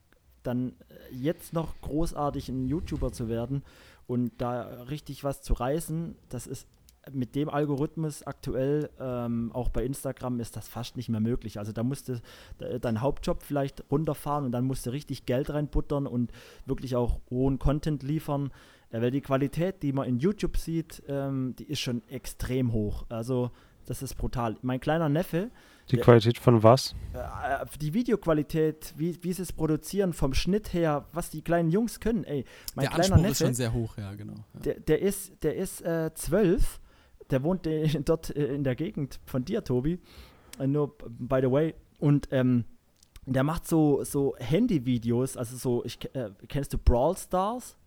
[0.43, 3.63] dann äh, jetzt noch großartig ein YouTuber zu werden
[4.07, 6.67] und da richtig was zu reißen, das ist
[7.13, 11.59] mit dem Algorithmus aktuell, ähm, auch bei Instagram, ist das fast nicht mehr möglich.
[11.59, 12.21] Also da musst du
[12.61, 16.33] de- deinen Hauptjob vielleicht runterfahren und dann musst du richtig Geld reinbuttern und
[16.67, 18.51] wirklich auch hohen Content liefern.
[18.91, 23.05] Äh, weil die Qualität, die man in YouTube sieht, ähm, die ist schon extrem hoch.
[23.09, 23.51] Also
[23.87, 24.57] das ist brutal.
[24.63, 25.51] Mein kleiner Neffe,
[25.91, 26.03] Die Ja.
[26.05, 26.95] Qualität von was?
[27.15, 31.99] äh, die Videoqualität, wie, wie sie es produzieren, vom Schnitt her, was die kleinen Jungs
[31.99, 32.45] können, ey.
[32.75, 34.35] Mein der kleiner Anspruch ist Neffe, schon sehr hoch, ja, genau.
[34.55, 34.61] Ja.
[34.61, 36.81] der, der ist, der ist äh, zwölf,
[37.31, 39.99] der wohnt äh, dort äh, in der Gegend von dir, Tobi.
[40.59, 41.75] Äh, nur, by the way.
[41.99, 42.65] Und ähm,
[43.25, 47.78] der macht so, so Handyvideos, also so, ich, ke- äh, kennst du Brawl Stars?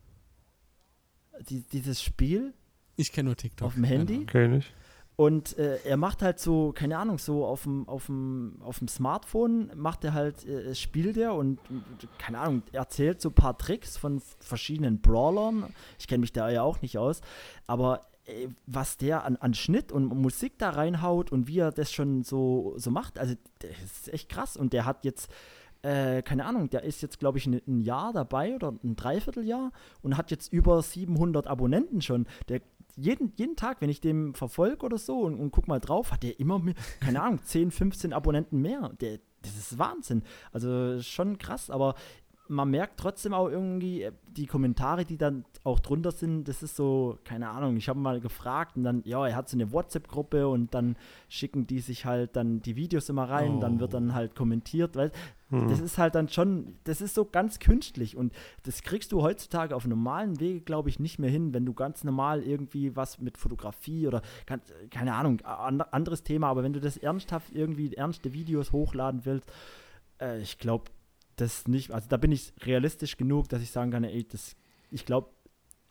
[1.50, 2.54] Die, dieses Spiel?
[2.96, 3.68] Ich kenne nur TikTok.
[3.68, 4.26] Auf dem Handy?
[4.26, 4.74] Keine Okay, nicht.
[5.22, 8.88] Und äh, er macht halt so, keine Ahnung, so auf dem, auf dem, auf dem
[8.88, 11.60] Smartphone macht er halt, äh, spielt er und,
[12.18, 15.76] keine Ahnung, erzählt so ein paar Tricks von verschiedenen Brawlern.
[16.00, 17.22] Ich kenne mich da ja auch nicht aus,
[17.68, 21.92] aber äh, was der an, an Schnitt und Musik da reinhaut und wie er das
[21.92, 24.58] schon so, so macht, also das ist echt krass.
[24.58, 25.32] Und der hat jetzt
[25.84, 29.72] äh, keine Ahnung, der ist jetzt, glaube ich, ein, ein, Jahr dabei oder ein Dreivierteljahr
[30.02, 32.28] und hat jetzt über 700 Abonnenten schon.
[32.50, 32.62] Der,
[32.96, 36.24] jeden, jeden Tag, wenn ich dem verfolge oder so und, und guck mal drauf, hat
[36.24, 38.92] der immer, mehr, keine Ahnung, 10, 15 Abonnenten mehr.
[39.00, 40.24] Der, das ist Wahnsinn.
[40.52, 41.96] Also schon krass, aber
[42.52, 46.76] man merkt trotzdem auch irgendwie äh, die Kommentare, die dann auch drunter sind, das ist
[46.76, 50.48] so, keine Ahnung, ich habe mal gefragt und dann, ja, er hat so eine WhatsApp-Gruppe
[50.48, 50.96] und dann
[51.30, 53.60] schicken die sich halt dann die Videos immer rein, oh.
[53.60, 54.14] dann wird dann oh.
[54.14, 55.12] halt kommentiert, weil
[55.50, 55.70] hm.
[55.70, 58.34] das ist halt dann schon, das ist so ganz künstlich und
[58.64, 62.04] das kriegst du heutzutage auf normalen Wege, glaube ich, nicht mehr hin, wenn du ganz
[62.04, 66.98] normal irgendwie was mit Fotografie oder, ganz, keine Ahnung, anderes Thema, aber wenn du das
[66.98, 69.52] ernsthaft irgendwie, ernste Videos hochladen willst,
[70.20, 70.86] äh, ich glaube,
[71.42, 74.56] das nicht, also da bin ich realistisch genug, dass ich sagen kann, ey, das,
[74.92, 75.30] ich glaube,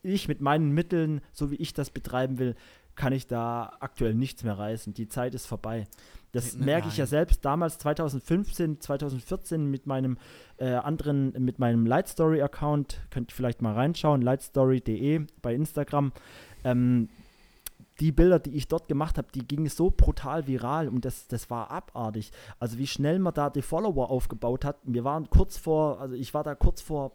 [0.03, 2.55] ich mit meinen Mitteln, so wie ich das betreiben will,
[2.95, 4.93] kann ich da aktuell nichts mehr reißen.
[4.93, 5.87] Die Zeit ist vorbei.
[6.31, 6.65] Das Nein.
[6.65, 10.17] merke ich ja selbst damals 2015, 2014 mit meinem
[10.57, 16.13] äh, anderen, mit meinem Lightstory-Account, könnt ihr vielleicht mal reinschauen, lightstory.de bei Instagram.
[16.63, 17.09] Ähm,
[18.01, 21.51] die Bilder, die ich dort gemacht habe, die gingen so brutal viral und das, das
[21.51, 22.31] war abartig.
[22.59, 24.77] Also wie schnell man da die Follower aufgebaut hat.
[24.83, 27.11] Wir waren kurz vor, also ich war da kurz vor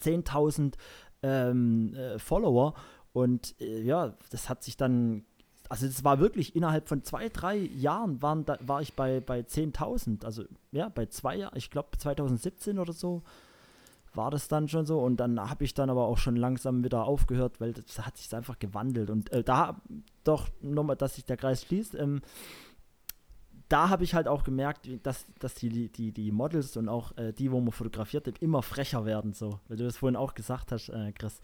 [0.00, 0.74] 10.000
[1.22, 2.74] ähm, äh, Follower
[3.12, 5.24] und äh, ja, das hat sich dann,
[5.68, 9.40] also das war wirklich innerhalb von zwei, drei Jahren waren da, war ich bei, bei
[9.40, 13.24] 10.000, also ja, bei zwei Jahren, ich glaube 2017 oder so
[14.16, 17.04] war das dann schon so und dann habe ich dann aber auch schon langsam wieder
[17.04, 19.80] aufgehört, weil das hat sich einfach gewandelt und äh, da
[20.24, 22.22] doch nochmal, dass sich der Kreis schließt, ähm,
[23.68, 27.32] da habe ich halt auch gemerkt, dass, dass die, die, die Models und auch äh,
[27.32, 30.70] die, wo man fotografiert hat, immer frecher werden, so, weil du das vorhin auch gesagt
[30.70, 31.40] hast, äh, Chris.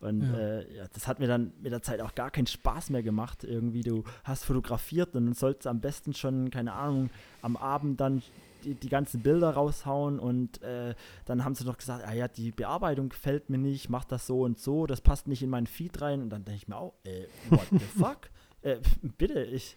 [0.00, 0.38] Und ja.
[0.38, 3.44] Äh, ja, das hat mir dann mit der Zeit auch gar keinen Spaß mehr gemacht.
[3.44, 7.10] Irgendwie, du hast fotografiert und dann sollst am besten schon, keine Ahnung,
[7.42, 8.22] am Abend dann
[8.64, 10.94] die, die ganzen Bilder raushauen und äh,
[11.24, 14.42] dann haben sie noch gesagt, ah ja, die Bearbeitung gefällt mir nicht, mach das so
[14.42, 16.22] und so, das passt nicht in meinen Feed rein.
[16.22, 18.30] Und dann denke ich mir auch, äh, what the fuck?
[18.62, 18.78] Äh,
[19.18, 19.76] bitte, ich,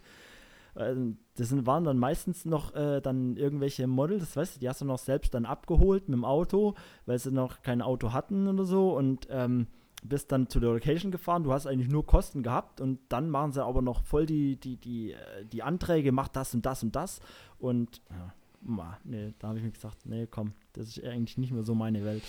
[0.76, 0.96] äh,
[1.36, 4.86] das sind, waren dann meistens noch äh, dann irgendwelche Models, weißt du, die hast du
[4.86, 6.76] noch selbst dann abgeholt mit dem Auto,
[7.06, 9.68] weil sie noch kein Auto hatten oder so und ähm,
[10.04, 13.52] bist dann zu der Location gefahren, du hast eigentlich nur Kosten gehabt und dann machen
[13.52, 16.96] sie aber noch voll die, die, die, äh, die Anträge, mach das und das und
[16.96, 17.20] das.
[17.58, 18.34] Und ja,
[19.04, 22.04] nee, da habe ich mir gesagt, nee, komm, das ist eigentlich nicht mehr so meine
[22.04, 22.24] Welt.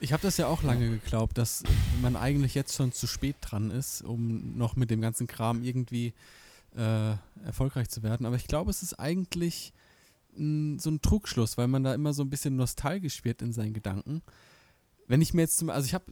[0.00, 1.62] Ich habe das ja auch lange geglaubt, dass
[2.00, 6.14] man eigentlich jetzt schon zu spät dran ist, um noch mit dem ganzen Kram irgendwie
[6.74, 7.14] äh,
[7.44, 8.24] erfolgreich zu werden.
[8.24, 9.72] Aber ich glaube, es ist eigentlich
[10.36, 13.74] mh, so ein Trugschluss, weil man da immer so ein bisschen nostalgisch wird in seinen
[13.74, 14.22] Gedanken.
[15.06, 16.04] Wenn ich mir jetzt zum, also ich habe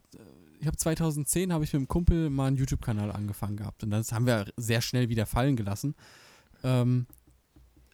[0.60, 4.12] ich habe 2010 habe ich mit einem Kumpel mal einen YouTube-Kanal angefangen gehabt und das
[4.12, 5.94] haben wir sehr schnell wieder fallen gelassen.
[6.64, 7.06] Ähm,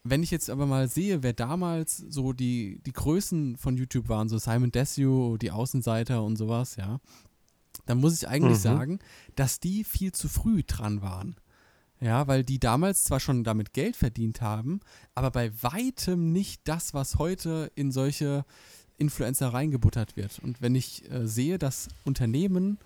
[0.05, 4.29] wenn ich jetzt aber mal sehe, wer damals so die, die Größen von YouTube waren,
[4.29, 7.01] so Simon Desue, die Außenseiter und sowas, ja,
[7.87, 8.63] dann muss ich eigentlich mhm.
[8.63, 8.99] sagen,
[9.35, 11.37] dass die viel zu früh dran waren.
[12.01, 14.81] Ja, weil die damals zwar schon damit Geld verdient haben,
[15.15, 18.45] aber bei weitem nicht das, was heute in solche
[18.99, 20.39] Influencer reingebuttert wird.
[20.41, 22.79] Und wenn ich äh, sehe, dass Unternehmen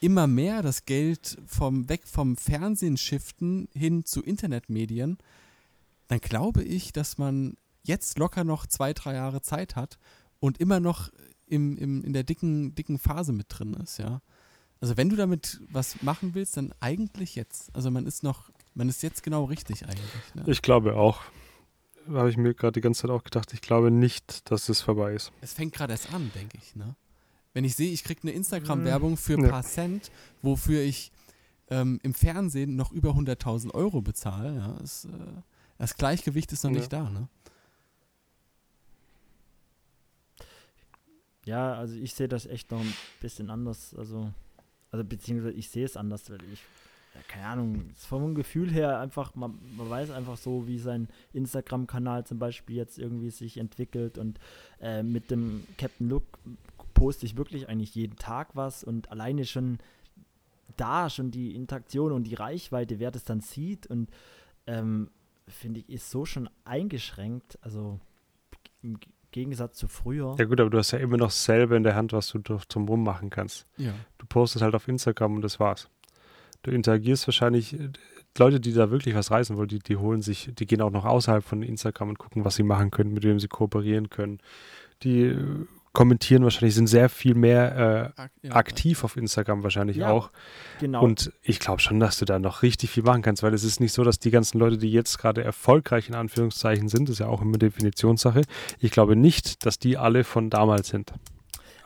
[0.00, 5.18] immer mehr das Geld vom, weg vom Fernsehen shiften hin zu Internetmedien,
[6.08, 9.98] dann glaube ich, dass man jetzt locker noch zwei, drei Jahre Zeit hat
[10.40, 11.10] und immer noch
[11.46, 14.20] im, im, in der dicken, dicken Phase mit drin ist, ja.
[14.80, 17.74] Also wenn du damit was machen willst, dann eigentlich jetzt.
[17.74, 20.34] Also man ist noch, man ist jetzt genau richtig eigentlich.
[20.34, 20.44] Ne?
[20.46, 21.22] Ich glaube auch.
[22.08, 25.14] Habe ich mir gerade die ganze Zeit auch gedacht, ich glaube nicht, dass es vorbei
[25.14, 25.32] ist.
[25.40, 26.94] Es fängt gerade erst an, denke ich, ne?
[27.52, 29.48] Wenn ich sehe, ich kriege eine Instagram-Werbung für ein ja.
[29.48, 31.10] paar Cent, wofür ich
[31.68, 35.08] ähm, im Fernsehen noch über 100.000 Euro bezahle, ja, ist, äh,
[35.78, 36.78] das Gleichgewicht ist noch ja.
[36.78, 37.28] nicht da, ne?
[41.46, 43.94] Ja, also ich sehe das echt noch ein bisschen anders.
[43.94, 44.32] Also,
[44.90, 46.60] also beziehungsweise ich sehe es anders, weil ich,
[47.14, 52.26] ja, keine Ahnung, vom Gefühl her einfach, man, man weiß einfach so, wie sein Instagram-Kanal
[52.26, 54.40] zum Beispiel jetzt irgendwie sich entwickelt und
[54.80, 56.24] äh, mit dem Captain Look
[56.94, 59.78] poste ich wirklich eigentlich jeden Tag was und alleine schon
[60.76, 64.10] da schon die Interaktion und die Reichweite, wer das dann sieht und
[64.66, 65.10] ähm,
[65.48, 67.58] finde ich, ist so schon eingeschränkt.
[67.62, 68.00] Also
[68.82, 68.98] im
[69.32, 70.34] Gegensatz zu früher.
[70.38, 72.88] Ja gut, aber du hast ja immer noch selber in der Hand, was du zum
[72.88, 73.66] Rum machen kannst.
[73.76, 73.92] Ja.
[74.18, 75.88] Du postest halt auf Instagram und das war's.
[76.62, 77.90] Du interagierst wahrscheinlich, äh,
[78.38, 81.04] Leute, die da wirklich was reißen wollen, die, die holen sich, die gehen auch noch
[81.04, 84.40] außerhalb von Instagram und gucken, was sie machen können, mit wem sie kooperieren können.
[85.02, 85.66] Die äh,
[85.96, 90.30] kommentieren wahrscheinlich, sind sehr viel mehr Ak äh, ja, aktiv auf Instagram wahrscheinlich Ja, auch.
[90.78, 91.02] Genau.
[91.02, 93.80] Und ich glaube schon, dass du da noch richtig viel machen kannst, weil es ist
[93.80, 97.18] nicht so, dass die ganzen Leute, die jetzt gerade erfolgreich in Anführungszeichen sind, das ist
[97.20, 98.42] ja auch immer Definitionssache,
[98.78, 101.14] ich glaube nicht, dass die alle von damals sind.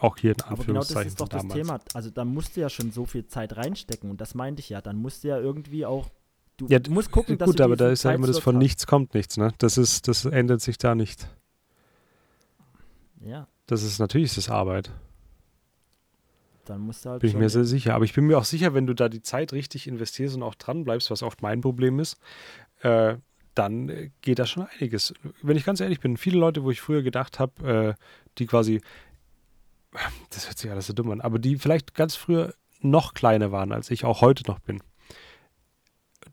[0.01, 1.61] Auch hier in Aber genau das Anführungszeichen ist doch das damals.
[1.61, 1.81] Thema.
[1.95, 4.81] Also da musst du ja schon so viel Zeit reinstecken und das meinte ich ja.
[4.81, 6.09] Dann musst du ja irgendwie auch.
[6.57, 8.63] Du Ja, musst gucken, dass Gut, aber da ist ja immer das von hast.
[8.63, 9.53] nichts kommt nichts, ne?
[9.59, 11.29] Das ist, das ändert sich da nicht.
[13.21, 14.91] Ja, Das ist natürlich ist das Arbeit.
[16.65, 17.95] dann musst du halt Bin ich mir sehr sicher.
[17.95, 20.57] Aber ich bin mir auch sicher, wenn du da die Zeit richtig investierst und auch
[20.57, 22.19] dran bleibst, was oft mein Problem ist,
[22.83, 23.15] äh,
[23.55, 25.15] dann äh, geht da schon einiges.
[25.43, 28.03] Wenn ich ganz ehrlich bin, viele Leute, wo ich früher gedacht habe, äh,
[28.39, 28.81] die quasi,
[30.31, 33.71] das hört sich alles so dumm an, aber die vielleicht ganz früher noch kleiner waren,
[33.71, 34.83] als ich auch heute noch bin.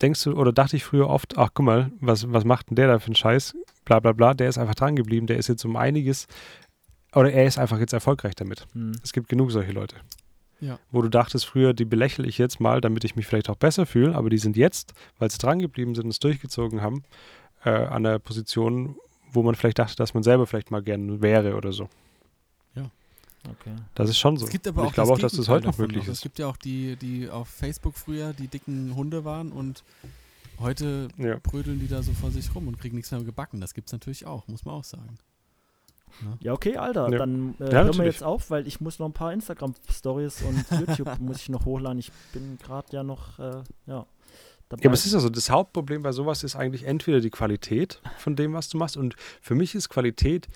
[0.02, 2.88] Denkst du, oder dachte ich früher oft, ach guck mal, was, was macht denn der
[2.88, 3.56] da für einen Scheiß?
[3.86, 6.28] Bla bla bla, der ist einfach dran geblieben, der ist jetzt um einiges,
[7.18, 8.65] oder er ist einfach jetzt erfolgreich damit.
[8.74, 8.93] Hm.
[9.03, 9.97] Es gibt genug solche Leute.
[10.59, 10.80] Ja.
[10.91, 13.86] Wo du dachtest früher, die belächle ich jetzt mal, damit ich mich vielleicht auch besser
[13.86, 17.03] fühle, aber die sind jetzt, weil sie dran geblieben sind und es durchgezogen haben,
[17.63, 18.95] äh, an der Position,
[19.32, 21.89] wo man vielleicht dachte, dass man selber vielleicht mal gern wäre oder so.
[23.51, 23.76] Okay.
[23.95, 24.45] Das ist schon so.
[24.45, 26.18] Es gibt aber Und auch ich glaube auch, dass das heute noch möglich Also Es
[26.20, 26.24] ist.
[26.24, 29.84] gibt ja auch die, die auf Facebook früher die dicken Hunde waren und
[30.59, 31.38] heute Ja.
[31.41, 33.61] brödeln die da so vor sich rum und kriegen nichts mehr gebacken.
[33.61, 35.18] Das gibt es natürlich auch, muss man auch sagen.
[36.39, 37.10] Ja, okay, Alter.
[37.12, 37.18] Ja.
[37.20, 40.66] Dann äh, Ja, hören wir jetzt auf, weil ich muss noch ein paar Instagram-Stories und
[40.80, 41.99] YouTube muss ich noch hochladen.
[41.99, 44.05] Ich bin gerade ja noch, äh, ja.
[44.70, 44.82] Dabei.
[44.84, 48.36] Ja, aber es ist also, das Hauptproblem bei sowas ist eigentlich entweder die Qualität von
[48.36, 48.97] dem, was du machst.
[48.97, 50.47] Und für mich ist Qualität,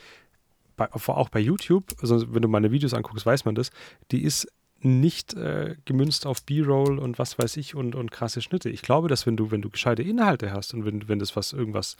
[0.76, 3.72] bei, auch bei YouTube, also wenn du meine Videos anguckst, weiß man das,
[4.12, 4.48] die ist
[4.84, 8.70] nicht äh, gemünzt auf B-Roll und was weiß ich und, und krasse Schnitte.
[8.70, 11.54] Ich glaube, dass wenn du, wenn du gescheite Inhalte hast und wenn, wenn das was
[11.54, 11.98] irgendwas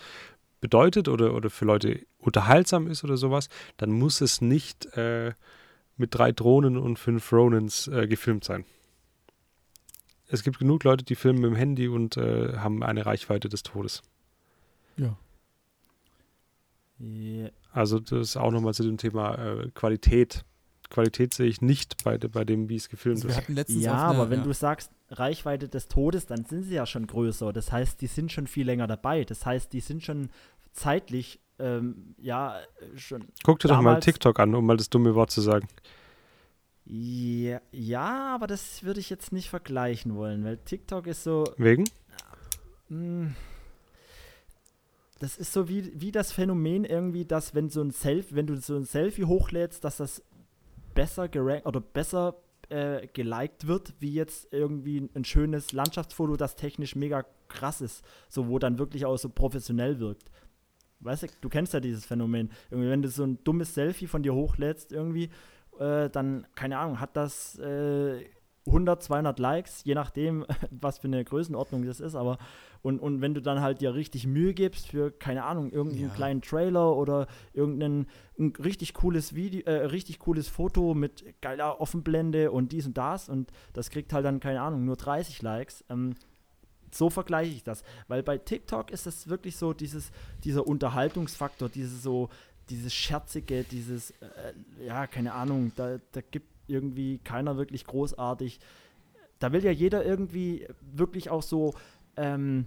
[0.62, 5.34] bedeutet oder, oder für Leute unterhaltsam ist oder sowas, dann muss es nicht äh,
[5.98, 8.64] mit drei Drohnen und fünf Ronins äh, gefilmt sein.
[10.28, 13.64] Es gibt genug Leute, die filmen mit dem Handy und äh, haben eine Reichweite des
[13.64, 14.02] Todes.
[14.96, 15.18] Ja.
[17.00, 20.46] Ja, Also das ist auch nochmal zu dem Thema äh, Qualität.
[20.92, 23.70] Qualität sehe ich nicht bei, bei dem, wie es gefilmt Also ist.
[23.70, 24.46] ja auf einer, aber wenn ja.
[24.46, 27.52] du sagst Reichweite des Todes, dann sind sie ja schon größer.
[27.52, 29.24] Das heißt, die sind schon viel länger dabei.
[29.24, 30.30] Das heißt, die sind schon
[30.74, 32.60] zeitlich, ähm, ja,
[32.96, 33.26] schon.
[33.44, 35.68] Guck dir doch mal TikTok an, um mal das dumme Wort zu sagen.
[36.86, 41.86] Ja, ja, aber das würde ich jetzt nicht vergleichen wollen, weil TikTok ist so, Wegen?
[42.90, 43.28] Mm.
[45.22, 48.58] Das ist so wie, wie das Phänomen irgendwie, dass wenn so ein Selfie, wenn du
[48.58, 50.24] so ein Selfie hochlädst, dass das
[50.94, 52.36] besser gerankt oder besser
[52.70, 58.48] äh, geliked wird, wie jetzt irgendwie ein schönes Landschaftsfoto, das technisch mega krass ist, so
[58.48, 60.32] wo dann wirklich auch so professionell wirkt.
[61.02, 62.52] Weißt du, du kennst ja dieses Phänomen.
[62.70, 65.30] Irgendwie, wenn du so ein dummes Selfie von dir hochlädst, irgendwie,
[65.80, 68.26] äh, dann, keine Ahnung, hat das äh,
[68.72, 72.38] 100, 200 Likes, je nachdem, was für eine Größenordnung das ist, aber
[72.84, 76.16] und, und wenn du dann halt dir richtig Mühe gibst für, keine Ahnung, irgendeinen Ja.
[76.16, 78.08] kleinen Trailer oder irgendein
[78.40, 83.30] ein richtig cooles Video, äh, richtig cooles Foto mit geiler Offenblende und dies und das
[83.30, 86.16] und das kriegt halt dann, keine Ahnung, nur 30 Likes, ähm,
[86.94, 87.84] so vergleiche ich das.
[88.08, 90.12] Weil bei TikTok ist es wirklich so dieses,
[90.44, 92.30] dieser Unterhaltungsfaktor, dieses so,
[92.70, 98.60] dieses Scherzige, dieses, äh, ja, keine Ahnung, da, da gibt irgendwie keiner wirklich großartig.
[99.40, 101.74] Da will ja jeder irgendwie wirklich auch so
[102.16, 102.66] ähm,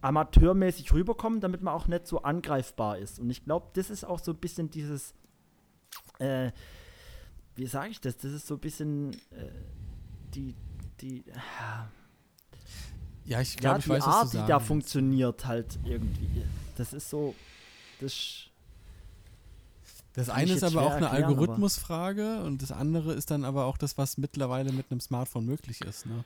[0.00, 3.18] amateurmäßig rüberkommen, damit man auch nicht so angreifbar ist.
[3.18, 5.14] Und ich glaube, das ist auch so ein bisschen dieses,
[6.18, 6.52] äh,
[7.54, 8.16] wie sage ich das?
[8.16, 9.50] Das ist so ein bisschen äh,
[10.34, 10.54] die,
[11.00, 11.24] die,
[13.24, 16.44] ja, ich ja, glaube, ich die weiß, Art, was du die da funktioniert halt irgendwie.
[16.76, 17.34] Das ist so,
[18.00, 18.48] das
[20.16, 23.66] Das eine ist aber auch eine erklären, aber- Algorithmusfrage und das andere ist dann aber
[23.66, 26.06] auch das, was mittlerweile mit einem Smartphone möglich ist.
[26.06, 26.24] Ne?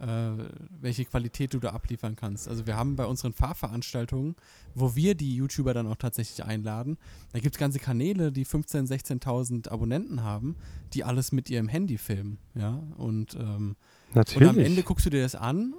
[0.00, 0.44] Äh,
[0.80, 2.48] welche Qualität du da abliefern kannst.
[2.48, 4.34] Also wir haben bei unseren Fahrveranstaltungen,
[4.74, 6.98] wo wir die YouTuber dann auch tatsächlich einladen,
[7.32, 8.88] da gibt es ganze Kanäle, die 15.000,
[9.22, 10.56] 16.000 Abonnenten haben,
[10.92, 12.38] die alles mit ihrem Handy filmen.
[12.54, 12.82] Ja?
[12.96, 13.76] Und, ähm,
[14.12, 14.48] Natürlich.
[14.48, 15.74] und am Ende guckst du dir das an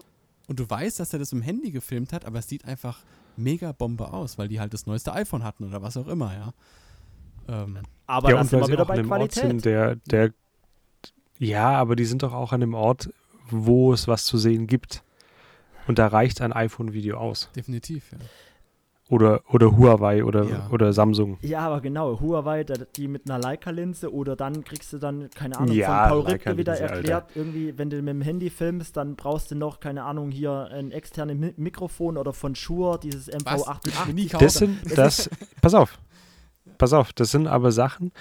[0.48, 3.02] und du weißt, dass er das im Handy gefilmt hat, aber es sieht einfach
[3.36, 6.54] mega Bombe aus, weil die halt das neueste iPhone hatten oder was auch immer, ja.
[7.48, 9.44] Ähm, aber ja, das und sind weil wir wieder bei an einem Ort Qualität.
[9.50, 10.32] sind, der, der,
[11.40, 13.10] ja, aber die sind doch auch an einem Ort,
[13.50, 15.04] wo es was zu sehen gibt.
[15.88, 17.50] Und da reicht ein iPhone-Video aus.
[17.56, 18.18] definitiv, ja.
[19.10, 20.70] Oder, oder Huawei oder, Ja.
[20.72, 21.38] oder Samsung.
[21.42, 25.60] Ja, aber genau, Huawei, da- die mit einer Leica-Linse oder dann kriegst du dann, keine
[25.60, 29.16] Ahnung, Ja, von Paul Ripke wieder erklärt, irgendwie, wenn du mit dem Handy filmst, dann
[29.16, 33.68] brauchst du noch, keine Ahnung, hier ein externes Mi Mikrofon oder von Shure, dieses Was?
[33.68, 34.14] MV88.
[34.14, 35.30] nie Das sind, das,
[35.62, 36.00] pass auf,
[36.78, 38.12] pass auf, das sind aber Sachen,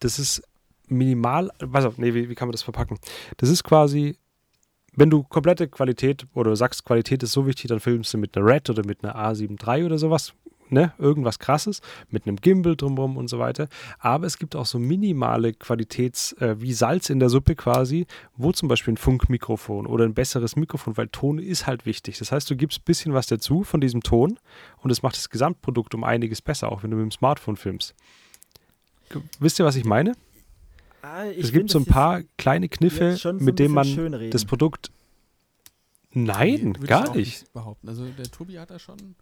[0.00, 0.42] das ist
[0.88, 2.98] minimal, pass auf, nee, wie, wie kann man das verpacken?
[3.36, 4.16] Das ist quasi,
[4.94, 8.46] wenn du komplette Qualität oder sagst, Qualität ist so wichtig, dann filmst du mit einer
[8.46, 10.34] Red oder mit einer A7 III oder sowas,
[10.72, 11.80] ne, irgendwas krasses,
[12.10, 13.68] mit einem Gimbal drumherum und so weiter.
[13.98, 18.52] Aber es gibt auch so minimale Qualitäts, äh, wie Salz in der Suppe quasi, wo
[18.52, 22.18] zum Beispiel ein Funkmikrofon oder ein besseres Mikrofon, weil Ton ist halt wichtig.
[22.18, 24.38] Das heißt, du gibst ein bisschen was dazu von diesem Ton
[24.78, 27.94] und es macht das Gesamtprodukt um einiges besser, auch wenn du mit dem Smartphone filmst.
[29.38, 30.14] Wisst ihr, was ich meine?
[31.02, 34.90] Ah, ich es gibt so ein paar kleine Kniffe, so mit denen man das Produkt.
[36.14, 37.52] Nee, Nein, ich gar auch nicht.
[37.52, 37.88] behaupten.
[37.88, 39.16] Also der Tobi hat da schon.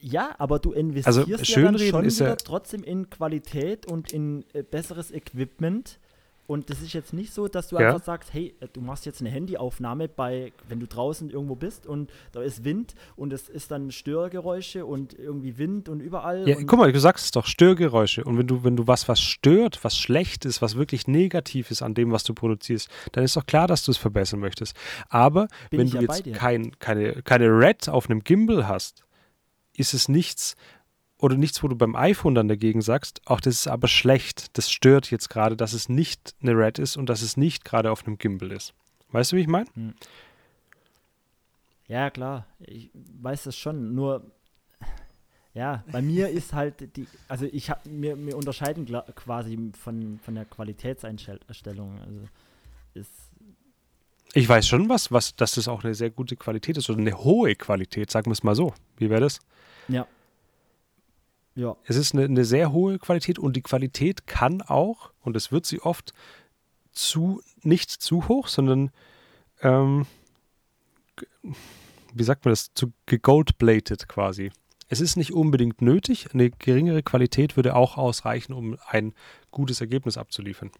[0.00, 4.44] Ja, aber du investierst ja dann schon ist ja- wieder trotzdem in Qualität und in
[4.52, 5.98] äh, besseres Equipment.
[6.46, 7.88] Und das ist jetzt nicht so, dass du Ja.
[7.90, 11.86] einfach sagst, hey, äh, du machst jetzt eine Handyaufnahme bei, wenn du draußen irgendwo bist
[11.86, 16.48] und da ist Wind und es ist dann Störgeräusche und irgendwie Wind und überall.
[16.48, 18.24] Ja, und guck mal, du sagst es doch, Störgeräusche.
[18.24, 21.82] Und wenn du, wenn du was, was stört, was schlecht ist, was wirklich negativ ist
[21.82, 24.74] an dem, was du produzierst, dann ist doch klar, dass du es verbessern möchtest.
[25.10, 29.04] Aber Bin wenn du ja jetzt kein, keine, keine Red auf einem Gimbal hast,
[29.78, 30.56] ist es nichts
[31.18, 34.56] oder nichts, wo du beim iPhone dann dagegen sagst, auch das ist aber schlecht.
[34.56, 37.90] Das stört jetzt gerade, dass es nicht eine Red ist und dass es nicht gerade
[37.90, 38.72] auf einem Gimbal ist.
[39.10, 39.66] Weißt du, wie ich meine?
[41.88, 43.94] Ja, klar, ich weiß das schon.
[43.94, 44.30] Nur,
[45.54, 50.34] ja, bei mir ist halt die, also ich habe mir, mir unterscheiden quasi von, von
[50.34, 51.98] der Qualitätseinstellung.
[52.00, 52.20] Also
[52.94, 53.10] ist,
[54.34, 57.18] Ich weiß schon was, was, dass das auch eine sehr gute Qualität ist oder eine
[57.18, 58.72] hohe Qualität, sagen wir es mal so.
[58.98, 59.40] Wie wäre das?
[59.88, 60.06] Ja.
[61.54, 65.50] Ja, Es ist eine, eine sehr hohe Qualität und die Qualität kann auch, und es
[65.50, 66.14] wird sie oft,
[66.92, 68.92] zu, nicht zu hoch, sondern,
[69.62, 70.06] ähm,
[72.14, 74.52] wie sagt man das, zu gegoldplated quasi.
[74.88, 79.12] Es ist nicht unbedingt nötig, eine geringere Qualität würde auch ausreichen, um ein
[79.50, 80.70] gutes Ergebnis abzuliefern.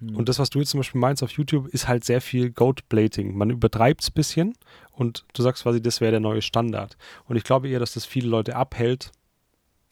[0.00, 0.16] Hm.
[0.16, 3.36] Und das, was du jetzt zum Beispiel meinst auf YouTube, ist halt sehr viel Goat-Plating.
[3.36, 4.54] Man übertreibt es ein bisschen
[4.92, 6.96] und du sagst quasi, das wäre der neue Standard.
[7.26, 9.12] Und ich glaube eher, dass das viele Leute abhält,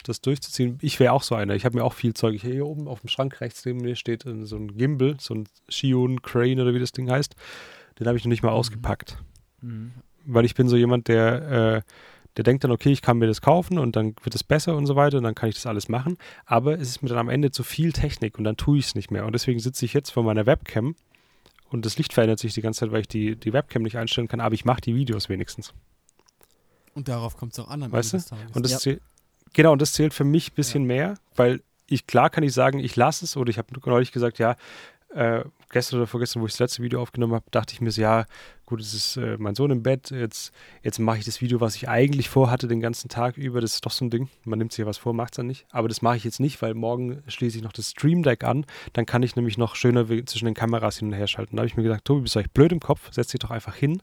[0.03, 0.77] das durchzuziehen.
[0.81, 1.55] Ich wäre auch so einer.
[1.55, 2.39] Ich habe mir auch viel Zeug.
[2.41, 5.47] Hier oben auf dem Schrank rechts neben mir steht äh, so ein Gimbal, so ein
[5.67, 7.35] Shion Crane oder wie das Ding heißt.
[7.99, 9.17] Den habe ich noch nicht mal ausgepackt.
[9.61, 9.91] Mhm.
[10.25, 11.91] Weil ich bin so jemand, der, äh,
[12.37, 14.85] der denkt dann, okay, ich kann mir das kaufen und dann wird es besser und
[14.85, 16.17] so weiter und dann kann ich das alles machen.
[16.45, 18.95] Aber es ist mir dann am Ende zu viel Technik und dann tue ich es
[18.95, 19.25] nicht mehr.
[19.25, 20.95] Und deswegen sitze ich jetzt vor meiner Webcam
[21.69, 24.27] und das Licht verändert sich die ganze Zeit, weil ich die, die Webcam nicht einstellen
[24.27, 25.73] kann, aber ich mache die Videos wenigstens.
[26.93, 28.55] Und darauf kommt es auch an am Weißt Ende Tages.
[28.55, 28.77] Und das Ja.
[28.79, 29.01] zählt,
[29.53, 32.79] genau, und das zählt für mich ein bisschen mehr, weil ich, klar kann ich sagen,
[32.79, 34.55] ich lasse es oder ich habe neulich gesagt, ja,
[35.09, 38.01] äh, gestern oder vorgestern, wo ich das letzte Video aufgenommen habe, dachte ich mir so,
[38.01, 38.25] ja,
[38.65, 40.53] gut, es ist äh, mein Sohn im Bett, jetzt,
[40.83, 43.85] jetzt mache ich das Video, was ich eigentlich vorhatte den ganzen Tag über, das ist
[43.85, 45.87] doch so ein Ding, man nimmt sich ja was vor, macht es dann nicht, aber
[45.87, 49.05] das mache ich jetzt nicht, weil morgen schließe ich noch das Stream Deck an, dann
[49.05, 51.55] kann ich nämlich noch schöner zwischen den Kameras hin und her schalten.
[51.55, 53.51] Da habe ich mir gedacht, Tobi, bist du euch blöd im Kopf, setz dich doch
[53.51, 54.01] einfach hin,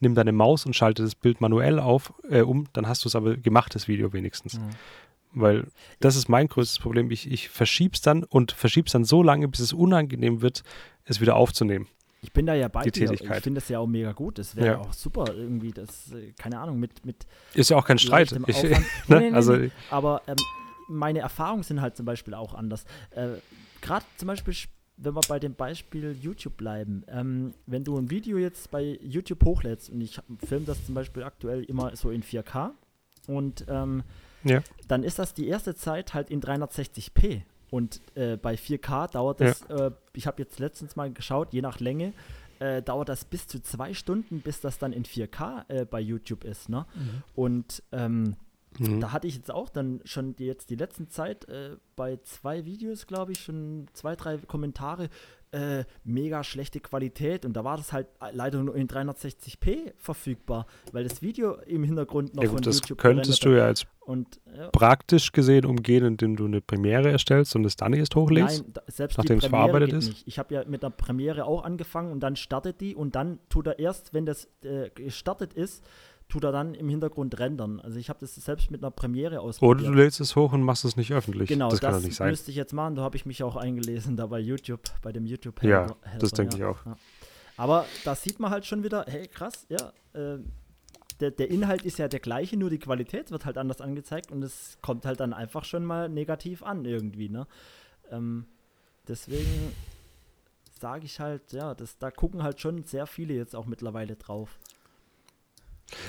[0.00, 3.14] nimm deine Maus und schalte das Bild manuell auf, äh, um, dann hast du es
[3.14, 4.54] aber gemacht, das Video wenigstens.
[4.54, 4.70] Mhm.
[5.32, 5.66] Weil
[6.00, 7.10] das ist mein größtes Problem.
[7.10, 10.62] Ich, ich verschieb's dann und verschieb's dann so lange, bis es unangenehm wird,
[11.04, 11.86] es wieder aufzunehmen.
[12.22, 13.06] Ich bin da ja bei Die dir.
[13.08, 13.38] Tätigkeit.
[13.38, 14.38] Ich finde das ja auch mega gut.
[14.38, 14.78] Das wäre Ja.
[14.78, 18.32] auch super irgendwie, das, äh, keine Ahnung, mit, mit Ist ja auch kein Streit.
[18.46, 18.70] Ich, ne?
[18.70, 19.56] Nee, nee, nee, also.
[19.90, 20.36] Aber ähm,
[20.88, 22.84] meine Erfahrungen sind halt zum Beispiel auch anders.
[23.10, 23.28] Äh,
[23.82, 24.54] Gerade zum Beispiel,
[24.96, 29.44] wenn wir bei dem Beispiel YouTube bleiben, ähm, wenn du ein Video jetzt bei YouTube
[29.44, 32.70] hochlädst und ich filme das zum Beispiel aktuell immer so in 4K
[33.28, 34.02] und ähm,
[34.48, 34.62] Ja.
[34.88, 37.42] dann ist das die erste Zeit halt in 360p.
[37.70, 41.80] Und äh, bei 4K dauert das, äh, ich habe jetzt letztens mal geschaut, je nach
[41.80, 42.12] Länge,
[42.58, 46.44] äh, dauert das bis zu zwei Stunden, bis das dann in 4K äh, bei YouTube
[46.44, 46.68] ist.
[46.68, 46.86] Ne?
[46.94, 47.22] Mhm.
[47.34, 48.36] Und ähm,
[48.78, 49.00] mhm.
[49.00, 52.64] da hatte ich jetzt auch dann schon die, jetzt die letzten Zeit äh, bei zwei
[52.64, 55.08] Videos, glaube ich, schon zwei, drei Kommentare,
[55.56, 61.04] äh, mega schlechte Qualität und da war das halt leider nur in 360p verfügbar, weil
[61.04, 63.90] das Video im Hintergrund noch ja, von gut, das YouTube könntest du ja jetzt hat.
[64.02, 68.64] und ja, praktisch gesehen umgehen, indem du eine Premiere erstellst und es dann erst hochlädst.
[68.64, 70.08] Nein, da, selbst nachdem es verarbeitet ist?
[70.08, 70.28] nicht.
[70.28, 73.66] Ich habe ja mit der Premiere auch angefangen und dann startet die und dann tut
[73.66, 75.82] er erst, wenn das äh, gestartet ist,
[76.28, 77.80] tut er dann im Hintergrund rendern.
[77.80, 79.88] Also ich habe das selbst mit einer Premiere Oder ausprobiert.
[79.88, 81.48] du lädst es hoch und machst es nicht öffentlich.
[81.48, 82.30] Genau, das das, nicht sein.
[82.30, 82.96] müsste ich jetzt machen.
[82.96, 85.86] Da habe ich mich auch eingelesen, da bei YouTube, bei dem youtube Ja,
[86.18, 86.84] das denke ich auch.
[86.84, 86.96] Ja.
[87.56, 90.38] Aber da sieht man halt schon wieder, hey, krass, ja, äh,
[91.20, 94.42] der, der Inhalt ist ja der gleiche, nur die Qualität wird halt anders angezeigt und
[94.42, 97.46] es kommt halt dann einfach schon mal negativ an irgendwie, ne?
[98.10, 98.44] Ähm,
[99.08, 99.72] deswegen
[100.78, 104.58] sage ich halt, ja, das, da gucken halt schon sehr viele jetzt auch mittlerweile drauf.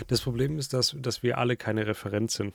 [0.07, 2.53] Das Problem ist, dass, dass wir alle keine Referenz sind.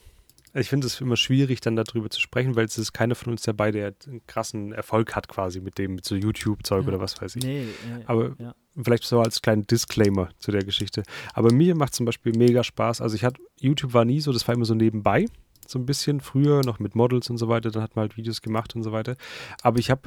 [0.54, 3.40] Ich finde es immer schwierig, dann darüber zu sprechen, weil es ist keiner von uns
[3.42, 6.88] dabei, der einen krassen Erfolg hat quasi mit dem, mit so YouTube-Zeug Ja.
[6.88, 7.42] oder was weiß ich.
[7.42, 8.54] Nee, äh, Aber ja.
[8.82, 11.04] vielleicht so als kleinen Disclaimer zu der Geschichte.
[11.32, 13.00] Aber mir macht zum Beispiel mega Spaß.
[13.00, 15.24] Also ich hatte, YouTube war nie so, das war immer so nebenbei,
[15.66, 18.42] so ein bisschen früher noch mit Models und so weiter, dann hat man halt Videos
[18.42, 19.16] gemacht und so weiter.
[19.62, 20.02] Aber ich habe,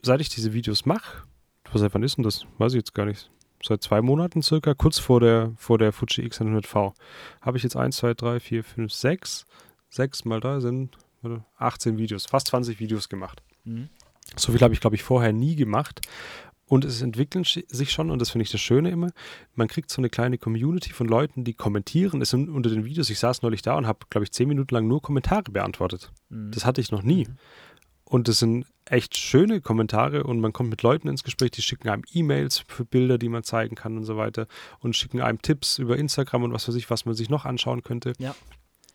[0.00, 1.24] seit ich diese Videos mache,
[1.74, 2.46] seit wann ist denn das?
[2.56, 3.30] Weiß ich jetzt gar nicht.
[3.64, 6.92] Seit zwei Monaten circa, kurz vor der, vor der Fuji X100V,
[7.40, 9.46] habe ich jetzt 1, 2, 3, 4, 5, 6,
[9.90, 13.42] 6 mal da sind warte, 18 Videos, fast 20 Videos gemacht.
[13.64, 13.88] Mhm.
[14.36, 16.00] So viel habe ich, glaube ich, vorher nie gemacht.
[16.66, 19.10] Und es entwickeln sich schon, und das finde ich das Schöne immer,
[19.54, 22.22] man kriegt so eine kleine Community von Leuten, die kommentieren.
[22.22, 24.74] Es sind unter den Videos, ich saß neulich da und habe, glaube ich, zehn Minuten
[24.74, 26.10] lang nur Kommentare beantwortet.
[26.30, 26.50] Mhm.
[26.50, 27.28] Das hatte ich noch nie.
[28.12, 31.88] Und das sind echt schöne Kommentare und man kommt mit Leuten ins Gespräch, die schicken
[31.88, 34.48] einem E-Mails für Bilder, die man zeigen kann und so weiter
[34.80, 37.82] und schicken einem Tipps über Instagram und was weiß ich, was man sich noch anschauen
[37.82, 38.12] könnte.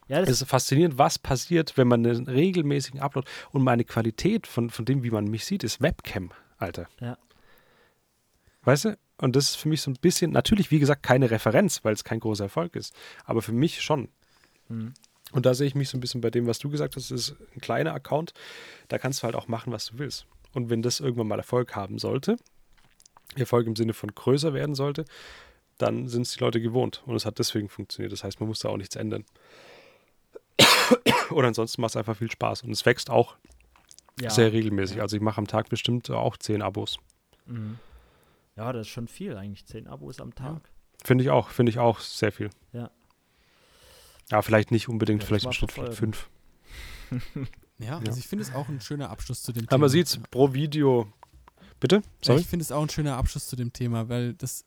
[0.08, 4.46] ja, das Es ist faszinierend, was passiert, wenn man einen regelmäßigen Upload und meine Qualität
[4.46, 6.30] von, von dem, wie man mich sieht, ist Webcam,
[6.60, 6.88] Alter.
[7.02, 7.18] Ja.
[8.66, 9.00] Weißt du?
[9.18, 12.04] Und das ist für mich so ein bisschen, natürlich, wie gesagt, keine Referenz, weil es
[12.04, 12.94] kein großer Erfolg ist,
[13.26, 14.10] aber für mich schon.
[14.70, 14.94] Mhm.
[15.32, 17.30] Und da sehe ich mich so ein bisschen bei dem, was du gesagt hast, das
[17.30, 18.34] ist ein kleiner Account,
[18.88, 20.26] da kannst du halt auch machen, was du willst.
[20.54, 22.38] Und wenn das irgendwann mal Erfolg haben sollte,
[23.36, 25.06] Erfolg im Sinne von größer werden sollte,
[25.78, 27.04] dann sind es die Leute gewohnt.
[27.06, 28.12] Und es hat deswegen funktioniert.
[28.12, 29.26] Das heißt, man muss da auch nichts ändern.
[31.30, 32.64] Oder ansonsten macht es einfach viel Spaß.
[32.64, 33.36] Und es wächst auch
[34.20, 34.30] ja.
[34.30, 34.98] sehr regelmäßig.
[34.98, 35.04] Ja.
[35.04, 36.98] Also ich mache am Tag bestimmt auch zehn Abos.
[37.46, 37.78] Mhm.
[38.56, 39.66] Ja, das ist schon viel eigentlich.
[39.66, 40.72] Zehn Abos am Tag.
[41.04, 42.50] Finde ich auch, finde ich auch sehr viel.
[42.74, 42.90] Ja.
[44.32, 46.30] Ja, vielleicht nicht unbedingt, Ja, vielleicht im Schnitt fünf.
[47.80, 47.98] Ja, Ja.
[48.00, 49.80] also ich finde es auch ein schöner Abschluss zu dem Aber Thema.
[49.82, 51.08] man sieht es pro Video.
[51.80, 51.98] Bitte?
[51.98, 52.42] Ja, Sorry?
[52.42, 54.66] ich finde es auch ein schöner Abschluss zu dem Thema, weil das,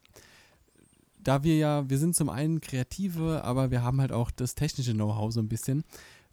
[1.19, 4.93] da wir ja, wir sind zum einen Kreative, aber wir haben halt auch das technische
[4.95, 5.83] Know-how so ein bisschen.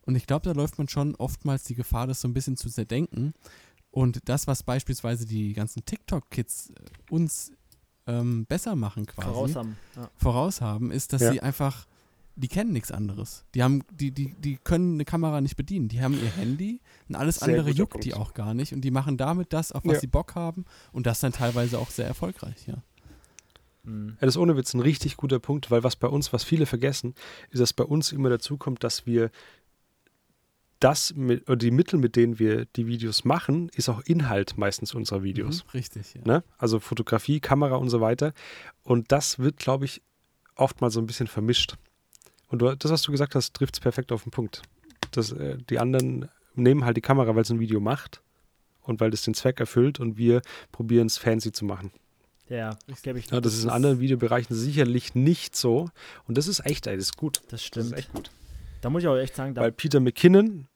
[0.02, 2.70] Und ich glaube, da läuft man schon oftmals die Gefahr, das so ein bisschen zu
[2.70, 3.34] zerdenken.
[3.90, 6.74] Und das, was beispielsweise die ganzen TikTok-Kids äh,
[7.12, 7.52] uns
[8.06, 9.78] ähm, besser machen quasi, Voraus haben.
[9.96, 10.10] Ja.
[10.16, 11.32] voraus haben, ist, dass Ja.
[11.32, 11.88] sie einfach,
[12.38, 13.46] die kennen nichts anderes.
[13.56, 15.88] Die haben, die, die, die können eine Kamera nicht bedienen.
[15.90, 18.06] Die haben ihr Handy und alles Sehr andere juckt Punkt.
[18.06, 18.74] die auch gar nicht.
[18.74, 20.00] Und die machen damit das, auf was Ja.
[20.02, 20.66] sie Bock haben.
[20.92, 22.76] Und das dann teilweise auch sehr erfolgreich, ja.
[23.84, 24.10] Mhm.
[24.10, 26.68] Ja, das ist ohne Witz ein richtig guter Punkt, weil was bei uns, was viele
[26.68, 27.16] vergessen,
[27.50, 29.32] ist, dass bei uns immer dazu kommt, dass wir
[30.80, 34.94] das mit, oder die Mittel, mit denen wir die Videos machen, ist auch Inhalt meistens
[34.94, 35.64] unserer Videos.
[35.64, 36.22] Mhm, richtig, ja.
[36.24, 36.44] Ne?
[36.60, 38.34] Also Fotografie, Kamera und so weiter.
[38.84, 40.04] Und das wird, glaube ich,
[40.56, 41.78] oftmals so ein bisschen vermischt.
[42.50, 44.62] Und du, das, was du gesagt hast, trifft es perfekt auf den Punkt.
[45.12, 48.22] Das, äh, die anderen nehmen halt die Kamera, weil es ein Video macht
[48.84, 50.42] und weil das den Zweck erfüllt und wir
[50.72, 51.92] probieren es fancy zu machen.
[52.50, 55.90] Ja, das gebe ich Ja, das ist in anderen Videobereichen sicherlich nicht so.
[56.28, 57.38] Und das ist echt, ey, das ist gut.
[57.44, 57.86] Das Das stimmt.
[57.88, 58.32] ist echt gut.
[58.82, 60.68] Da muss ich auch echt sagen, da, Weil Peter McKinnon,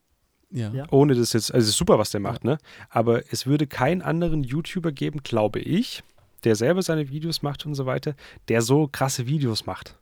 [0.49, 0.69] Ja.
[0.73, 0.85] Ja.
[0.91, 2.57] ohne das jetzt, also es ist super, was der macht, ne?
[2.89, 6.03] Aber es würde keinen anderen YouTuber geben, glaube ich,
[6.43, 8.15] der selber seine Videos macht und so weiter,
[8.49, 9.97] der so krasse Videos macht,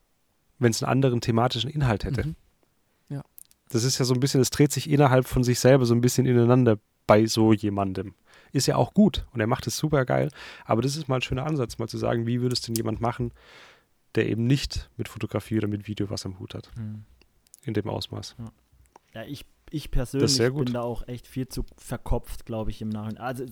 [0.60, 2.28] wenn es einen anderen thematischen Inhalt hätte.
[2.28, 2.36] Mhm.
[3.72, 6.00] Das ist ja so ein bisschen, es dreht sich innerhalb von sich selber so ein
[6.00, 8.14] bisschen ineinander bei so jemandem.
[8.50, 10.28] Ist ja auch gut und er macht es super geil,
[10.64, 13.00] aber das ist mal ein schöner Ansatz, mal zu sagen, wie würde es denn jemand
[13.00, 13.30] machen,
[14.16, 17.04] der eben nicht mit Fotografie oder mit Video was am Hut hat, Mhm.
[17.62, 18.34] in dem Ausmaß.
[19.14, 23.22] Ja, ich, ich persönlich bin da auch echt viel zu verkopft, glaube ich, im Nachhinein.
[23.22, 23.44] Also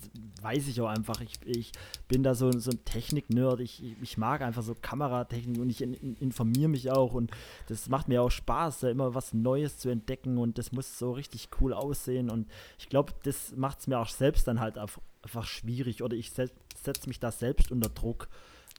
[0.42, 1.20] weiß ich auch einfach.
[1.20, 1.72] Ich, ich
[2.08, 3.60] bin da so, so ein Technik-Nerd.
[3.60, 7.14] Ich, ich mag einfach so Kameratechnik und ich in, in, informiere mich auch.
[7.14, 7.30] Und
[7.68, 10.38] das macht mir auch Spaß, da immer was Neues zu entdecken.
[10.38, 12.30] Und das muss so richtig cool aussehen.
[12.30, 16.02] Und ich glaube, das macht es mir auch selbst dann halt einfach schwierig.
[16.02, 18.28] Oder ich setze mich da selbst unter Druck,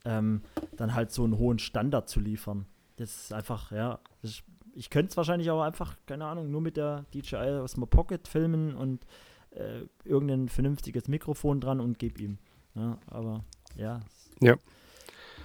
[0.04, 0.42] ähm,
[0.76, 2.66] dann halt so einen hohen Standard zu liefern.
[2.98, 4.44] Das ist einfach, ja, das ist
[4.80, 8.76] ich könnte es wahrscheinlich auch einfach, keine Ahnung, nur mit der DJI Osmo Pocket filmen
[8.76, 9.06] und
[9.52, 12.38] äh, irgendein vernünftiges Mikrofon dran und gebe ihm.
[12.76, 13.44] Ja, aber
[13.76, 14.00] ja.
[14.42, 14.56] Ja.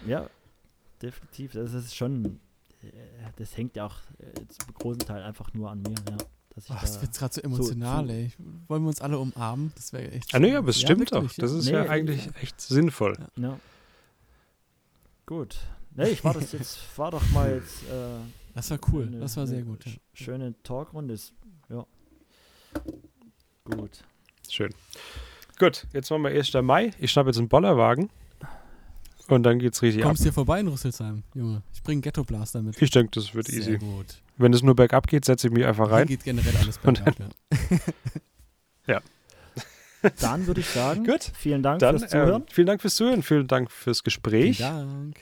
[0.07, 0.29] Ja,
[1.03, 1.53] definitiv.
[1.53, 2.39] Das ist schon,
[2.83, 2.87] äh,
[3.37, 6.17] das hängt ja auch äh, zum großen Teil einfach nur an mir, ja.
[6.55, 8.33] Dass ich Oh, das da, wird gerade so emotional, so- ey.
[8.69, 9.73] Wollen wir uns alle umarmen?
[9.75, 10.33] Das wäre echt.
[10.33, 10.57] Ah, nee, schön.
[10.59, 11.25] aber es Ja, stimmt doch.
[11.35, 11.59] Das ja.
[11.59, 13.17] ist Nee, ja eigentlich echt sinnvoll.
[13.37, 13.59] ja.
[15.27, 15.57] Gut.
[15.97, 18.19] Nee, ich war das jetzt, war doch mal jetzt äh,
[18.55, 19.07] Das war cool.
[19.07, 19.85] eine- Das war sehr gut.
[19.85, 19.93] Ja.
[19.93, 21.15] sch- Schöne Talkrunde.
[21.15, 21.33] Ist,
[21.69, 21.85] ja.
[23.65, 24.05] Gut.
[24.49, 24.71] Schön.
[25.59, 26.53] Gut, jetzt machen wir 1.
[26.63, 26.93] Mai.
[26.99, 28.11] Ich schnappe jetzt einen Bollerwagen.
[29.29, 30.25] Und dann geht's richtig Kommst ab.
[30.25, 31.63] hier vorbei in Rüsselsheim, Junge.
[31.73, 32.81] Ich bringe Ghetto Blaster mit.
[32.83, 33.79] Ich denke, das wird Sehr easy.
[33.79, 34.21] gut.
[34.37, 36.07] Wenn es nur bergab geht, setze ich mich einfach Hier rein.
[36.07, 37.15] geht generell alles bergab,
[38.87, 39.01] ja.
[40.21, 41.33] Dann würde ich sagen, Gut.
[41.35, 42.43] vielen Dank Dann fürs Zuhören.
[42.43, 44.59] ähm, vielen Dank fürs Zuhören, vielen Dank fürs Gespräch.
[44.59, 45.17] Vielen Dank.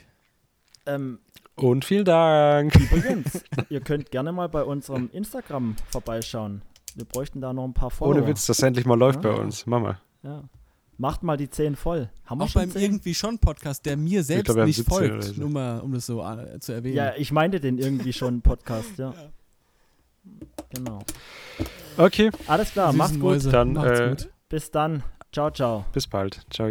[0.85, 1.19] Ähm,
[1.55, 2.75] Und vielen Dank.
[2.75, 6.61] Übrigens, ihr könnt gerne mal bei unserem Instagram vorbeischauen.
[6.95, 8.17] Wir bräuchten da noch ein paar Follower.
[8.17, 9.31] Ohne Witz, dass endlich mal läuft Ja.
[9.33, 9.65] bei uns.
[9.65, 9.99] Mama.
[10.23, 10.43] Ja.
[10.97, 12.09] Macht mal die 10 voll.
[12.25, 12.81] Haben wir Auch schon beim 10?
[12.81, 15.41] irgendwie schon Podcast, der mir selbst haben nicht 17 folgt, so.
[15.41, 16.95] nur mal, um das so äh, zu erwähnen.
[16.95, 19.13] Ja, ich meinte den irgendwie schon Podcast, ja.
[20.69, 20.99] Genau.
[21.97, 23.53] Okay, Alles klar, Süßen macht's gut.
[23.53, 24.29] Dann, macht's äh, gut.
[24.49, 25.03] Bis dann.
[25.31, 25.85] Ciao, ciao.
[25.91, 26.45] bis bald.
[26.49, 26.69] Ciao.